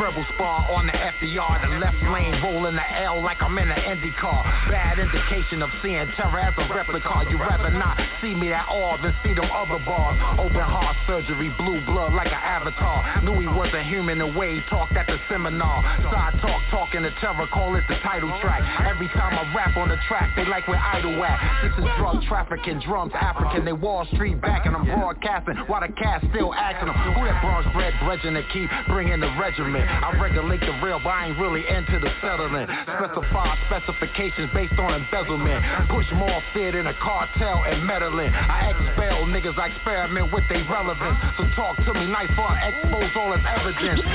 Rebel 0.01 0.26
spar 0.34 0.68
on 0.70 0.86
the 0.86 0.92
FDR, 0.92 1.57
the 1.64 1.80
left 1.80 1.97
lane 2.12 2.36
rolling 2.44 2.76
the 2.76 2.86
L 3.01 3.22
like 3.22 3.40
I'm 3.40 3.57
in 3.57 3.70
an 3.70 3.82
Indy 3.97 4.12
car. 4.20 4.44
Bad 4.68 4.99
indication 4.99 5.62
of 5.62 5.70
seeing 5.82 6.05
terror 6.20 6.38
as 6.38 6.53
a 6.59 6.68
replica. 6.68 7.24
You 7.30 7.40
rather 7.40 7.70
not 7.70 7.97
see 8.20 8.34
me 8.34 8.53
at 8.53 8.68
all 8.68 8.99
than 9.01 9.16
see 9.24 9.32
them 9.32 9.49
other 9.49 9.80
bars. 9.84 10.20
Open 10.36 10.61
heart 10.61 10.97
surgery, 11.07 11.49
blue 11.57 11.80
blood 11.86 12.12
like 12.12 12.28
an 12.28 12.36
avatar. 12.44 13.24
Knew 13.24 13.40
he 13.40 13.49
wasn't 13.49 13.86
human 13.88 14.18
the 14.18 14.26
way 14.26 14.57
he 14.57 14.61
talked 14.68 14.92
at 14.92 15.07
the 15.07 15.16
seminar. 15.30 15.80
Side 16.12 16.44
talk, 16.44 16.61
talking 16.70 17.03
to 17.03 17.11
terror, 17.20 17.49
call 17.49 17.74
it 17.76 17.84
the 17.88 17.97
title 18.05 18.28
track. 18.42 18.61
Every 18.84 19.09
time 19.16 19.32
I 19.32 19.49
rap 19.57 19.76
on 19.76 19.88
the 19.88 19.97
track, 20.09 20.36
they 20.36 20.44
like 20.44 20.68
where 20.68 20.76
idle 20.76 21.24
at. 21.24 21.40
This 21.64 21.72
is 21.80 21.88
drug 21.97 22.20
trafficking, 22.28 22.80
drums 22.84 23.12
African. 23.14 23.64
They 23.64 23.72
Wall 23.72 24.05
Street 24.12 24.40
back 24.42 24.66
and 24.66 24.76
I'm 24.76 24.84
broadcasting 24.84 25.57
while 25.68 25.80
the 25.80 25.88
cast 25.94 26.26
still 26.34 26.53
asking 26.53 26.88
them 26.88 26.97
who 27.16 27.24
that 27.24 27.40
bronze 27.40 27.66
bread 27.72 27.94
brethren 28.05 28.34
that 28.34 28.44
keep 28.53 28.68
bringing 28.88 29.20
the 29.20 29.32
regiment. 29.40 29.86
I 29.87 30.18
regulate 30.20 30.61
the 30.61 30.72
real, 30.82 30.99
but 30.99 31.11
I 31.11 31.26
ain't 31.28 31.39
really 31.39 31.66
into 31.66 31.99
the 31.99 32.11
settling. 32.20 32.66
Specify 32.87 33.57
specifications 33.66 34.51
based 34.53 34.78
on 34.78 34.95
embezzlement. 34.95 35.64
Push 35.89 36.07
more 36.14 36.43
fear 36.53 36.72
than 36.72 36.87
a 36.87 36.95
cartel 36.95 37.64
and 37.64 37.87
meddling. 37.87 38.32
I 38.34 38.70
expel 38.70 39.26
niggas, 39.26 39.59
I 39.59 39.68
experiment 39.74 40.32
with 40.32 40.45
their 40.49 40.64
relevance. 40.68 41.18
So 41.39 41.45
talk 41.55 41.76
to 41.76 41.95
me 41.95 42.07
nice 42.07 42.30
for 42.34 42.47
I 42.47 42.68
expose 42.74 43.11
all 43.16 43.32
its 43.32 43.45
evidence. 43.47 44.01
It's 44.03 44.07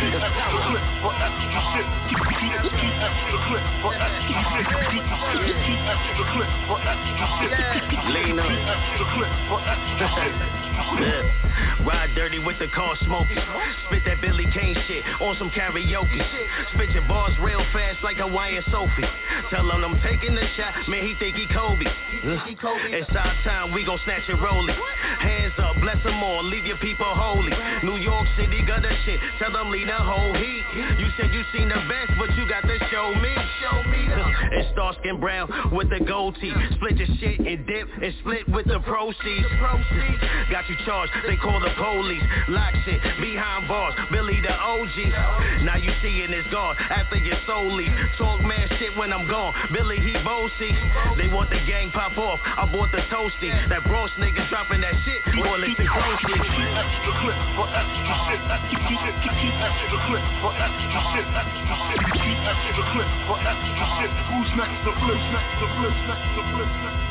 Lean 8.11 8.39
up. 8.39 8.47
Yeah. 10.99 11.85
Ride 11.85 12.13
dirty 12.15 12.39
with 12.39 12.59
the 12.59 12.67
car 12.67 12.95
smoking. 13.05 13.37
Spit 13.87 14.03
that 14.05 14.21
Billy 14.21 14.45
Kane 14.53 14.75
shit 14.87 15.03
on 15.21 15.35
some 15.37 15.49
karaoke. 15.49 16.21
Spit 16.73 16.91
your 16.91 17.07
bars 17.07 17.33
real 17.41 17.63
fast 17.73 18.03
like 18.03 18.17
Hawaiian 18.17 18.63
Sophie. 18.71 19.09
Tell 19.49 19.69
him 19.69 19.83
I'm 19.83 19.99
taking 20.01 20.35
the 20.35 20.45
shot, 20.55 20.87
man, 20.87 21.05
he 21.05 21.15
think 21.17 21.35
he 21.35 21.47
Kobe. 21.47 21.85
It's 21.85 23.09
our 23.09 23.33
time, 23.43 23.73
we 23.73 23.83
gon' 23.83 23.99
snatch 24.05 24.23
it 24.29 24.39
rolling. 24.41 24.75
Hands 25.19 25.53
up, 25.57 25.75
bless 25.81 26.01
them 26.03 26.21
all, 26.21 26.43
leave 26.43 26.65
your 26.65 26.77
people 26.77 27.05
holy. 27.05 27.51
New 27.83 27.97
York 27.97 28.27
City 28.37 28.61
got 28.65 28.81
the 28.83 28.93
shit, 29.05 29.19
tell 29.39 29.51
them 29.51 29.71
lead 29.71 29.87
the 29.87 29.97
whole 29.97 30.33
heat. 30.33 30.63
You 30.99 31.07
said 31.17 31.33
you 31.33 31.43
seen 31.53 31.69
the 31.69 31.81
best, 31.89 32.13
but 32.19 32.29
you 32.37 32.47
got 32.47 32.61
to 32.61 32.77
show 32.91 33.13
me. 33.15 33.33
Show 33.61 33.83
me 33.89 34.07
It's 34.51 34.67
Starskin 34.77 35.19
Brown 35.19 35.49
with 35.71 35.89
the 35.89 36.03
gold 36.03 36.37
teeth. 36.41 36.53
Split 36.75 36.97
your 36.97 37.07
shit 37.19 37.39
and 37.39 37.65
dip 37.65 37.87
and 38.01 38.13
split 38.19 38.47
with 38.49 38.67
the 38.67 38.79
proceeds. 38.81 39.47
Got 40.51 40.67
you 40.71 40.77
charged, 40.85 41.11
they 41.27 41.35
call 41.35 41.59
the 41.59 41.69
police. 41.75 42.23
Lock 42.47 42.73
shit, 42.85 43.01
behind 43.19 43.67
bars, 43.67 43.93
Billy 44.09 44.39
the 44.39 44.55
OG. 44.55 44.95
Now 45.67 45.75
you 45.75 45.91
seeing 46.01 46.31
it's 46.31 46.47
gone 46.47 46.77
after 46.79 47.17
your 47.17 47.35
soul 47.45 47.75
leave. 47.75 47.91
Talk 48.17 48.39
man 48.41 48.69
shit 48.79 48.95
when 48.95 49.11
I'm 49.11 49.27
gone. 49.27 49.53
Billy 49.73 49.99
he 49.99 50.13
bossy. 50.23 50.71
They 51.19 51.27
want 51.27 51.49
the 51.49 51.59
gang 51.67 51.91
pop 51.91 52.17
off. 52.17 52.39
I 52.43 52.63
bought 52.71 52.91
the 52.91 53.03
toasty. 53.11 53.51
That 53.67 53.83
Bronx 53.83 54.15
nigga 54.15 54.47
dropping 54.47 54.79
that 54.81 54.95
shit. 55.03 55.19
Boy, 55.35 55.59
listen 55.59 55.87
closely. 55.91 56.39
Extra 56.39 57.13
clip 57.19 57.35
shit. 63.99 64.11
Who's 64.31 64.51
next 64.55 64.79
to 64.87 64.91
flip? 65.03 65.19
Next 65.35 65.51
to 65.59 65.67
flip? 65.75 65.95
Next 66.07 66.27
to 66.31 66.41
flip? 66.55 66.71
Next 66.79 67.03
to 67.03 67.07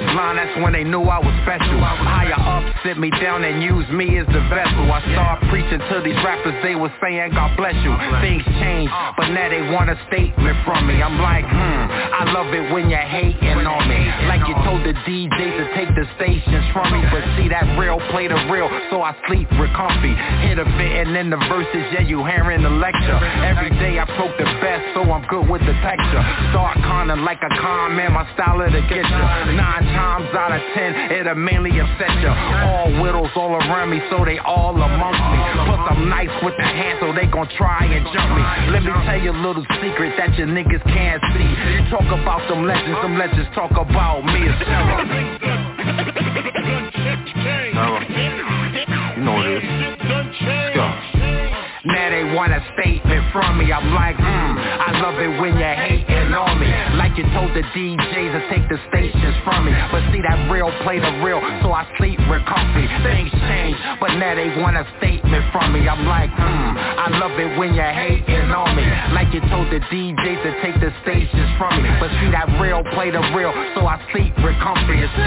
the 0.21 0.37
that's 0.37 0.55
when 0.61 0.73
they 0.73 0.83
knew 0.83 1.01
I 1.01 1.17
was 1.17 1.33
special. 1.41 1.81
Higher 1.81 2.37
up, 2.37 2.63
sit 2.85 2.97
me 2.97 3.09
down 3.21 3.43
and 3.43 3.61
use 3.61 3.87
me 3.89 4.17
as 4.21 4.27
the 4.27 4.41
vessel. 4.53 4.85
I 4.91 5.01
start 5.13 5.41
preaching 5.49 5.81
to 5.81 5.95
these 6.05 6.17
rappers, 6.21 6.53
they 6.61 6.75
was 6.75 6.91
saying, 7.01 7.33
God 7.33 7.57
bless 7.57 7.75
you. 7.81 7.93
Things 8.21 8.45
change, 8.61 8.89
but 9.17 9.33
now 9.33 9.49
they 9.49 9.61
want 9.73 9.89
a 9.89 9.97
statement 10.07 10.57
from 10.65 10.85
me. 10.85 11.01
I'm 11.01 11.17
like, 11.17 11.45
hmm, 11.45 11.83
I 11.89 12.29
love 12.33 12.53
it 12.53 12.69
when 12.69 12.89
you're 12.89 13.01
hating 13.01 13.65
on 13.65 13.83
me. 13.89 14.01
Like 14.29 14.45
you 14.45 14.55
told 14.61 14.85
the 14.85 14.93
DJ 15.09 15.39
to 15.57 15.65
take 15.73 15.89
the 15.97 16.05
stations 16.17 16.65
from 16.73 16.93
me. 16.93 17.01
But 17.09 17.25
see, 17.37 17.49
that 17.49 17.65
real 17.77 17.97
play 18.13 18.29
the 18.29 18.37
real, 18.49 18.69
so 18.93 19.01
I 19.01 19.17
sleep 19.25 19.49
real 19.57 19.73
comfy. 19.73 20.13
Hit 20.45 20.61
a 20.61 20.65
bit 20.77 20.91
and 21.01 21.15
then 21.15 21.29
the 21.29 21.41
verses, 21.49 21.85
yeah, 21.93 22.05
you 22.05 22.21
hearing 22.25 22.61
the 22.61 22.69
lecture. 22.69 23.17
Every 23.41 23.73
day 23.81 23.97
I 23.97 24.05
smoke 24.17 24.37
the 24.37 24.45
best, 24.61 24.93
so 24.93 25.01
I'm 25.09 25.25
good 25.27 25.49
with 25.49 25.61
the 25.65 25.73
texture. 25.81 26.23
Start 26.53 26.77
conning 26.85 27.25
like 27.25 27.41
a 27.41 27.51
con, 27.57 27.95
man, 27.95 28.13
my 28.13 28.27
style 28.33 28.61
it'll 28.61 28.81
get 28.85 29.01
you. 29.01 29.23
Nine 29.57 29.85
times 29.97 30.10
out 30.11 30.51
of 30.51 30.61
ten, 30.75 30.91
it'll 31.11 31.35
mainly 31.35 31.71
upset 31.79 32.11
you. 32.19 32.27
All 32.27 32.91
widows 33.01 33.31
all 33.35 33.55
around 33.55 33.89
me, 33.89 34.01
so 34.11 34.25
they 34.25 34.39
all 34.39 34.75
amongst 34.75 35.23
me. 35.31 35.39
Plus 35.63 35.79
I'm 35.87 36.09
nice 36.09 36.43
with 36.43 36.55
the 36.57 36.63
hand, 36.67 36.99
so 36.99 37.13
they 37.13 37.27
gon' 37.27 37.47
try 37.55 37.85
and 37.85 38.03
jump 38.11 38.29
me. 38.35 38.43
Let 38.75 38.83
me 38.83 38.91
tell 39.07 39.19
you 39.19 39.31
a 39.31 39.39
little 39.39 39.65
secret 39.79 40.13
that 40.17 40.35
your 40.37 40.47
niggas 40.47 40.83
can't 40.83 41.23
see. 41.31 41.47
You 41.47 41.89
talk 41.89 42.11
about 42.11 42.43
them 42.49 42.65
legends, 42.67 42.99
them 43.01 43.17
legends 43.17 43.47
talk 43.55 43.71
about 43.71 44.25
me. 44.27 44.51
Now 51.81 52.13
they 52.13 52.21
want 52.37 52.53
a 52.53 52.61
statement 52.77 53.25
from 53.33 53.57
me. 53.57 53.73
I'm 53.73 53.89
like, 53.97 54.13
hmm, 54.13 54.53
I 54.53 55.01
love 55.01 55.17
it 55.17 55.33
when 55.41 55.57
you're 55.57 55.73
hating 55.81 56.29
on 56.29 56.61
me. 56.61 56.69
Like 56.93 57.17
you 57.17 57.25
told 57.33 57.49
the 57.57 57.65
DJs 57.73 58.29
to 58.37 58.41
take 58.53 58.69
the 58.69 58.77
stations 58.93 59.33
from 59.41 59.65
me. 59.65 59.73
But 59.89 60.05
see 60.13 60.21
that 60.21 60.45
real 60.45 60.69
play 60.85 61.01
the 61.01 61.09
real, 61.25 61.41
so 61.65 61.73
I 61.73 61.89
sleep 61.97 62.21
real 62.29 62.45
comfy. 62.45 62.85
Things 63.01 63.33
change, 63.49 63.73
but 63.97 64.13
now 64.21 64.37
they 64.37 64.53
want 64.61 64.77
a 64.77 64.85
statement 65.01 65.41
from 65.49 65.73
me. 65.73 65.89
I'm 65.89 66.05
like, 66.05 66.29
hmm, 66.29 66.69
I 66.77 67.17
love 67.17 67.33
it 67.41 67.49
when 67.57 67.73
you're 67.73 67.97
hating 67.97 68.53
on 68.53 68.77
me. 68.77 68.85
Like 69.17 69.33
you 69.33 69.41
told 69.49 69.73
the 69.73 69.81
DJs 69.89 70.37
to 70.45 70.51
take 70.61 70.77
the 70.77 70.93
stations 71.01 71.49
from 71.57 71.81
me. 71.81 71.89
But 71.97 72.13
see 72.21 72.29
that 72.29 72.45
real 72.61 72.85
play 72.93 73.09
the 73.09 73.25
real, 73.33 73.49
so 73.73 73.89
I 73.89 73.97
sleep 74.13 74.37
real 74.45 74.53
comfy. 74.61 75.01
It's 75.01 75.17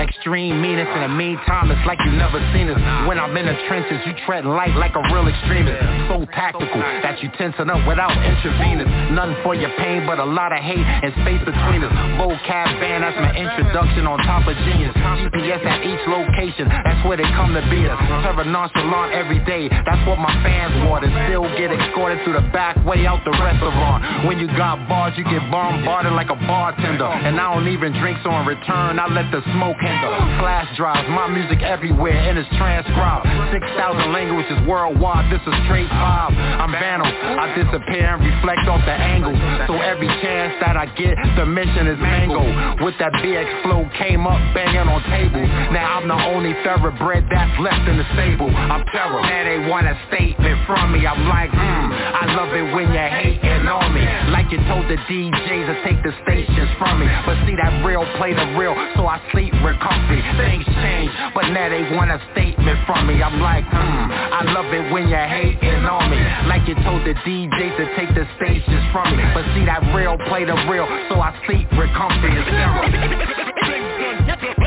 extreme 0.00 0.64
meanness. 0.64 0.88
In 0.96 1.04
the 1.04 1.12
meantime, 1.12 1.68
it's 1.68 1.84
like 1.84 2.00
you 2.08 2.12
never 2.16 2.40
seen 2.56 2.72
us. 2.72 2.80
When 3.04 3.20
I'm 3.20 3.36
in 3.36 3.44
the 3.44 3.56
trenches, 3.68 4.00
you 4.08 4.16
tread 4.24 4.48
light 4.48 4.72
like 4.80 4.96
a 4.96 5.04
real 5.12 5.28
extremist. 5.28 5.89
So 6.10 6.26
tactical 6.34 6.82
that 7.02 7.22
you 7.22 7.30
tensing 7.38 7.70
up 7.70 7.86
without 7.86 8.12
intravenous. 8.12 8.88
Nothing 9.14 9.38
for 9.42 9.54
your 9.54 9.70
pain, 9.78 10.06
but 10.06 10.18
a 10.18 10.24
lot 10.24 10.50
of 10.50 10.58
hate 10.58 10.82
and 10.82 11.14
space 11.22 11.42
between 11.46 11.86
us. 11.86 11.92
Vocab 12.18 12.68
band, 12.82 13.06
that's 13.06 13.18
my 13.18 13.30
introduction 13.34 14.06
on 14.06 14.18
top 14.26 14.46
of 14.46 14.56
genius. 14.66 14.90
GPS 14.94 15.62
at 15.62 15.86
each 15.86 16.02
location, 16.10 16.66
that's 16.66 17.02
where 17.06 17.16
they 17.16 17.28
come 17.38 17.54
to 17.54 17.62
be 17.70 17.86
us. 17.86 17.98
Terror 18.26 18.44
nonchalant 18.44 19.14
every 19.14 19.38
day, 19.46 19.70
that's 19.70 20.02
what 20.06 20.18
my 20.18 20.34
fans 20.42 20.74
want. 20.90 21.06
And 21.06 21.14
still 21.30 21.46
get 21.54 21.70
escorted 21.70 22.22
through 22.26 22.42
the 22.42 22.46
back 22.50 22.74
way 22.82 23.06
out 23.06 23.22
the 23.22 23.34
restaurant. 23.38 24.26
When 24.26 24.38
you 24.38 24.46
got 24.58 24.82
bars, 24.90 25.14
you 25.16 25.24
get 25.24 25.42
bombarded 25.50 26.12
like 26.12 26.30
a 26.30 26.38
bartender. 26.46 27.06
And 27.06 27.38
I 27.38 27.54
don't 27.54 27.68
even 27.68 27.94
drink, 28.02 28.18
so 28.22 28.34
in 28.34 28.46
return, 28.46 28.98
I 28.98 29.06
let 29.06 29.30
the 29.30 29.42
smoke 29.54 29.78
hinder. 29.78 30.10
Flash 30.42 30.68
drives, 30.76 31.06
my 31.10 31.30
music 31.30 31.62
everywhere, 31.62 32.18
and 32.18 32.38
it's 32.38 32.50
transcribed. 32.58 33.26
6,000 33.52 34.12
languages 34.12 34.58
worldwide, 34.66 35.30
this 35.30 35.42
is 35.46 35.54
straight 35.80 35.90
pop. 35.96 36.32
I'm 36.32 36.72
Vandal, 36.72 37.08
I 37.08 37.54
disappear 37.56 38.14
and 38.14 38.20
reflect 38.20 38.68
off 38.68 38.84
the 38.84 38.92
angle. 38.92 39.32
So 39.66 39.80
every 39.80 40.08
chance 40.20 40.54
that 40.60 40.76
I 40.76 40.86
get, 40.96 41.16
the 41.36 41.46
mission 41.46 41.86
is 41.88 41.98
mango. 41.98 42.44
With 42.84 42.94
that 42.98 43.12
BX 43.24 43.62
flow 43.62 43.88
came 43.96 44.26
up 44.26 44.38
banging 44.54 44.88
on 44.88 45.00
tables. 45.08 45.48
Now 45.72 45.98
I'm 45.98 46.08
the 46.08 46.20
only 46.36 46.52
thoroughbred 46.64 47.26
that's 47.30 47.56
left 47.60 47.88
in 47.88 47.96
the 47.96 48.06
stable. 48.14 48.50
I'm 48.50 48.84
terror. 48.92 49.22
Now 49.22 49.44
they 49.44 49.68
want 49.68 49.86
a 49.86 49.96
statement 50.08 50.66
from 50.66 50.92
me. 50.92 51.06
I'm 51.06 51.28
like, 51.28 51.50
hmm, 51.50 51.86
I 52.20 52.36
love 52.36 52.52
it 52.52 52.74
when 52.74 52.92
you're 52.92 53.08
hating 53.08 53.50
on 53.66 53.94
me 53.94 54.02
Like 54.30 54.50
you 54.52 54.58
told 54.68 54.84
the 54.90 54.98
DJs 55.08 55.66
to 55.66 55.76
take 55.86 56.00
the 56.02 56.12
stations 56.22 56.70
from 56.78 57.00
me 57.00 57.06
But 57.24 57.38
see 57.46 57.56
that 57.56 57.84
real 57.84 58.04
play 58.18 58.34
the 58.34 58.46
real, 58.58 58.74
so 58.96 59.06
I 59.06 59.22
sleep 59.32 59.52
comfy 59.80 60.20
Things 60.36 60.66
change, 60.82 61.10
but 61.34 61.48
now 61.50 61.68
they 61.68 61.82
want 61.96 62.10
a 62.10 62.20
statement 62.32 62.78
from 62.86 63.06
me 63.06 63.22
I'm 63.22 63.40
like, 63.40 63.64
hmm, 63.64 64.04
I 64.10 64.42
love 64.52 64.68
it 64.72 64.92
when 64.92 65.08
you're 65.08 65.30
hating 65.30 65.69
on 65.86 66.10
me 66.10 66.18
Like 66.48 66.66
you 66.68 66.74
told 66.82 67.04
the 67.06 67.14
DJ 67.26 67.76
to 67.76 67.84
take 67.96 68.14
the 68.14 68.26
stages 68.36 68.84
from 68.92 69.16
me. 69.16 69.24
But 69.34 69.44
see 69.54 69.64
that 69.66 69.82
real 69.94 70.16
play 70.28 70.44
the 70.44 70.54
real, 70.70 70.86
so 71.08 71.20
I 71.20 71.32
sleep 71.46 71.68
with 71.72 71.90
comfort 71.94 72.30
and 72.30 72.44